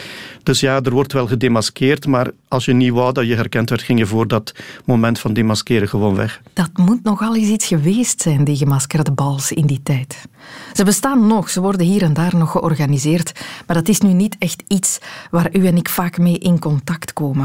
Dus 0.43 0.61
ja, 0.61 0.81
er 0.81 0.91
wordt 0.91 1.13
wel 1.13 1.27
gedemaskeerd, 1.27 2.07
maar 2.07 2.31
als 2.49 2.65
je 2.65 2.73
niet 2.73 2.93
wou 2.93 3.13
dat 3.13 3.27
je 3.27 3.35
herkend 3.35 3.71
werd, 3.71 3.83
ging 3.83 3.99
je 3.99 4.07
voor 4.07 4.29
dat 4.29 4.55
moment 4.85 5.19
van 5.19 5.33
demaskeren 5.33 5.89
gewoon 5.89 6.15
weg. 6.15 6.43
Dat 6.53 6.71
moet 6.75 7.03
nogal 7.03 7.37
eens 7.37 7.49
iets 7.49 7.67
geweest 7.67 8.23
zijn, 8.23 8.45
die 8.45 8.57
gemaskerde 8.57 9.13
bals 9.13 9.53
in 9.53 9.67
die 9.67 9.81
tijd. 9.83 10.29
Ze 10.73 10.85
bestaan 10.85 11.27
nog, 11.27 11.51
ze 11.51 11.61
worden 11.61 11.87
hier 11.87 12.03
en 12.03 12.13
daar 12.13 12.37
nog 12.37 12.51
georganiseerd, 12.51 13.33
maar 13.67 13.77
dat 13.77 13.89
is 13.89 14.01
nu 14.01 14.13
niet 14.13 14.37
echt 14.39 14.63
iets 14.69 14.99
waar 15.31 15.49
u 15.53 15.67
en 15.67 15.77
ik 15.77 15.89
vaak 15.89 16.19
mee 16.19 16.39
in 16.39 16.59
contact 16.59 16.90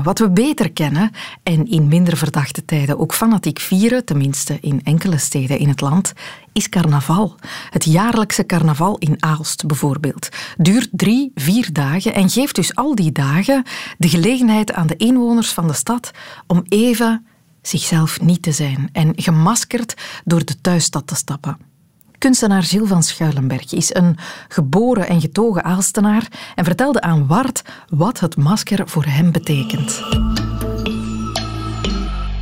Wat 0.04 0.20
we 0.20 0.30
beter 0.30 0.72
kennen 0.72 1.12
en 1.44 1.68
in 1.68 1.88
minder 1.88 2.18
verdachte 2.18 2.66
tijden 2.66 3.00
ook 3.00 3.14
fanatiek 3.14 3.60
vieren, 3.60 4.06
tenminste 4.06 4.58
in 4.62 4.82
enkele 4.84 5.18
steden 5.18 5.60
in 5.60 5.68
het 5.68 5.82
land, 5.82 6.14
is 6.54 6.70
carnaval. 6.70 7.36
Het 7.70 7.84
jaarlijkse 7.84 8.46
carnaval 8.46 8.98
in 8.98 9.24
Aalst 9.24 9.66
bijvoorbeeld. 9.66 10.30
Duurt 10.58 10.90
drie, 10.92 11.32
vier 11.36 11.74
dagen 11.74 12.14
en 12.14 12.30
geeft 12.30 12.56
dus 12.56 12.76
al 12.76 12.96
die 12.96 13.12
dagen 13.12 13.64
de 13.98 14.10
gelegenheid 14.10 14.74
aan 14.74 14.88
de 14.88 14.98
inwoners 14.98 15.50
van 15.54 15.68
de 15.68 15.74
stad 15.74 16.12
om 16.48 16.64
even 16.68 17.26
zichzelf 17.62 18.22
niet 18.22 18.42
te 18.42 18.52
zijn 18.52 18.90
en 18.92 19.14
gemaskerd 19.16 19.94
door 20.24 20.46
de 20.46 20.62
thuisstad 20.62 21.08
te 21.08 21.16
stappen. 21.16 21.75
Kunstenaar 22.18 22.64
Gilles 22.64 22.90
van 22.90 23.04
Schuilenberg 23.04 23.74
is 23.74 23.94
een 23.94 24.18
geboren 24.48 25.08
en 25.08 25.22
getogen 25.22 25.64
Aalstenaar 25.64 26.28
en 26.56 26.64
vertelde 26.64 27.02
aan 27.02 27.28
Wart 27.28 27.62
wat 27.90 28.20
het 28.20 28.38
masker 28.38 28.88
voor 28.90 29.06
hem 29.06 29.32
betekent. 29.32 30.04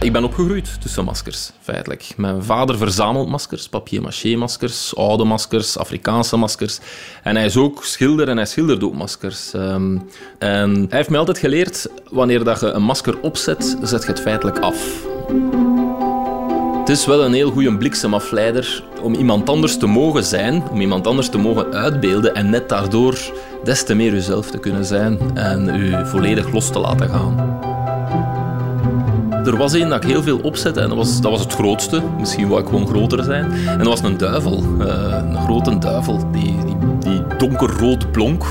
Ik 0.03 0.12
ben 0.12 0.23
opgegroeid 0.23 0.81
tussen 0.81 1.03
maskers, 1.03 1.51
feitelijk. 1.62 2.13
Mijn 2.17 2.43
vader 2.43 2.77
verzamelt 2.77 3.29
maskers, 3.29 3.69
papier-maché-maskers, 3.69 4.95
oude 4.95 5.23
maskers, 5.23 5.77
Afrikaanse 5.77 6.38
maskers. 6.38 6.79
En 7.23 7.36
hij 7.36 7.45
is 7.45 7.57
ook 7.57 7.83
schilder 7.83 8.29
en 8.29 8.38
hij 8.38 8.45
schildert 8.45 8.83
ook 8.83 8.93
maskers. 8.93 9.53
Ehm, 9.53 9.97
en 10.39 10.75
hij 10.75 10.97
heeft 10.97 11.09
mij 11.09 11.19
altijd 11.19 11.38
geleerd, 11.38 11.88
wanneer 12.09 12.43
dat 12.43 12.59
je 12.59 12.67
een 12.67 12.83
masker 12.83 13.19
opzet, 13.19 13.77
zet 13.81 14.01
je 14.01 14.07
het 14.07 14.19
feitelijk 14.19 14.59
af. 14.59 15.05
Het 16.84 16.91
is 16.91 17.06
wel 17.06 17.26
een 17.26 17.34
heel 17.34 17.52
goede 17.52 17.78
bliksemafleider 17.78 18.84
om 19.02 19.13
iemand 19.13 19.50
anders 19.50 19.78
te 19.78 19.86
mogen 19.86 20.24
zijn, 20.24 20.63
om 20.72 20.82
iemand 20.82 21.08
anders 21.08 21.30
te 21.30 21.38
mogen 21.38 21.74
uitbeelden 21.74 22.36
en 22.36 22.50
net 22.50 22.69
daardoor 22.69 23.17
des 23.63 23.84
te 23.84 23.93
meer 23.93 24.13
uzelf 24.13 24.52
te 24.52 24.58
kunnen 24.58 24.86
zijn 24.86 25.19
en 25.34 25.76
u 25.76 26.06
volledig 26.06 26.52
los 26.52 26.69
te 26.69 26.80
laten 26.80 27.10
gaan. 27.10 27.60
Er 29.46 29.58
was 29.58 29.74
één 29.74 29.89
dat 29.89 30.04
ik 30.04 30.10
heel 30.10 30.24
veel 30.24 30.39
opzette 30.39 30.80
en 30.80 30.88
dat 30.88 30.98
was, 30.98 31.22
dat 31.22 31.32
was 31.32 31.41
het 31.41 31.54
grootste. 31.54 32.02
Misschien 32.19 32.48
wou 32.48 32.62
ik 32.62 32.67
gewoon 32.67 32.88
groter 32.88 33.24
zijn. 33.24 33.52
En 33.52 33.78
dat 33.78 33.88
was 33.88 34.02
een 34.02 34.17
duivel. 34.17 34.63
Eh, 34.80 35.22
een 35.30 35.38
grote 35.43 35.78
duivel 35.78 36.32
die, 36.32 36.56
die, 36.65 36.76
die 37.00 37.38
donkerrood 37.38 38.12
blonk. 38.12 38.43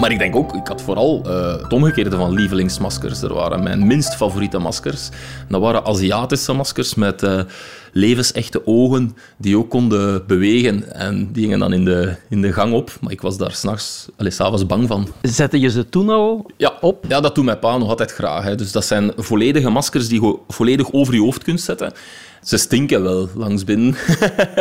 Maar 0.00 0.10
ik 0.10 0.18
denk 0.18 0.36
ook, 0.36 0.54
ik 0.54 0.66
had 0.66 0.82
vooral 0.82 1.22
uh, 1.26 1.62
het 1.62 1.72
omgekeerde 1.72 2.16
van 2.16 2.32
lievelingsmaskers. 2.32 3.22
Er 3.22 3.34
waren 3.34 3.62
mijn 3.62 3.86
minst 3.86 4.14
favoriete 4.14 4.58
maskers. 4.58 5.08
Dat 5.48 5.60
waren 5.60 5.84
Aziatische 5.84 6.52
maskers 6.52 6.94
met 6.94 7.22
uh, 7.22 7.40
levensechte 7.94 8.66
ogen 8.66 9.16
die 9.36 9.58
ook 9.58 9.70
konden 9.70 10.26
bewegen. 10.26 10.92
En 10.92 11.32
die 11.32 11.42
gingen 11.42 11.58
dan 11.58 11.72
in 11.72 11.84
de, 11.84 12.16
in 12.28 12.42
de 12.42 12.52
gang 12.52 12.72
op. 12.72 12.96
Maar 13.00 13.12
ik 13.12 13.20
was 13.20 13.36
daar 13.36 13.52
s'nachts, 13.52 14.08
s'avonds 14.18 14.66
bang 14.66 14.88
van. 14.88 15.08
Zette 15.22 15.60
je 15.60 15.70
ze 15.70 15.88
toen 15.88 16.08
al 16.08 16.50
ja, 16.56 16.78
op? 16.80 17.04
Ja, 17.08 17.20
dat 17.20 17.34
doet 17.34 17.44
mijn 17.44 17.58
pa 17.58 17.78
nog 17.78 17.88
altijd 17.88 18.12
graag. 18.12 18.44
Hè. 18.44 18.54
Dus 18.54 18.72
dat 18.72 18.84
zijn 18.84 19.12
volledige 19.16 19.70
maskers 19.70 20.08
die 20.08 20.22
je 20.22 20.38
volledig 20.48 20.92
over 20.92 21.14
je 21.14 21.20
hoofd 21.20 21.42
kunt 21.42 21.60
zetten. 21.60 21.92
Ze 22.42 22.56
stinken 22.56 23.02
wel 23.02 23.28
langs 23.34 23.64
binnen. 23.64 23.96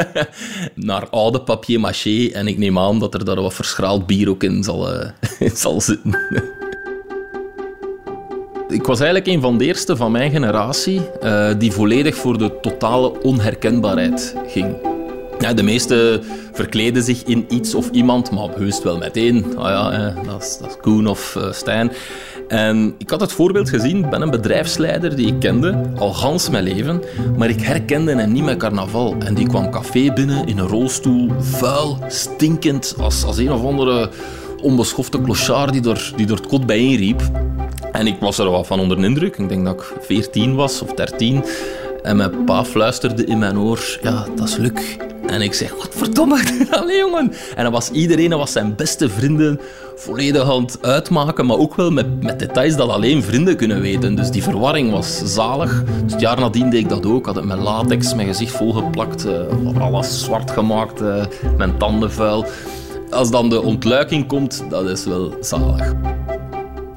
Naar 0.75 1.09
oude 1.09 1.41
papier 1.41 1.79
maché. 1.79 2.29
En 2.33 2.47
ik 2.47 2.57
neem 2.57 2.79
aan 2.79 2.99
dat 2.99 3.13
er 3.13 3.25
daar 3.25 3.41
wat 3.41 3.53
verschraald 3.53 4.07
bier 4.07 4.29
ook 4.29 4.43
in 4.43 4.63
zal, 4.63 4.93
uh, 4.93 5.09
in 5.39 5.55
zal 5.55 5.81
zitten. 5.81 6.15
Ik 8.73 8.85
was 8.85 8.99
eigenlijk 8.99 9.35
een 9.35 9.41
van 9.41 9.57
de 9.57 9.65
eerste 9.65 9.95
van 9.95 10.11
mijn 10.11 10.31
generatie 10.31 11.01
uh, 11.23 11.49
die 11.57 11.71
volledig 11.71 12.15
voor 12.15 12.37
de 12.37 12.59
totale 12.61 13.21
onherkenbaarheid 13.21 14.35
ging. 14.47 14.75
De 15.55 15.63
meesten 15.63 16.23
verkleden 16.53 17.03
zich 17.03 17.23
in 17.23 17.45
iets 17.49 17.75
of 17.75 17.89
iemand, 17.89 18.31
maar 18.31 18.49
heus 18.55 18.83
wel 18.83 18.97
meteen. 18.97 19.57
Ah 19.57 19.69
ja, 19.69 19.91
eh, 19.91 20.25
dat, 20.25 20.43
is, 20.43 20.57
dat 20.57 20.77
Koen 20.79 21.07
of 21.07 21.35
uh, 21.37 21.51
Stijn. 21.51 21.91
En 22.47 22.95
ik 22.97 23.09
had 23.09 23.21
het 23.21 23.31
voorbeeld 23.31 23.69
gezien, 23.69 24.09
ben 24.09 24.21
een 24.21 24.29
bedrijfsleider 24.29 25.15
die 25.15 25.27
ik 25.27 25.39
kende, 25.39 25.81
al 25.95 26.13
gans 26.13 26.49
mijn 26.49 26.63
leven, 26.63 27.01
maar 27.37 27.49
ik 27.49 27.61
herkende 27.61 28.15
hem 28.15 28.31
niet 28.31 28.43
met 28.43 28.57
carnaval. 28.57 29.15
En 29.19 29.33
die 29.33 29.47
kwam 29.47 29.71
café 29.71 30.13
binnen 30.13 30.47
in 30.47 30.57
een 30.57 30.67
rolstoel, 30.67 31.31
vuil, 31.39 31.97
stinkend, 32.07 32.95
als, 32.99 33.23
als 33.23 33.37
een 33.37 33.51
of 33.51 33.65
andere 33.65 34.09
onbeschofte 34.61 35.21
clochard 35.21 35.71
die 35.71 35.81
door, 35.81 36.11
die 36.15 36.25
door 36.25 36.37
het 36.37 36.47
kot 36.47 36.65
bijeenriep. 36.65 37.21
En 37.93 38.07
ik 38.07 38.15
was 38.19 38.37
er 38.37 38.51
wel 38.51 38.63
van 38.63 38.79
onder 38.79 38.97
de 38.97 39.03
indruk. 39.03 39.37
Ik 39.37 39.49
denk 39.49 39.65
dat 39.65 39.73
ik 39.73 39.93
14 40.01 40.55
was 40.55 40.81
of 40.81 40.93
13. 40.93 41.43
En 42.03 42.17
mijn 42.17 42.43
pa 42.43 42.65
fluisterde 42.65 43.25
in 43.25 43.39
mijn 43.39 43.59
oor, 43.59 43.99
ja, 44.01 44.25
dat 44.35 44.47
is 44.47 44.55
Luc. 44.55 44.97
En 45.27 45.41
ik 45.41 45.53
zeg, 45.53 45.75
wat 45.75 45.89
verdomme, 45.89 46.43
allee 46.79 46.97
jongen. 46.97 47.33
En 47.55 47.63
dan 47.63 47.71
was 47.71 47.89
iedereen, 47.89 48.29
was 48.29 48.51
zijn 48.51 48.75
beste 48.75 49.09
vrienden, 49.09 49.59
volledig 49.95 50.51
aan 50.51 50.61
het 50.61 50.77
uitmaken, 50.81 51.45
maar 51.45 51.57
ook 51.57 51.75
wel 51.75 51.91
met, 51.91 52.23
met 52.23 52.39
details 52.39 52.75
dat 52.75 52.89
alleen 52.89 53.23
vrienden 53.23 53.55
kunnen 53.55 53.81
weten. 53.81 54.15
Dus 54.15 54.31
die 54.31 54.43
verwarring 54.43 54.91
was 54.91 55.21
zalig. 55.25 55.83
Dus 56.03 56.11
het 56.11 56.21
jaar 56.21 56.39
nadien 56.39 56.69
deed 56.69 56.79
ik 56.79 56.89
dat 56.89 57.05
ook. 57.05 57.25
Had 57.25 57.35
het 57.35 57.45
met 57.45 57.59
latex, 57.59 58.13
mijn 58.13 58.27
gezicht 58.27 58.55
volgeplakt, 58.55 59.25
uh, 59.25 59.81
alles 59.81 60.23
zwart 60.23 60.51
gemaakt, 60.51 61.01
uh, 61.01 61.25
mijn 61.57 61.77
tanden 61.77 62.11
vuil. 62.11 62.45
Als 63.09 63.31
dan 63.31 63.49
de 63.49 63.61
ontluiking 63.61 64.27
komt, 64.27 64.63
dat 64.69 64.85
is 64.89 65.05
wel 65.05 65.33
zalig. 65.41 65.93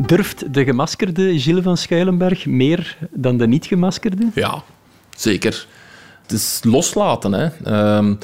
Durft 0.06 0.54
de 0.54 0.64
gemaskerde 0.64 1.40
Gilles 1.40 1.62
van 1.62 1.76
Schuilenberg 1.76 2.46
meer 2.46 2.98
dan 3.10 3.36
de 3.36 3.46
niet-gemaskerde? 3.46 4.30
Ja, 4.34 4.62
zeker. 5.16 5.66
Het 6.22 6.32
is 6.32 6.60
loslaten. 6.62 7.32
Hè. 7.32 7.44
Um, 7.96 8.18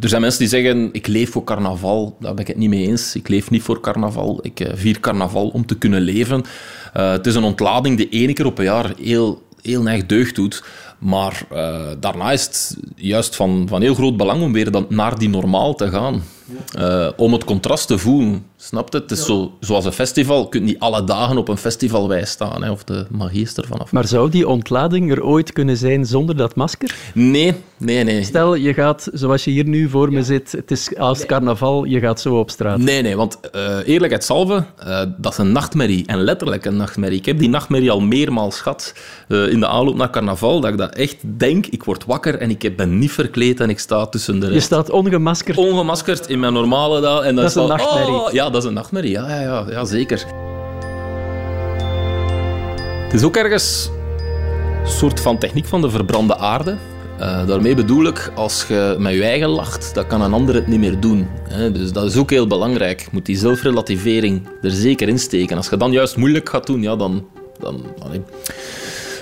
er 0.00 0.08
zijn 0.08 0.20
mensen 0.20 0.40
die 0.40 0.48
zeggen, 0.48 0.88
ik 0.92 1.06
leef 1.06 1.30
voor 1.30 1.44
carnaval. 1.44 2.16
Daar 2.20 2.34
ben 2.34 2.40
ik 2.40 2.46
het 2.46 2.56
niet 2.56 2.68
mee 2.68 2.86
eens. 2.86 3.14
Ik 3.14 3.28
leef 3.28 3.50
niet 3.50 3.62
voor 3.62 3.80
carnaval. 3.80 4.38
Ik 4.42 4.60
uh, 4.60 4.68
vier 4.74 5.00
carnaval 5.00 5.48
om 5.48 5.66
te 5.66 5.78
kunnen 5.78 6.00
leven. 6.00 6.44
Uh, 6.96 7.10
het 7.10 7.26
is 7.26 7.34
een 7.34 7.42
ontlading 7.42 7.96
die 7.96 8.08
één 8.08 8.34
keer 8.34 8.46
op 8.46 8.58
een 8.58 8.64
jaar 8.64 8.92
heel, 9.02 9.42
heel 9.62 9.88
erg 9.88 10.06
deugd 10.06 10.34
doet. 10.34 10.64
Maar 10.98 11.42
uh, 11.52 11.80
daarna 12.00 12.32
is 12.32 12.42
het 12.42 12.76
juist 12.96 13.36
van, 13.36 13.66
van 13.68 13.80
heel 13.80 13.94
groot 13.94 14.16
belang 14.16 14.42
om 14.42 14.52
weer 14.52 14.70
dan 14.70 14.86
naar 14.88 15.18
die 15.18 15.28
normaal 15.28 15.74
te 15.74 15.88
gaan. 15.88 16.22
Uh, 16.78 17.08
om 17.16 17.32
het 17.32 17.44
contrast 17.44 17.86
te 17.86 17.98
voelen. 17.98 18.46
Snap 18.56 18.92
je? 18.92 18.98
Het 18.98 19.10
is 19.10 19.24
zo, 19.24 19.52
zoals 19.60 19.84
een 19.84 19.92
festival. 19.92 20.40
Je 20.40 20.48
kunt 20.48 20.64
niet 20.64 20.78
alle 20.78 21.04
dagen 21.04 21.38
op 21.38 21.48
een 21.48 21.56
festival 21.56 22.06
bij 22.06 22.24
staan. 22.24 22.62
Hè, 22.62 22.70
of 22.70 22.84
de 22.84 23.06
magie 23.10 23.42
is 23.42 23.54
ervan 23.54 23.78
af. 23.78 23.92
Maar 23.92 24.06
zou 24.06 24.30
die 24.30 24.48
ontlading 24.48 25.10
er 25.10 25.24
ooit 25.24 25.52
kunnen 25.52 25.76
zijn 25.76 26.06
zonder 26.06 26.36
dat 26.36 26.54
masker? 26.54 26.94
Nee, 27.14 27.54
nee, 27.76 28.04
nee. 28.04 28.24
Stel, 28.24 28.54
je 28.54 28.74
gaat, 28.74 29.08
zoals 29.12 29.44
je 29.44 29.50
hier 29.50 29.64
nu 29.64 29.88
voor 29.88 30.12
me 30.12 30.22
zit, 30.22 30.52
het 30.52 30.70
is 30.70 30.96
als 30.96 31.26
carnaval, 31.26 31.84
je 31.84 32.00
gaat 32.00 32.20
zo 32.20 32.38
op 32.38 32.50
straat. 32.50 32.78
Nee, 32.78 33.02
nee, 33.02 33.16
want 33.16 33.38
uh, 33.54 33.76
eerlijkheidshalve, 33.84 34.64
uh, 34.86 35.02
dat 35.16 35.32
is 35.32 35.38
een 35.38 35.52
nachtmerrie. 35.52 36.06
En 36.06 36.22
letterlijk 36.22 36.64
een 36.64 36.76
nachtmerrie. 36.76 37.18
Ik 37.18 37.26
heb 37.26 37.38
die 37.38 37.48
nachtmerrie 37.48 37.90
al 37.90 38.00
meermaals 38.00 38.60
gehad 38.60 38.94
in 39.28 39.60
de 39.60 39.66
aanloop 39.66 39.96
naar 39.96 40.10
carnaval, 40.10 40.60
dat 40.60 40.70
ik 40.70 40.78
dat 40.78 40.87
echt 40.92 41.16
denk. 41.20 41.66
Ik 41.66 41.84
word 41.84 42.04
wakker 42.04 42.34
en 42.34 42.50
ik 42.50 42.76
ben 42.76 42.98
niet 42.98 43.12
verkleed 43.12 43.60
en 43.60 43.70
ik 43.70 43.78
sta 43.78 44.06
tussen 44.06 44.40
de 44.40 44.46
rest. 44.46 44.58
Je 44.58 44.60
staat 44.60 44.90
ongemaskerd? 44.90 45.56
Ongemaskerd 45.56 46.28
in 46.28 46.40
mijn 46.40 46.52
normale 46.52 47.00
dag. 47.00 47.24
En 47.24 47.34
dat 47.34 47.44
is 47.44 47.54
een 47.54 47.62
al, 47.62 47.68
nachtmerrie. 47.68 48.14
Oh, 48.14 48.32
ja, 48.32 48.50
dat 48.50 48.62
is 48.62 48.68
een 48.68 48.74
nachtmerrie. 48.74 49.10
Ja, 49.10 49.28
ja, 49.28 49.40
ja, 49.40 49.66
ja, 49.70 49.84
zeker. 49.84 50.24
Het 53.04 53.14
is 53.14 53.22
ook 53.22 53.36
ergens 53.36 53.90
een 54.84 54.90
soort 54.90 55.20
van 55.20 55.38
techniek 55.38 55.66
van 55.66 55.80
de 55.80 55.90
verbrande 55.90 56.36
aarde. 56.36 56.76
Uh, 57.20 57.46
daarmee 57.46 57.74
bedoel 57.74 58.04
ik, 58.04 58.32
als 58.34 58.64
je 58.68 58.96
met 58.98 59.12
je 59.12 59.22
eigen 59.22 59.48
lacht, 59.48 59.94
dan 59.94 60.06
kan 60.06 60.22
een 60.22 60.32
ander 60.32 60.54
het 60.54 60.66
niet 60.66 60.78
meer 60.78 61.00
doen. 61.00 61.28
Hè? 61.48 61.72
Dus 61.72 61.92
dat 61.92 62.04
is 62.04 62.16
ook 62.16 62.30
heel 62.30 62.46
belangrijk. 62.46 63.00
Je 63.00 63.08
moet 63.12 63.26
die 63.26 63.36
zelfrelativering 63.36 64.48
er 64.62 64.70
zeker 64.70 65.08
in 65.08 65.18
steken. 65.18 65.56
Als 65.56 65.68
je 65.68 65.76
dan 65.76 65.92
juist 65.92 66.16
moeilijk 66.16 66.48
gaat 66.48 66.66
doen, 66.66 66.82
ja, 66.82 66.96
dan, 66.96 67.26
dan, 67.58 67.84
dan, 67.98 68.24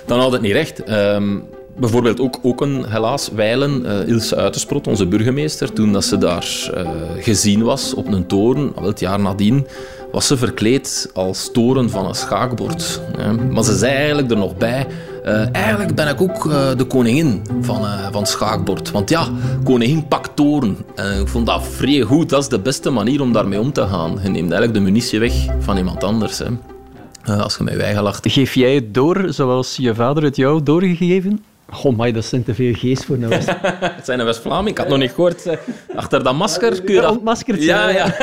dan 0.06 0.18
houdt 0.18 0.32
het 0.32 0.42
niet 0.42 0.52
recht. 0.52 0.90
Um, 0.90 1.44
bijvoorbeeld 1.78 2.20
ook, 2.20 2.38
ook 2.42 2.60
een, 2.60 2.84
helaas, 2.88 3.30
wijlen, 3.34 3.82
uh, 3.86 4.08
Ilse 4.08 4.36
Uitersprot, 4.36 4.86
onze 4.86 5.06
burgemeester, 5.06 5.72
toen 5.72 5.92
dat 5.92 6.04
ze 6.04 6.18
daar 6.18 6.70
uh, 6.76 6.88
gezien 7.18 7.62
was 7.62 7.94
op 7.94 8.06
een 8.06 8.26
toren, 8.26 8.72
al 8.74 8.84
het 8.84 9.00
jaar 9.00 9.20
nadien, 9.20 9.66
was 10.12 10.26
ze 10.26 10.36
verkleed 10.36 11.10
als 11.14 11.50
toren 11.52 11.90
van 11.90 12.06
een 12.06 12.14
schaakbord. 12.14 13.00
Ja. 13.18 13.32
Maar 13.32 13.64
ze 13.64 13.76
zei 13.76 13.94
eigenlijk 13.94 14.30
er 14.30 14.36
nog 14.36 14.56
bij, 14.56 14.86
uh, 15.24 15.54
eigenlijk 15.54 15.94
ben 15.94 16.08
ik 16.08 16.20
ook 16.20 16.42
de 16.76 16.84
koningin 16.88 17.42
van, 17.60 17.80
van 18.12 18.20
het 18.20 18.28
schaakbord. 18.28 18.90
Want 18.90 19.10
ja, 19.10 19.28
koningin 19.64 20.08
pakt 20.08 20.36
toren. 20.36 20.76
En 20.94 21.20
ik 21.20 21.28
vond 21.28 21.46
dat 21.46 21.66
vrij 21.66 22.00
goed, 22.00 22.28
dat 22.28 22.42
is 22.42 22.48
de 22.48 22.60
beste 22.60 22.90
manier 22.90 23.20
om 23.20 23.32
daarmee 23.32 23.60
om 23.60 23.72
te 23.72 23.86
gaan. 23.86 24.10
Je 24.10 24.28
neemt 24.28 24.50
eigenlijk 24.50 24.74
de 24.74 24.80
munitie 24.80 25.18
weg 25.18 25.32
van 25.58 25.76
iemand 25.76 26.04
anders. 26.04 26.38
Hè. 26.38 27.36
als 27.36 27.56
je 27.56 27.64
met 27.64 27.74
je 27.74 27.82
eigen 27.82 28.02
lacht. 28.02 28.32
Geef 28.32 28.54
jij 28.54 28.74
het 28.74 28.94
door 28.94 29.26
zoals 29.28 29.76
je 29.76 29.94
vader 29.94 30.22
het 30.22 30.36
jou 30.36 30.62
doorgegeven? 30.62 31.44
Oh 31.84 31.98
my, 31.98 32.12
dat 32.12 32.24
zijn 32.24 32.44
te 32.44 32.54
veel 32.54 32.74
geest 32.74 33.04
voor 33.04 33.18
West. 33.18 33.48
het 33.98 34.04
zijn 34.04 34.18
een 34.18 34.24
West-Vlaming. 34.24 34.68
Ik 34.68 34.78
had 34.78 34.88
nog 34.88 34.98
niet 34.98 35.10
gehoord. 35.10 35.58
Achter 35.94 36.22
dat 36.22 36.34
masker 36.34 36.82
kun 36.82 36.94
je 36.94 37.00
dat... 37.00 37.10
Ontmaskerd 37.10 37.62
Ja, 37.62 37.88
ja. 37.88 38.14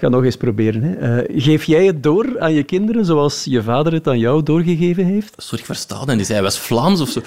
Ik 0.00 0.06
ga 0.06 0.12
nog 0.12 0.24
eens 0.24 0.36
proberen. 0.36 0.82
Hè. 0.82 1.22
Uh, 1.22 1.42
geef 1.42 1.64
jij 1.64 1.84
het 1.84 2.02
door 2.02 2.40
aan 2.40 2.52
je 2.52 2.62
kinderen 2.62 3.04
zoals 3.04 3.44
je 3.44 3.62
vader 3.62 3.92
het 3.92 4.08
aan 4.08 4.18
jou 4.18 4.42
doorgegeven 4.42 5.04
heeft? 5.04 5.34
Sorry, 5.36 5.58
ik 5.58 5.64
versta 5.64 6.04
dat. 6.04 6.16
Die 6.16 6.24
zei 6.24 6.40
West-Vlaams 6.40 7.00
of 7.00 7.08
zo. 7.08 7.20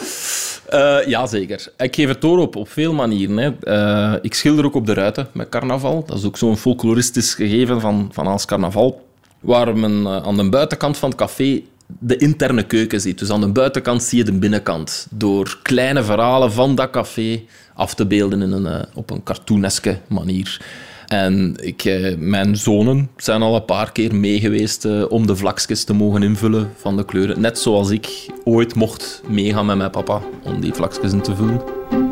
Uh, 0.74 1.08
ja, 1.08 1.26
zeker. 1.26 1.74
Ik 1.78 1.96
geef 1.96 2.08
het 2.08 2.22
door 2.22 2.38
op, 2.40 2.56
op 2.56 2.70
veel 2.70 2.94
manieren. 2.94 3.38
Hè. 3.38 3.52
Uh, 3.64 4.20
ik 4.22 4.34
schilder 4.34 4.66
ook 4.66 4.76
op 4.76 4.86
de 4.86 4.94
ruiten 4.94 5.28
met 5.32 5.50
carnaval. 5.50 6.04
Dat 6.06 6.18
is 6.18 6.26
ook 6.26 6.38
zo'n 6.38 6.58
folkloristisch 6.58 7.34
gegeven 7.34 7.82
van, 7.82 8.10
van 8.12 8.28
als 8.28 8.46
carnaval. 8.46 9.06
Waar 9.40 9.78
men 9.78 10.08
aan 10.08 10.38
de 10.38 10.50
buitenkant 10.50 10.98
van 10.98 11.10
het 11.10 11.18
café 11.18 11.62
de 11.88 12.18
interne 12.18 12.64
keuken 12.64 13.02
ziet. 13.02 13.20
Dus 13.20 13.30
aan 13.30 13.42
de 13.42 13.52
buitenkant 13.52 14.04
zie 14.04 14.18
je 14.18 14.24
de 14.24 14.34
binnenkant. 14.34 15.08
Door 15.10 15.60
kleine 15.62 16.04
verhalen 16.04 16.52
van 16.52 16.76
dat 16.76 16.90
café 16.90 17.42
af 17.74 17.94
te 17.96 18.06
beelden 18.06 18.42
in 18.42 18.52
een, 18.52 18.66
uh, 18.66 18.82
op 18.94 19.10
een 19.10 19.24
cartooneske 19.24 20.00
manier. 20.08 20.62
En 21.08 21.56
ik, 21.62 21.86
uh, 21.86 22.18
mijn 22.18 22.58
zonen 22.58 23.10
zijn 23.18 23.42
al 23.42 23.56
een 23.56 23.66
paar 23.66 23.92
keer 23.92 24.16
meegeweest 24.16 24.86
uh, 24.86 25.12
om 25.12 25.28
de 25.28 25.36
vlakjes 25.36 25.84
te 25.84 25.94
mogen 25.94 26.24
invullen 26.24 26.72
van 26.78 26.98
de 26.98 27.06
kleuren. 27.06 27.42
Net 27.42 27.60
zoals 27.60 27.90
ik 27.90 28.30
ooit 28.44 28.76
mocht 28.76 29.22
meegaan 29.28 29.66
met 29.66 29.78
mijn 29.78 29.92
papa 29.92 30.22
om 30.44 30.62
die 30.62 30.74
vlakjes 30.74 31.12
in 31.12 31.22
te 31.22 31.36
vullen. 31.36 32.03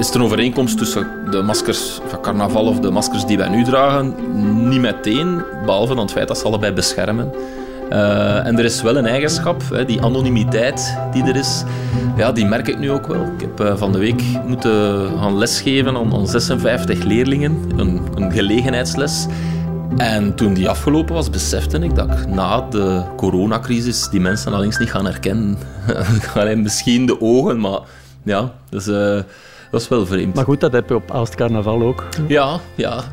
Is 0.00 0.10
er 0.10 0.16
een 0.16 0.22
overeenkomst 0.22 0.78
tussen 0.78 1.06
de 1.30 1.42
maskers 1.42 2.00
van 2.06 2.20
carnaval 2.20 2.66
of 2.66 2.80
de 2.80 2.90
maskers 2.90 3.26
die 3.26 3.36
wij 3.36 3.48
nu 3.48 3.64
dragen? 3.64 4.14
Niet 4.68 4.80
meteen, 4.80 5.42
behalve 5.64 5.94
dan 5.94 6.02
het 6.02 6.12
feit 6.12 6.28
dat 6.28 6.38
ze 6.38 6.44
allebei 6.44 6.72
beschermen. 6.72 7.32
Uh, 7.92 8.46
en 8.46 8.58
er 8.58 8.64
is 8.64 8.82
wel 8.82 8.96
een 8.96 9.06
eigenschap, 9.06 9.62
hè, 9.70 9.84
die 9.84 10.02
anonimiteit 10.02 10.98
die 11.12 11.22
er 11.22 11.36
is, 11.36 11.62
ja, 12.16 12.32
die 12.32 12.46
merk 12.46 12.68
ik 12.68 12.78
nu 12.78 12.90
ook 12.90 13.06
wel. 13.06 13.22
Ik 13.22 13.40
heb 13.40 13.60
uh, 13.60 13.76
van 13.76 13.92
de 13.92 13.98
week 13.98 14.22
moeten 14.46 15.08
gaan 15.18 15.38
lesgeven 15.38 15.96
aan, 15.96 16.14
aan 16.14 16.26
56 16.26 17.02
leerlingen, 17.02 17.58
een, 17.76 18.00
een 18.14 18.32
gelegenheidsles. 18.32 19.26
En 19.96 20.34
toen 20.34 20.54
die 20.54 20.68
afgelopen 20.68 21.14
was, 21.14 21.30
besefte 21.30 21.78
ik 21.78 21.94
dat 21.94 22.12
ik 22.12 22.26
na 22.26 22.66
de 22.70 23.02
coronacrisis 23.16 24.08
die 24.08 24.20
mensen 24.20 24.52
al 24.52 24.64
eens 24.64 24.78
niet 24.78 24.90
gaan 24.90 25.04
herkennen. 25.04 25.58
Alleen 26.34 26.62
misschien 26.62 27.06
de 27.06 27.20
ogen, 27.20 27.60
maar 27.60 27.80
ja, 28.22 28.52
dus, 28.68 28.88
uh, 28.88 29.20
dat 29.70 29.80
is 29.80 29.88
wel 29.88 30.06
vreemd. 30.06 30.34
Maar 30.34 30.44
goed, 30.44 30.60
dat 30.60 30.72
heb 30.72 30.88
je 30.88 30.94
op 30.94 31.10
Aalst 31.10 31.34
Carnaval 31.34 31.82
ook. 31.82 32.08
Ja, 32.28 32.60
ja. 32.74 33.04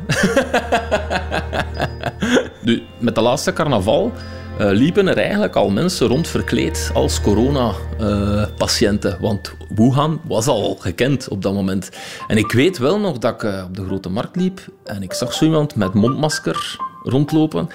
nu, 2.64 2.82
met 2.98 3.14
de 3.14 3.20
laatste 3.20 3.52
carnaval 3.52 4.12
uh, 4.60 4.70
liepen 4.70 5.08
er 5.08 5.18
eigenlijk 5.18 5.56
al 5.56 5.70
mensen 5.70 6.06
rond 6.06 6.28
verkleed 6.28 6.90
als 6.94 7.20
corona-patiënten. 7.20 9.12
Uh, 9.12 9.20
want 9.20 9.54
Wuhan 9.74 10.20
was 10.24 10.46
al 10.46 10.76
gekend 10.80 11.28
op 11.28 11.42
dat 11.42 11.54
moment. 11.54 11.90
En 12.26 12.36
ik 12.36 12.52
weet 12.52 12.78
wel 12.78 13.00
nog 13.00 13.18
dat 13.18 13.34
ik 13.34 13.42
uh, 13.42 13.64
op 13.68 13.76
de 13.76 13.84
grote 13.84 14.08
markt 14.08 14.36
liep 14.36 14.60
en 14.84 15.02
ik 15.02 15.12
zag 15.12 15.32
zo 15.32 15.44
iemand 15.44 15.74
met 15.74 15.94
mondmasker 15.94 16.76
rondlopen. 17.02 17.68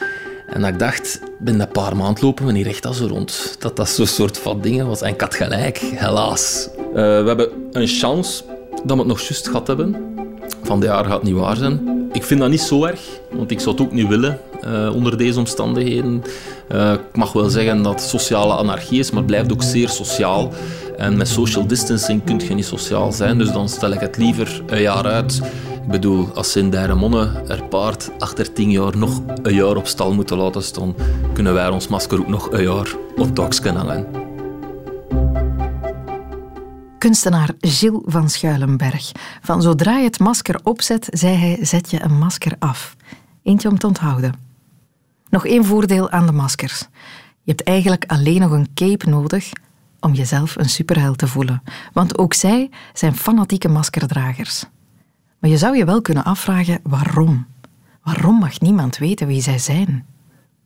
En 0.47 0.61
dat 0.61 0.69
ik 0.69 0.79
dacht, 0.79 1.19
binnen 1.39 1.67
een 1.67 1.71
paar 1.71 1.95
maanden 1.95 2.23
lopen 2.23 2.45
we 2.45 2.51
niet 2.51 2.67
echt 2.67 2.85
al 2.85 2.93
zo 2.93 3.05
rond. 3.05 3.55
Dat 3.59 3.75
dat 3.75 3.89
zo'n 3.89 4.05
soort 4.05 4.37
van 4.37 4.61
dingen 4.61 4.87
was. 4.87 5.01
En 5.01 5.13
ik 5.13 5.21
had 5.21 5.35
gelijk, 5.35 5.77
helaas. 5.77 6.69
we 6.93 6.99
hebben 6.99 7.49
een 7.71 7.87
chance 7.87 8.43
dat 8.83 8.91
we 8.91 8.97
het 8.97 9.07
nog 9.07 9.19
juist 9.19 9.47
gehad 9.47 9.67
hebben. 9.67 9.95
Van 10.63 10.79
de 10.79 10.85
jaar 10.85 11.05
gaat 11.05 11.23
niet 11.23 11.35
waar 11.35 11.55
zijn. 11.55 12.09
Ik 12.11 12.23
vind 12.23 12.39
dat 12.39 12.49
niet 12.49 12.61
zo 12.61 12.85
erg, 12.85 13.01
want 13.31 13.51
ik 13.51 13.59
zou 13.59 13.75
het 13.75 13.85
ook 13.85 13.91
niet 13.91 14.07
willen 14.07 14.39
uh, 14.65 14.95
onder 14.95 15.17
deze 15.17 15.39
omstandigheden. 15.39 16.23
Uh, 16.71 16.91
ik 16.91 17.15
mag 17.15 17.33
wel 17.33 17.49
zeggen 17.49 17.81
dat 17.81 18.01
sociale 18.01 18.53
anarchie 18.53 18.99
is, 18.99 19.09
maar 19.09 19.17
het 19.17 19.27
blijft 19.27 19.51
ook 19.51 19.63
zeer 19.63 19.89
sociaal. 19.89 20.51
En 20.97 21.17
met 21.17 21.27
social 21.27 21.67
distancing 21.67 22.23
kun 22.23 22.39
je 22.39 22.53
niet 22.53 22.65
sociaal 22.65 23.11
zijn, 23.11 23.37
dus 23.37 23.51
dan 23.51 23.69
stel 23.69 23.91
ik 23.91 23.99
het 23.99 24.17
liever 24.17 24.61
een 24.65 24.81
jaar 24.81 25.05
uit. 25.05 25.41
Ik 25.83 25.89
bedoel, 25.89 26.27
als 26.33 26.51
ze 26.51 26.59
in 26.59 26.69
Dijremonne 26.69 27.29
er 27.47 27.63
paard 27.63 28.09
achter 28.19 28.53
tien 28.53 28.71
jaar 28.71 28.97
nog 28.97 29.21
een 29.43 29.55
jaar 29.55 29.75
op 29.75 29.87
stal 29.87 30.13
moeten 30.13 30.37
laten 30.37 30.63
staan, 30.63 30.95
kunnen 31.33 31.53
wij 31.53 31.69
ons 31.69 31.87
masker 31.87 32.19
ook 32.19 32.27
nog 32.27 32.51
een 32.51 32.63
jaar 32.63 32.95
op 33.15 33.37
het 33.37 33.59
kunnen 33.59 33.85
hangen. 33.85 34.22
Kunstenaar 37.03 37.49
Gilles 37.59 38.01
van 38.05 38.29
Schuilenberg. 38.29 39.11
Van 39.41 39.61
zodra 39.61 39.97
je 39.97 40.03
het 40.03 40.19
masker 40.19 40.59
opzet, 40.63 41.07
zei 41.11 41.35
hij, 41.35 41.65
zet 41.65 41.91
je 41.91 42.03
een 42.03 42.17
masker 42.17 42.55
af. 42.59 42.95
Eentje 43.41 43.69
om 43.69 43.77
te 43.77 43.87
onthouden. 43.87 44.33
Nog 45.29 45.45
één 45.45 45.65
voordeel 45.65 46.09
aan 46.09 46.25
de 46.25 46.31
maskers. 46.31 46.79
Je 47.41 47.51
hebt 47.51 47.63
eigenlijk 47.63 48.05
alleen 48.05 48.39
nog 48.39 48.51
een 48.51 48.73
cape 48.73 49.09
nodig 49.09 49.51
om 49.99 50.13
jezelf 50.13 50.55
een 50.55 50.69
superheld 50.69 51.17
te 51.17 51.27
voelen. 51.27 51.63
Want 51.93 52.17
ook 52.17 52.33
zij 52.33 52.69
zijn 52.93 53.15
fanatieke 53.15 53.67
maskerdragers. 53.67 54.65
Maar 55.39 55.49
je 55.49 55.57
zou 55.57 55.77
je 55.77 55.85
wel 55.85 56.01
kunnen 56.01 56.23
afvragen 56.23 56.79
waarom. 56.83 57.47
Waarom 58.03 58.39
mag 58.39 58.59
niemand 58.59 58.97
weten 58.97 59.27
wie 59.27 59.41
zij 59.41 59.59
zijn? 59.59 60.05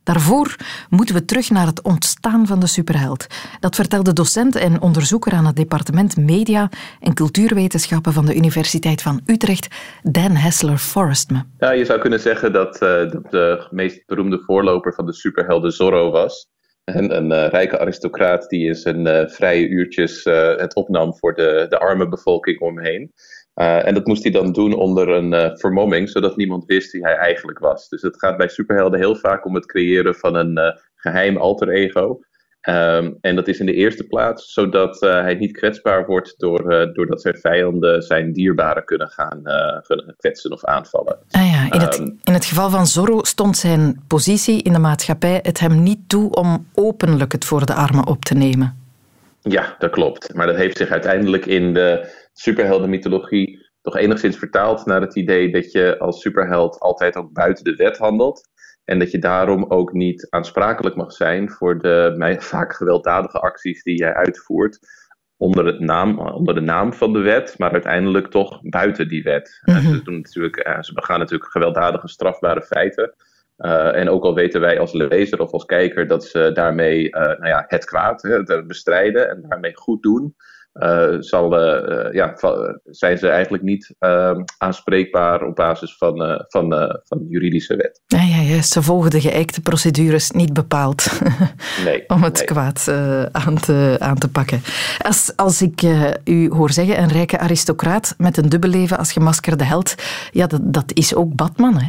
Daarvoor 0.08 0.56
moeten 0.90 1.14
we 1.14 1.24
terug 1.24 1.50
naar 1.50 1.66
het 1.66 1.82
ontstaan 1.82 2.46
van 2.46 2.60
de 2.60 2.66
superheld. 2.66 3.26
Dat 3.60 3.74
vertelde 3.74 4.12
docent 4.12 4.56
en 4.56 4.80
onderzoeker 4.80 5.32
aan 5.32 5.46
het 5.46 5.56
departement 5.56 6.16
Media 6.16 6.68
en 7.00 7.14
Cultuurwetenschappen 7.14 8.12
van 8.12 8.26
de 8.26 8.34
Universiteit 8.34 9.02
van 9.02 9.20
Utrecht, 9.26 9.68
Dan 10.02 10.30
Hessler 10.30 10.78
Forrest 10.78 11.30
me. 11.30 11.38
Ja, 11.58 11.70
je 11.70 11.84
zou 11.84 12.00
kunnen 12.00 12.20
zeggen 12.20 12.52
dat, 12.52 12.82
uh, 12.82 13.10
dat 13.10 13.30
de 13.30 13.66
meest 13.70 14.06
beroemde 14.06 14.42
voorloper 14.46 14.94
van 14.94 15.06
de 15.06 15.14
superhelden 15.14 15.72
Zorro 15.72 16.10
was. 16.10 16.48
En 16.84 17.16
een 17.16 17.30
uh, 17.30 17.48
rijke 17.48 17.78
aristocraat 17.78 18.48
die 18.48 18.66
in 18.66 18.74
zijn 18.74 19.06
uh, 19.06 19.26
vrije 19.26 19.68
uurtjes 19.68 20.24
het 20.56 20.74
opnam 20.74 21.16
voor 21.16 21.34
de, 21.34 21.66
de 21.68 21.78
arme 21.78 22.08
bevolking 22.08 22.60
omheen. 22.60 23.12
Uh, 23.60 23.86
en 23.86 23.94
dat 23.94 24.06
moest 24.06 24.22
hij 24.22 24.32
dan 24.32 24.52
doen 24.52 24.74
onder 24.74 25.08
een 25.08 25.32
uh, 25.32 25.50
vermomming, 25.52 26.08
zodat 26.08 26.36
niemand 26.36 26.64
wist 26.64 26.92
wie 26.92 27.02
hij 27.02 27.14
eigenlijk 27.16 27.58
was. 27.58 27.88
Dus 27.88 28.02
het 28.02 28.18
gaat 28.18 28.36
bij 28.36 28.48
superhelden 28.48 28.98
heel 28.98 29.16
vaak 29.16 29.46
om 29.46 29.54
het 29.54 29.66
creëren 29.66 30.14
van 30.14 30.34
een 30.34 30.58
uh, 30.58 30.70
geheim 30.94 31.36
alter 31.36 31.68
ego. 31.68 32.20
Um, 32.68 33.18
en 33.20 33.36
dat 33.36 33.48
is 33.48 33.58
in 33.58 33.66
de 33.66 33.74
eerste 33.74 34.04
plaats 34.04 34.52
zodat 34.52 35.00
hij 35.00 35.34
niet 35.34 35.52
kwetsbaar 35.52 36.06
wordt 36.06 36.34
door, 36.38 36.90
doordat 36.92 37.20
zijn 37.20 37.36
vijanden 37.36 38.02
zijn 38.02 38.32
dierbaren 38.32 38.84
kunnen 38.84 39.08
gaan 39.08 39.42
kwetsen 40.16 40.52
of 40.52 40.64
aanvallen. 40.64 41.18
Ah 41.30 41.46
ja, 41.46 41.72
in, 41.72 41.80
het, 41.80 41.98
um, 41.98 42.18
in 42.24 42.32
het 42.32 42.44
geval 42.44 42.70
van 42.70 42.86
Zorro 42.86 43.22
stond 43.22 43.56
zijn 43.56 44.02
positie 44.06 44.62
in 44.62 44.72
de 44.72 44.78
maatschappij 44.78 45.38
het 45.42 45.60
hem 45.60 45.82
niet 45.82 46.08
toe 46.08 46.34
om 46.34 46.66
openlijk 46.74 47.32
het 47.32 47.44
voor 47.44 47.66
de 47.66 47.74
armen 47.74 48.06
op 48.06 48.24
te 48.24 48.34
nemen. 48.34 48.77
Ja, 49.48 49.74
dat 49.78 49.90
klopt. 49.90 50.34
Maar 50.34 50.46
dat 50.46 50.56
heeft 50.56 50.76
zich 50.76 50.90
uiteindelijk 50.90 51.46
in 51.46 51.74
de 51.74 52.14
superheldenmythologie 52.32 53.66
toch 53.82 53.96
enigszins 53.96 54.36
vertaald 54.36 54.86
naar 54.86 55.00
het 55.00 55.16
idee 55.16 55.52
dat 55.52 55.72
je 55.72 55.98
als 55.98 56.20
superheld 56.20 56.78
altijd 56.78 57.16
ook 57.16 57.32
buiten 57.32 57.64
de 57.64 57.74
wet 57.74 57.98
handelt. 57.98 58.48
En 58.84 58.98
dat 58.98 59.10
je 59.10 59.18
daarom 59.18 59.64
ook 59.68 59.92
niet 59.92 60.26
aansprakelijk 60.30 60.96
mag 60.96 61.12
zijn 61.12 61.50
voor 61.50 61.78
de 61.78 62.36
vaak 62.38 62.74
gewelddadige 62.74 63.38
acties 63.38 63.82
die 63.82 63.98
jij 63.98 64.14
uitvoert. 64.14 64.78
Onder, 65.36 65.66
het 65.66 65.80
naam, 65.80 66.18
onder 66.18 66.54
de 66.54 66.60
naam 66.60 66.92
van 66.92 67.12
de 67.12 67.18
wet, 67.18 67.58
maar 67.58 67.72
uiteindelijk 67.72 68.26
toch 68.26 68.60
buiten 68.62 69.08
die 69.08 69.22
wet. 69.22 69.60
Mm 69.64 69.74
-hmm. 69.74 69.94
ze, 69.94 70.02
doen 70.02 70.16
natuurlijk, 70.16 70.78
ze 70.80 70.92
begaan 70.92 71.18
natuurlijk 71.18 71.50
gewelddadige, 71.50 72.08
strafbare 72.08 72.62
feiten. 72.62 73.14
Uh, 73.58 73.96
en 73.96 74.10
ook 74.10 74.24
al 74.24 74.34
weten 74.34 74.60
wij 74.60 74.80
als 74.80 74.92
lezer 74.92 75.40
of 75.40 75.52
als 75.52 75.64
kijker 75.64 76.06
dat 76.06 76.24
ze 76.24 76.50
daarmee 76.52 77.04
uh, 77.04 77.12
nou 77.12 77.46
ja, 77.46 77.64
het 77.66 77.84
kwaad 77.84 78.22
hè, 78.22 78.64
bestrijden 78.64 79.30
en 79.30 79.44
daarmee 79.48 79.76
goed 79.76 80.02
doen, 80.02 80.34
uh, 80.74 81.16
zal, 81.18 81.60
ja, 82.12 82.34
zijn 82.84 83.18
ze 83.18 83.28
eigenlijk 83.28 83.62
niet 83.62 83.94
ehm, 83.98 84.42
aanspreekbaar 84.58 85.42
op 85.42 85.56
basis 85.56 85.96
van, 85.96 86.44
van, 86.48 86.72
van 87.04 87.26
juridische 87.28 87.76
wet. 87.76 88.00
Ja, 88.06 88.22
ja. 88.22 88.62
Ze 88.62 88.82
volgen 88.82 89.10
de 89.10 89.20
geëikte 89.20 89.60
procedures 89.60 90.30
niet 90.30 90.52
bepaald 90.52 91.20
nee, 91.84 92.04
om 92.14 92.22
het 92.22 92.36
nee. 92.36 92.44
kwaad 92.44 92.88
aan, 93.32 93.60
te, 93.60 93.96
aan 93.98 94.18
te 94.18 94.30
pakken. 94.30 94.60
Als, 94.98 95.32
als 95.36 95.62
ik 95.62 95.82
u 96.24 96.50
hoor 96.50 96.70
zeggen, 96.70 97.02
een 97.02 97.08
rijke 97.08 97.38
aristocraat 97.38 98.14
met 98.18 98.36
een 98.36 98.48
dubbelleven 98.48 98.98
als 98.98 99.12
gemaskerde 99.12 99.64
held, 99.64 99.94
ja, 100.30 100.46
dat, 100.46 100.60
dat 100.64 100.90
is 100.94 101.14
ook 101.14 101.34
Batman, 101.34 101.78
hè? 101.78 101.88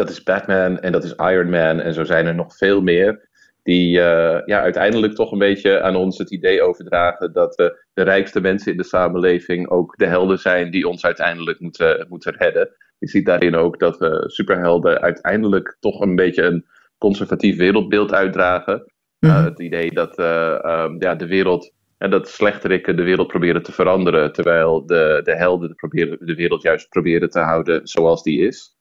Dat 0.00 0.10
is 0.10 0.22
Batman 0.22 0.78
en 0.78 0.92
dat 0.92 1.04
is 1.04 1.14
Iron 1.14 1.50
Man 1.50 1.80
en 1.80 1.94
zo 1.94 2.04
zijn 2.04 2.26
er 2.26 2.34
nog 2.34 2.56
veel 2.56 2.80
meer. 2.80 3.28
Die 3.62 3.96
uh, 3.98 4.40
ja, 4.44 4.60
uiteindelijk 4.60 5.14
toch 5.14 5.32
een 5.32 5.38
beetje 5.38 5.82
aan 5.82 5.96
ons 5.96 6.18
het 6.18 6.30
idee 6.30 6.62
overdragen 6.62 7.32
dat 7.32 7.56
de 7.94 8.02
rijkste 8.02 8.40
mensen 8.40 8.72
in 8.72 8.78
de 8.78 8.84
samenleving 8.84 9.68
ook 9.68 9.96
de 9.96 10.06
helden 10.06 10.38
zijn 10.38 10.70
die 10.70 10.88
ons 10.88 11.04
uiteindelijk 11.04 11.60
moeten, 11.60 12.06
moeten 12.08 12.34
redden. 12.36 12.68
Je 12.98 13.08
ziet 13.08 13.26
daarin 13.26 13.54
ook 13.54 13.78
dat 13.78 14.02
uh, 14.02 14.14
superhelden 14.26 15.00
uiteindelijk 15.00 15.76
toch 15.80 16.00
een 16.00 16.16
beetje 16.16 16.42
een 16.42 16.66
conservatief 16.98 17.56
wereldbeeld 17.56 18.12
uitdragen. 18.12 18.84
Mm. 19.18 19.30
het 19.30 19.60
idee 19.60 19.90
dat 19.90 20.18
um, 20.18 20.96
ja, 20.98 21.14
de 21.14 21.26
wereld 21.26 21.72
en 21.98 22.10
dat 22.10 22.28
slechterikken 22.28 22.96
de 22.96 23.02
wereld 23.02 23.26
proberen 23.26 23.62
te 23.62 23.72
veranderen, 23.72 24.32
terwijl 24.32 24.86
de, 24.86 25.20
de 25.24 25.36
helden 25.36 25.74
proberen, 25.74 26.18
de 26.20 26.34
wereld 26.34 26.62
juist 26.62 26.88
proberen 26.88 27.30
te 27.30 27.40
houden 27.40 27.88
zoals 27.88 28.22
die 28.22 28.46
is. 28.46 28.78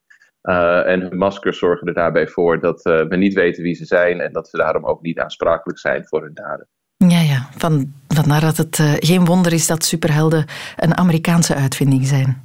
Uh, 0.50 0.88
en 0.88 1.02
hun 1.02 1.18
maskers 1.18 1.58
zorgen 1.58 1.88
er 1.88 1.94
daarbij 1.94 2.28
voor 2.28 2.60
dat 2.60 2.86
uh, 2.86 3.02
we 3.02 3.16
niet 3.16 3.34
weten 3.34 3.64
wie 3.64 3.76
ze 3.76 3.86
zijn 3.86 4.20
en 4.20 4.34
dat 4.34 4.50
ze 4.50 4.58
daarom 4.58 4.86
ook 4.86 5.02
niet 5.02 5.20
aansprakelijk 5.20 5.80
zijn 5.80 6.08
voor 6.08 6.22
hun 6.22 6.34
daden. 6.34 6.68
Ja, 6.98 7.20
ja. 7.20 7.50
Van, 7.58 7.94
vandaar 8.08 8.42
dat 8.42 8.58
het 8.58 8.78
uh, 8.78 8.94
geen 9.00 9.26
wonder 9.26 9.54
is 9.54 9.68
dat 9.68 9.84
superhelden 9.84 10.46
een 10.76 10.98
Amerikaanse 10.98 11.56
uitvinding 11.56 12.06
zijn. 12.06 12.42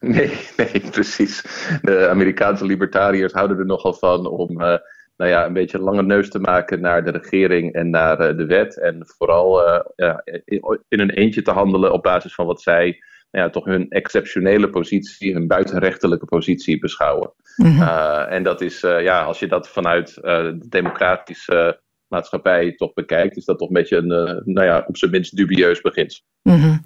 Nee, 0.00 0.38
nee, 0.56 0.82
precies. 0.90 1.42
De 1.82 2.08
Amerikaanse 2.08 2.64
libertariërs 2.64 3.32
houden 3.32 3.58
er 3.58 3.66
nogal 3.66 3.94
van 3.94 4.26
om 4.26 4.56
nou 5.16 5.30
ja, 5.30 5.46
een 5.46 5.52
beetje 5.52 5.78
lange 5.78 6.02
neus 6.02 6.30
te 6.30 6.38
maken 6.38 6.80
naar 6.80 7.04
de 7.04 7.10
regering 7.10 7.72
en 7.72 7.90
naar 7.90 8.36
de 8.36 8.46
wet. 8.46 8.78
En 8.78 9.02
vooral 9.16 9.62
ja, 9.96 10.22
in 10.88 11.00
een 11.00 11.10
eentje 11.10 11.42
te 11.42 11.50
handelen 11.50 11.92
op 11.92 12.02
basis 12.02 12.34
van 12.34 12.46
wat 12.46 12.62
zij 12.62 13.02
ja, 13.32 13.50
toch 13.50 13.64
hun 13.64 13.88
exceptionele 13.88 14.70
positie, 14.70 15.32
hun 15.32 15.46
buitenrechtelijke 15.46 16.26
positie 16.26 16.78
beschouwen. 16.78 17.32
Mm 17.56 17.66
-hmm. 17.66 17.80
uh, 17.80 18.32
en 18.32 18.42
dat 18.42 18.60
is, 18.60 18.82
uh, 18.82 19.02
ja, 19.02 19.22
als 19.22 19.38
je 19.38 19.48
dat 19.48 19.68
vanuit 19.68 20.16
uh, 20.16 20.22
de 20.22 20.68
democratische 20.68 21.80
maatschappij 22.08 22.72
toch 22.72 22.92
bekijkt, 22.92 23.36
is 23.36 23.44
dat 23.44 23.58
toch 23.58 23.68
een 23.68 23.74
beetje 23.74 23.96
een, 23.96 24.42
nou 24.44 24.66
ja, 24.66 24.84
op 24.86 24.96
zijn 24.96 25.10
minst 25.10 25.36
dubieus 25.36 25.80
beginsel. 25.80 26.24
Mm 26.42 26.60
-hmm. 26.60 26.82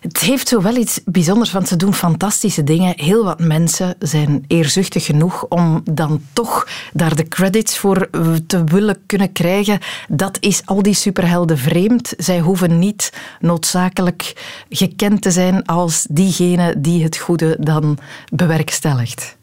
Het 0.00 0.18
heeft 0.18 0.48
zo 0.48 0.62
wel 0.62 0.76
iets 0.76 1.00
bijzonders, 1.04 1.52
want 1.52 1.68
ze 1.68 1.76
doen 1.76 1.94
fantastische 1.94 2.64
dingen. 2.64 2.92
Heel 2.96 3.24
wat 3.24 3.40
mensen 3.40 3.94
zijn 3.98 4.44
eerzuchtig 4.46 5.04
genoeg 5.04 5.46
om 5.48 5.82
dan 5.90 6.20
toch 6.32 6.66
daar 6.92 7.16
de 7.16 7.28
credits 7.28 7.78
voor 7.78 8.08
te 8.46 8.64
willen 8.64 9.06
kunnen 9.06 9.32
krijgen. 9.32 9.78
Dat 10.08 10.38
is 10.40 10.62
al 10.66 10.82
die 10.82 10.94
superhelden 10.94 11.58
vreemd. 11.58 12.14
Zij 12.16 12.38
hoeven 12.38 12.78
niet 12.78 13.36
noodzakelijk 13.40 14.32
gekend 14.68 15.22
te 15.22 15.30
zijn 15.30 15.66
als 15.66 16.06
diegene 16.10 16.80
die 16.80 17.02
het 17.02 17.16
goede 17.16 17.56
dan 17.58 17.98
bewerkstelligt. 18.32 19.38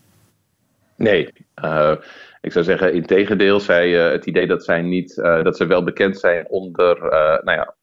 Nee, 0.96 1.34
uh, 1.64 1.92
ik 2.42 2.52
zou 2.52 2.66
zeggen, 2.66 2.94
in 2.94 3.06
tegendeel, 3.06 3.60
zij, 3.60 4.06
uh, 4.06 4.12
het 4.12 4.26
idee 4.26 4.48
dat 4.48 4.64
zij 4.64 4.82
niet, 4.82 5.16
dat 5.16 5.58
ze 5.58 5.66
wel 5.66 5.84
bekend 5.84 6.20
zijn 6.20 6.50
onder, 6.50 6.98
nou 7.44 7.52
ja, 7.52 7.76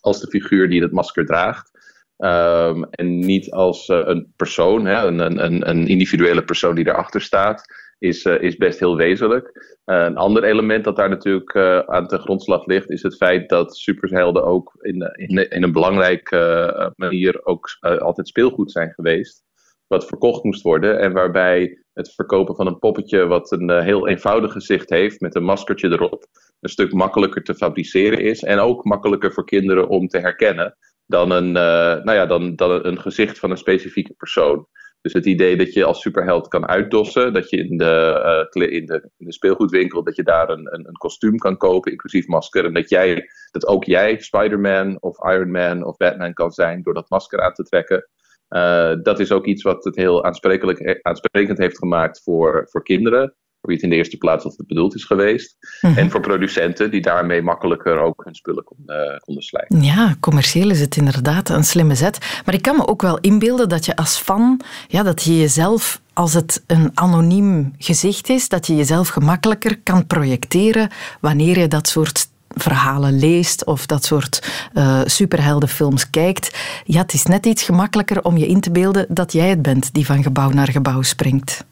als 0.00 0.20
de 0.20 0.26
figuur 0.26 0.68
die 0.68 0.82
het 0.82 0.92
masker 0.92 1.26
draagt. 1.26 1.72
Um, 2.18 2.84
en 2.84 3.18
niet 3.18 3.50
als 3.50 3.88
uh, 3.88 4.00
een 4.04 4.32
persoon, 4.36 4.84
hè, 4.84 5.06
een, 5.06 5.18
een, 5.44 5.68
een 5.68 5.86
individuele 5.86 6.44
persoon 6.44 6.74
die 6.74 6.88
erachter 6.88 7.20
staat, 7.20 7.64
is, 7.98 8.24
uh, 8.24 8.42
is 8.42 8.56
best 8.56 8.78
heel 8.78 8.96
wezenlijk. 8.96 9.76
Uh, 9.86 10.02
een 10.04 10.16
ander 10.16 10.44
element 10.44 10.84
dat 10.84 10.96
daar 10.96 11.08
natuurlijk 11.08 11.56
aan 11.86 12.06
ten 12.06 12.18
grondslag 12.18 12.66
ligt, 12.66 12.90
is 12.90 13.02
het 13.02 13.16
feit 13.16 13.48
dat 13.48 13.76
superhelden 13.76 14.44
ook 14.44 14.72
in, 14.80 15.12
in, 15.16 15.50
in 15.50 15.62
een 15.62 15.72
belangrijke 15.72 16.92
manier 16.96 17.44
ook 17.44 17.68
altijd 17.80 18.28
speelgoed 18.28 18.72
zijn 18.72 18.92
geweest. 18.92 19.42
Wat 19.86 20.06
verkocht 20.06 20.44
moest 20.44 20.62
worden 20.62 20.98
en 20.98 21.12
waarbij 21.12 21.78
het 21.92 22.14
verkopen 22.14 22.56
van 22.56 22.66
een 22.66 22.78
poppetje 22.78 23.26
wat 23.26 23.52
een 23.52 23.82
heel 23.82 24.08
eenvoudig 24.08 24.52
gezicht 24.52 24.90
heeft 24.90 25.20
met 25.20 25.34
een 25.34 25.44
maskertje 25.44 25.88
erop, 25.88 26.26
een 26.60 26.70
stuk 26.70 26.92
makkelijker 26.92 27.42
te 27.42 27.54
fabriceren 27.54 28.18
is 28.18 28.42
en 28.42 28.58
ook 28.58 28.84
makkelijker 28.84 29.32
voor 29.32 29.44
kinderen 29.44 29.88
om 29.88 30.08
te 30.08 30.18
herkennen 30.18 30.76
dan 31.06 31.30
een, 31.30 31.52
nou 31.52 32.12
ja, 32.12 32.26
dan, 32.26 32.56
dan 32.56 32.84
een 32.84 33.00
gezicht 33.00 33.38
van 33.38 33.50
een 33.50 33.56
specifieke 33.56 34.12
persoon. 34.12 34.66
Dus 35.04 35.12
het 35.12 35.26
idee 35.26 35.56
dat 35.56 35.72
je 35.72 35.84
als 35.84 36.00
superheld 36.00 36.48
kan 36.48 36.68
uitdossen, 36.68 37.32
dat 37.32 37.50
je 37.50 37.56
in 37.56 37.76
de, 37.76 38.48
uh, 38.52 38.72
in 38.72 38.86
de, 38.86 39.10
in 39.16 39.26
de 39.26 39.32
speelgoedwinkel, 39.32 40.04
dat 40.04 40.16
je 40.16 40.22
daar 40.22 40.48
een, 40.48 40.74
een, 40.74 40.92
kostuum 40.92 41.36
kan 41.36 41.56
kopen, 41.56 41.90
inclusief 41.90 42.26
masker. 42.26 42.64
En 42.64 42.74
dat, 42.74 42.88
jij, 42.88 43.28
dat 43.50 43.66
ook 43.66 43.84
jij 43.84 44.18
Spider-Man 44.18 45.02
of 45.02 45.24
Iron 45.24 45.50
Man 45.50 45.84
of 45.84 45.96
Batman 45.96 46.32
kan 46.32 46.50
zijn 46.50 46.82
door 46.82 46.94
dat 46.94 47.10
masker 47.10 47.40
aan 47.40 47.52
te 47.52 47.62
trekken. 47.62 48.08
Uh, 48.48 48.94
dat 49.02 49.20
is 49.20 49.32
ook 49.32 49.46
iets 49.46 49.62
wat 49.62 49.84
het 49.84 49.96
heel 49.96 50.24
aansprekelijk, 50.24 50.98
aansprekend 51.02 51.58
heeft 51.58 51.78
gemaakt 51.78 52.22
voor, 52.22 52.68
voor 52.70 52.82
kinderen 52.82 53.34
voor 53.64 53.72
wie 53.72 53.82
het 53.82 53.84
in 53.84 53.90
de 53.90 53.96
eerste 53.96 54.16
plaats 54.16 54.44
altijd 54.44 54.68
bedoeld 54.68 54.94
is 54.94 55.04
geweest. 55.04 55.56
Mhm. 55.80 55.98
En 55.98 56.10
voor 56.10 56.20
producenten 56.20 56.90
die 56.90 57.00
daarmee 57.00 57.42
makkelijker 57.42 57.98
ook 57.98 58.24
hun 58.24 58.34
spullen 58.34 58.64
konden, 58.64 59.10
uh, 59.12 59.18
konden 59.18 59.42
slijten. 59.42 59.82
Ja, 59.82 60.16
commercieel 60.20 60.70
is 60.70 60.80
het 60.80 60.96
inderdaad 60.96 61.48
een 61.48 61.64
slimme 61.64 61.94
zet. 61.94 62.18
Maar 62.44 62.54
ik 62.54 62.62
kan 62.62 62.76
me 62.76 62.86
ook 62.86 63.02
wel 63.02 63.18
inbeelden 63.18 63.68
dat 63.68 63.84
je 63.84 63.96
als 63.96 64.16
fan, 64.16 64.60
ja, 64.88 65.02
dat 65.02 65.22
je 65.22 65.38
jezelf 65.38 66.00
als 66.12 66.34
het 66.34 66.62
een 66.66 66.90
anoniem 66.94 67.74
gezicht 67.78 68.28
is, 68.28 68.48
dat 68.48 68.66
je 68.66 68.76
jezelf 68.76 69.08
gemakkelijker 69.08 69.78
kan 69.82 70.06
projecteren 70.06 70.88
wanneer 71.20 71.58
je 71.58 71.68
dat 71.68 71.88
soort 71.88 72.28
verhalen 72.48 73.18
leest 73.18 73.64
of 73.64 73.86
dat 73.86 74.04
soort 74.04 74.68
uh, 74.74 75.00
superheldenfilms 75.04 76.10
kijkt. 76.10 76.58
Ja, 76.84 77.00
het 77.00 77.12
is 77.12 77.24
net 77.24 77.46
iets 77.46 77.62
gemakkelijker 77.62 78.22
om 78.22 78.36
je 78.36 78.46
in 78.46 78.60
te 78.60 78.70
beelden 78.70 79.06
dat 79.08 79.32
jij 79.32 79.48
het 79.48 79.62
bent 79.62 79.94
die 79.94 80.06
van 80.06 80.22
gebouw 80.22 80.50
naar 80.50 80.70
gebouw 80.70 81.02
springt. 81.02 81.64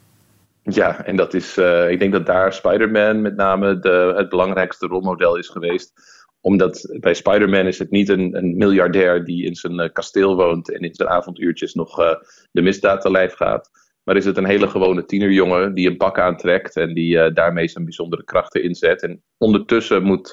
Ja, 0.62 1.04
en 1.04 1.16
dat 1.16 1.34
is, 1.34 1.58
uh, 1.58 1.90
ik 1.90 1.98
denk 1.98 2.12
dat 2.12 2.26
daar 2.26 2.52
Spider-Man 2.52 3.20
met 3.20 3.36
name 3.36 3.78
de, 3.78 4.12
het 4.16 4.28
belangrijkste 4.28 4.86
rolmodel 4.86 5.36
is 5.36 5.48
geweest. 5.48 5.92
Omdat 6.40 6.96
bij 7.00 7.14
Spider-Man 7.14 7.66
is 7.66 7.78
het 7.78 7.90
niet 7.90 8.08
een, 8.08 8.36
een 8.36 8.56
miljardair 8.56 9.24
die 9.24 9.44
in 9.44 9.54
zijn 9.54 9.80
uh, 9.80 9.88
kasteel 9.92 10.36
woont 10.36 10.72
en 10.72 10.80
in 10.80 10.94
zijn 10.94 11.08
avonduurtjes 11.08 11.74
nog 11.74 12.00
uh, 12.00 12.14
de 12.52 12.62
misdaad 12.62 13.00
te 13.00 13.10
lijf 13.10 13.34
gaat. 13.34 13.70
Maar 14.04 14.16
is 14.16 14.24
het 14.24 14.36
een 14.36 14.46
hele 14.46 14.68
gewone 14.68 15.04
tienerjongen 15.04 15.74
die 15.74 15.88
een 15.88 15.96
pak 15.96 16.18
aantrekt 16.18 16.76
en 16.76 16.94
die 16.94 17.32
daarmee 17.32 17.68
zijn 17.68 17.84
bijzondere 17.84 18.24
krachten 18.24 18.62
inzet. 18.62 19.02
En 19.02 19.22
ondertussen 19.38 20.02
moet, 20.02 20.30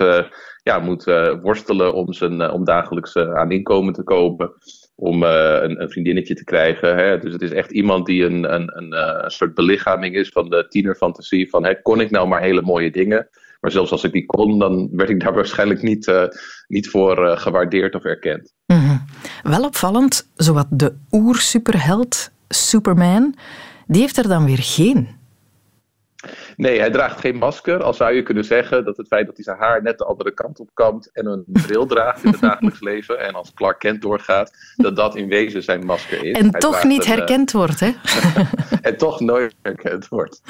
ja, 0.63 0.79
moet 0.79 1.03
worstelen 1.41 1.93
om, 1.93 2.13
zijn, 2.13 2.51
om 2.51 2.63
dagelijks 2.63 3.15
aan 3.15 3.51
inkomen 3.51 3.93
te 3.93 4.03
komen 4.03 4.53
om 4.99 5.23
uh, 5.23 5.57
een, 5.61 5.81
een, 5.81 5.89
vriendinnetje 5.89 6.35
te 6.35 6.43
krijgen. 6.43 6.95
Hè? 6.95 7.19
Dus 7.19 7.33
het 7.33 7.41
is 7.41 7.51
echt 7.51 7.71
iemand 7.71 8.05
die 8.05 8.25
een, 8.25 8.53
een, 8.53 8.77
een, 8.77 8.93
uh, 8.93 9.19
een 9.23 9.31
soort 9.31 9.53
belichaming 9.53 10.15
is 10.15 10.29
van 10.29 10.49
de 10.49 10.65
tienerfantasie. 10.69 11.49
Van 11.49 11.65
hè, 11.65 11.81
kon 11.81 12.01
ik 12.01 12.11
nou 12.11 12.27
maar 12.27 12.41
hele 12.41 12.61
mooie 12.61 12.91
dingen? 12.91 13.29
Maar 13.59 13.71
zelfs 13.71 13.91
als 13.91 14.03
ik 14.03 14.11
die 14.11 14.25
kon, 14.25 14.59
dan 14.59 14.89
werd 14.91 15.09
ik 15.09 15.19
daar 15.19 15.33
waarschijnlijk 15.41 15.81
niet, 15.81 16.07
uh, 16.07 16.23
niet 16.67 16.89
voor 16.89 17.37
gewaardeerd 17.37 17.95
of 17.95 18.03
erkend. 18.03 18.53
-hmm. 18.65 19.05
Wel 19.43 19.63
opvallend, 19.63 20.29
zowat 20.35 20.67
de 20.69 20.93
oer-superheld 21.11 22.31
Superman, 22.47 23.35
die 23.87 24.01
heeft 24.01 24.17
er 24.17 24.27
dan 24.27 24.45
weer 24.45 24.61
geen. 24.61 25.18
Nee, 26.59 26.79
hij 26.79 26.89
draagt 26.89 27.19
geen 27.19 27.35
masker. 27.35 27.83
Al 27.83 27.93
zou 27.93 28.13
je 28.13 28.23
kunnen 28.23 28.43
zeggen 28.43 28.85
dat 28.85 28.97
het 28.97 29.07
feit 29.07 29.25
dat 29.25 29.35
hij 29.35 29.43
zijn 29.43 29.57
haar 29.57 29.81
net 29.81 29.97
de 29.97 30.05
andere 30.05 30.33
kant 30.33 30.59
op 30.59 30.69
kampt 30.73 31.11
en 31.11 31.25
een 31.25 31.43
bril 31.47 31.85
draagt 31.85 32.23
in 32.23 32.31
het 32.31 32.41
dagelijks 32.41 32.81
leven 32.81 33.19
en 33.19 33.33
als 33.33 33.53
Clark 33.53 33.79
Kent 33.79 34.01
doorgaat, 34.01 34.51
dat 34.75 34.95
dat 34.95 35.15
in 35.15 35.27
wezen 35.27 35.63
zijn 35.63 35.85
masker 35.85 36.25
is. 36.25 36.37
En 36.37 36.51
hij 36.51 36.59
toch 36.59 36.83
niet 36.83 37.05
een, 37.05 37.11
herkend 37.11 37.51
wordt, 37.51 37.79
hè? 37.79 37.91
en 38.89 38.97
toch 38.97 39.19
nooit 39.19 39.55
herkend 39.61 40.07
wordt. 40.07 40.41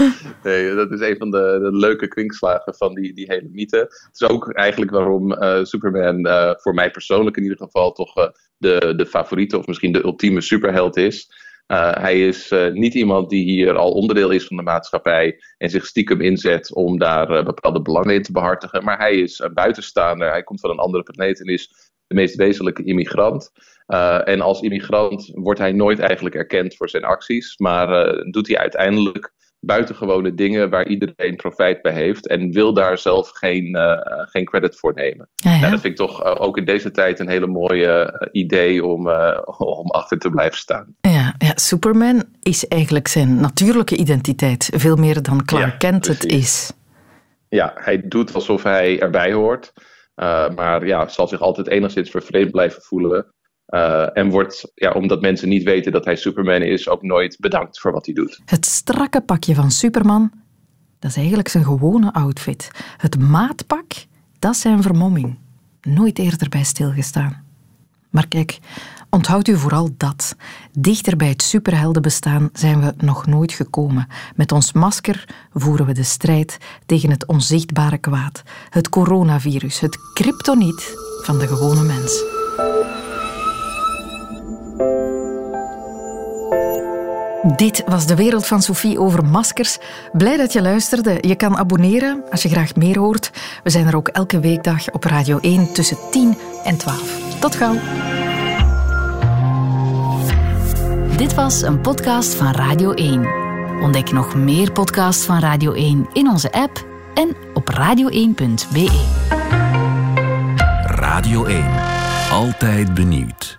Nee, 0.44 0.76
dat 0.76 0.92
is 0.92 1.00
een 1.00 1.18
van 1.18 1.32
de, 1.32 1.60
de 1.62 1.78
leuke 1.78 2.08
kwinkslagen 2.08 2.76
van 2.76 2.94
die, 2.94 3.14
die 3.14 3.26
hele 3.28 3.50
mythe. 3.52 3.78
Het 3.78 4.10
is 4.14 4.30
ook 4.30 4.54
eigenlijk 4.54 4.92
waarom 4.92 5.32
uh, 5.32 5.64
Superman 5.64 6.28
uh, 6.28 6.52
voor 6.56 6.74
mij 6.74 6.92
persoonlijk 6.92 7.38
in 7.38 7.44
ieder 7.44 7.58
geval 7.58 7.92
toch 7.92 8.18
uh, 8.18 8.26
de, 8.58 8.94
de 8.96 9.06
favoriete 9.06 9.58
of 9.58 9.68
misschien 9.68 9.92
de 9.92 10.04
ultieme 10.04 10.42
superheld 10.42 10.98
is. 10.98 11.48
Uh, 11.72 11.92
hij 11.94 12.28
is 12.28 12.52
uh, 12.52 12.72
niet 12.72 12.94
iemand 12.94 13.30
die 13.30 13.44
hier 13.44 13.76
al 13.76 13.92
onderdeel 13.92 14.30
is 14.30 14.46
van 14.46 14.58
de 14.58 14.64
maatschappij 14.64 15.40
en 15.58 15.70
zich 15.70 15.86
stiekem 15.86 16.22
inzet 16.22 16.74
om 16.74 17.00
daar 17.00 17.32
uh, 17.32 17.44
bepaalde 17.44 17.82
belangen 17.82 18.14
in 18.14 18.22
te 18.22 18.32
behartigen. 18.32 18.84
Maar 18.84 18.98
hij 18.98 19.16
is 19.16 19.40
een 19.40 19.54
buitenstaander, 19.54 20.30
hij 20.30 20.44
komt 20.44 20.60
van 20.60 20.70
een 20.70 20.80
andere 20.80 21.04
planeet 21.04 21.40
en 21.40 21.54
is 21.54 21.92
de 22.08 22.16
meest 22.16 22.36
wezenlijke 22.36 22.84
immigrant. 22.84 23.52
en 24.24 24.42
als 24.42 24.62
immigrant 24.62 25.32
wordt 25.34 25.60
hij 25.60 25.72
nooit 25.72 26.00
eigenlijk 26.00 26.36
erkend 26.36 26.76
voor 26.76 26.90
zijn 26.90 27.04
acties, 27.04 27.58
maar 27.58 28.16
doet 28.32 28.48
hij 28.48 28.58
uiteindelijk 28.58 29.34
buitengewone 29.60 30.34
dingen 30.34 30.70
waar 30.70 30.88
iedereen 30.88 31.36
profijt 31.36 31.82
bij 31.82 31.94
heeft 31.94 32.28
en 32.28 32.52
wil 32.52 32.74
daar 32.74 32.98
zelf 32.98 33.30
geen, 33.30 33.78
geen 34.30 34.46
credit 34.46 34.76
voor 34.76 34.94
nemen. 34.94 35.30
Ja. 35.36 35.50
Nou, 35.50 35.72
dat 35.72 35.82
vind 35.82 35.84
ik 35.84 35.96
toch 35.96 36.24
ook 36.24 36.58
in 36.58 36.66
deze 36.66 36.92
tijd 36.92 37.20
een 37.20 37.30
hele 37.30 37.48
mooie 37.48 38.30
idee 38.32 38.86
om, 38.86 39.10
om 39.58 39.90
achter 39.90 40.20
te 40.20 40.30
blijven 40.30 40.58
staan. 40.58 40.96
Ja, 41.02 41.19
ja, 41.40 41.52
Superman 41.56 42.24
is 42.42 42.68
eigenlijk 42.68 43.08
zijn 43.08 43.36
natuurlijke 43.36 43.96
identiteit, 43.96 44.70
veel 44.74 44.96
meer 44.96 45.22
dan 45.22 45.46
Clark 45.46 45.72
Ja, 45.72 45.78
Kent 45.78 46.08
het 46.08 46.26
is. 46.26 46.74
Ja, 47.50 47.74
hij 47.76 48.08
doet 48.08 48.34
alsof 48.34 48.64
hij 48.64 49.00
erbij 49.00 49.34
hoort. 49.34 49.74
Uh, 50.16 50.50
maar 50.56 50.86
ja, 50.86 51.08
zal 51.08 51.28
zich 51.28 51.42
altijd 51.42 51.68
enigszins 51.68 52.10
vervreemd 52.10 52.52
blijven 52.52 52.82
voelen. 52.82 53.34
Uh, 53.68 54.18
en 54.18 54.30
wordt, 54.30 54.72
ja, 54.74 54.92
omdat 54.92 55.22
mensen 55.22 55.50
niet 55.50 55.64
weten 55.64 55.92
dat 55.92 56.06
hij 56.06 56.16
Superman 56.16 56.62
is, 56.62 56.90
ook 56.90 57.02
nooit 57.04 57.38
bedankt 57.40 57.80
voor 57.80 57.92
wat 57.92 58.06
hij 58.06 58.16
doet. 58.16 58.40
Het 58.46 58.66
strakke 58.66 59.22
pakje 59.22 59.56
van 59.56 59.72
Superman, 59.72 60.32
dat 61.00 61.10
is 61.10 61.18
eigenlijk 61.18 61.48
zijn 61.48 61.64
gewone 61.64 62.14
outfit. 62.14 62.72
Het 62.98 63.20
maatpak, 63.20 63.92
dat 64.40 64.54
is 64.54 64.62
zijn 64.62 64.82
vermomming. 64.82 65.38
Nooit 65.82 66.20
eerder 66.20 66.50
bij 66.50 66.64
stilgestaan. 66.64 67.44
Maar 68.10 68.28
kijk, 68.28 68.60
onthoud 69.10 69.48
u 69.48 69.58
vooral 69.58 69.90
dat. 69.98 70.36
Dichter 70.72 71.16
bij 71.16 71.28
het 71.28 71.42
superheldenbestaan 71.42 72.50
zijn 72.54 72.82
we 72.82 72.94
nog 72.98 73.26
nooit 73.26 73.52
gekomen. 73.52 74.08
Met 74.36 74.52
ons 74.52 74.72
masker 74.72 75.26
voeren 75.54 75.86
we 75.86 75.94
de 75.94 76.04
strijd 76.04 76.58
tegen 76.86 77.10
het 77.10 77.26
onzichtbare 77.26 77.98
kwaad. 77.98 78.44
Het 78.70 78.90
coronavirus, 78.90 79.80
het 79.80 79.98
kryptoniet 80.14 80.94
van 81.22 81.40
de 81.40 81.48
gewone 81.48 81.84
mens. 81.84 82.24
Dit 87.56 87.84
was 87.86 88.06
de 88.06 88.16
wereld 88.16 88.48
van 88.48 88.62
Sophie 88.62 89.00
over 89.00 89.26
maskers. 89.26 89.78
Blij 90.12 90.38
dat 90.38 90.54
je 90.54 90.62
luisterde. 90.62 91.18
Je 91.22 91.36
kan 91.36 91.58
abonneren 91.58 92.24
als 92.32 92.42
je 92.42 92.50
graag 92.50 92.76
meer 92.76 93.00
hoort. 93.00 93.32
We 93.64 93.70
zijn 93.70 93.88
er 93.88 93.96
ook 93.96 94.08
elke 94.08 94.40
weekdag 94.40 94.92
op 94.92 95.04
Radio 95.04 95.40
1 95.40 95.74
tussen 95.74 95.98
10 96.12 96.38
en 96.64 96.78
12. 96.78 97.40
Tot 97.40 97.56
gauw. 97.56 97.76
Dit 101.20 101.36
was 101.36 101.62
een 101.62 101.82
podcast 101.82 102.36
van 102.36 102.52
Radio 102.52 102.92
1. 102.92 103.28
Ontdek 103.82 104.12
nog 104.12 104.36
meer 104.36 104.72
podcasts 104.72 105.26
van 105.26 105.40
Radio 105.40 105.74
1 105.74 106.10
in 106.14 106.30
onze 106.30 106.52
app 106.52 106.86
en 107.14 107.36
op 107.54 107.70
radio1.be. 107.70 109.06
Radio 110.86 111.46
1. 111.46 111.66
Altijd 112.32 112.94
benieuwd. 112.94 113.59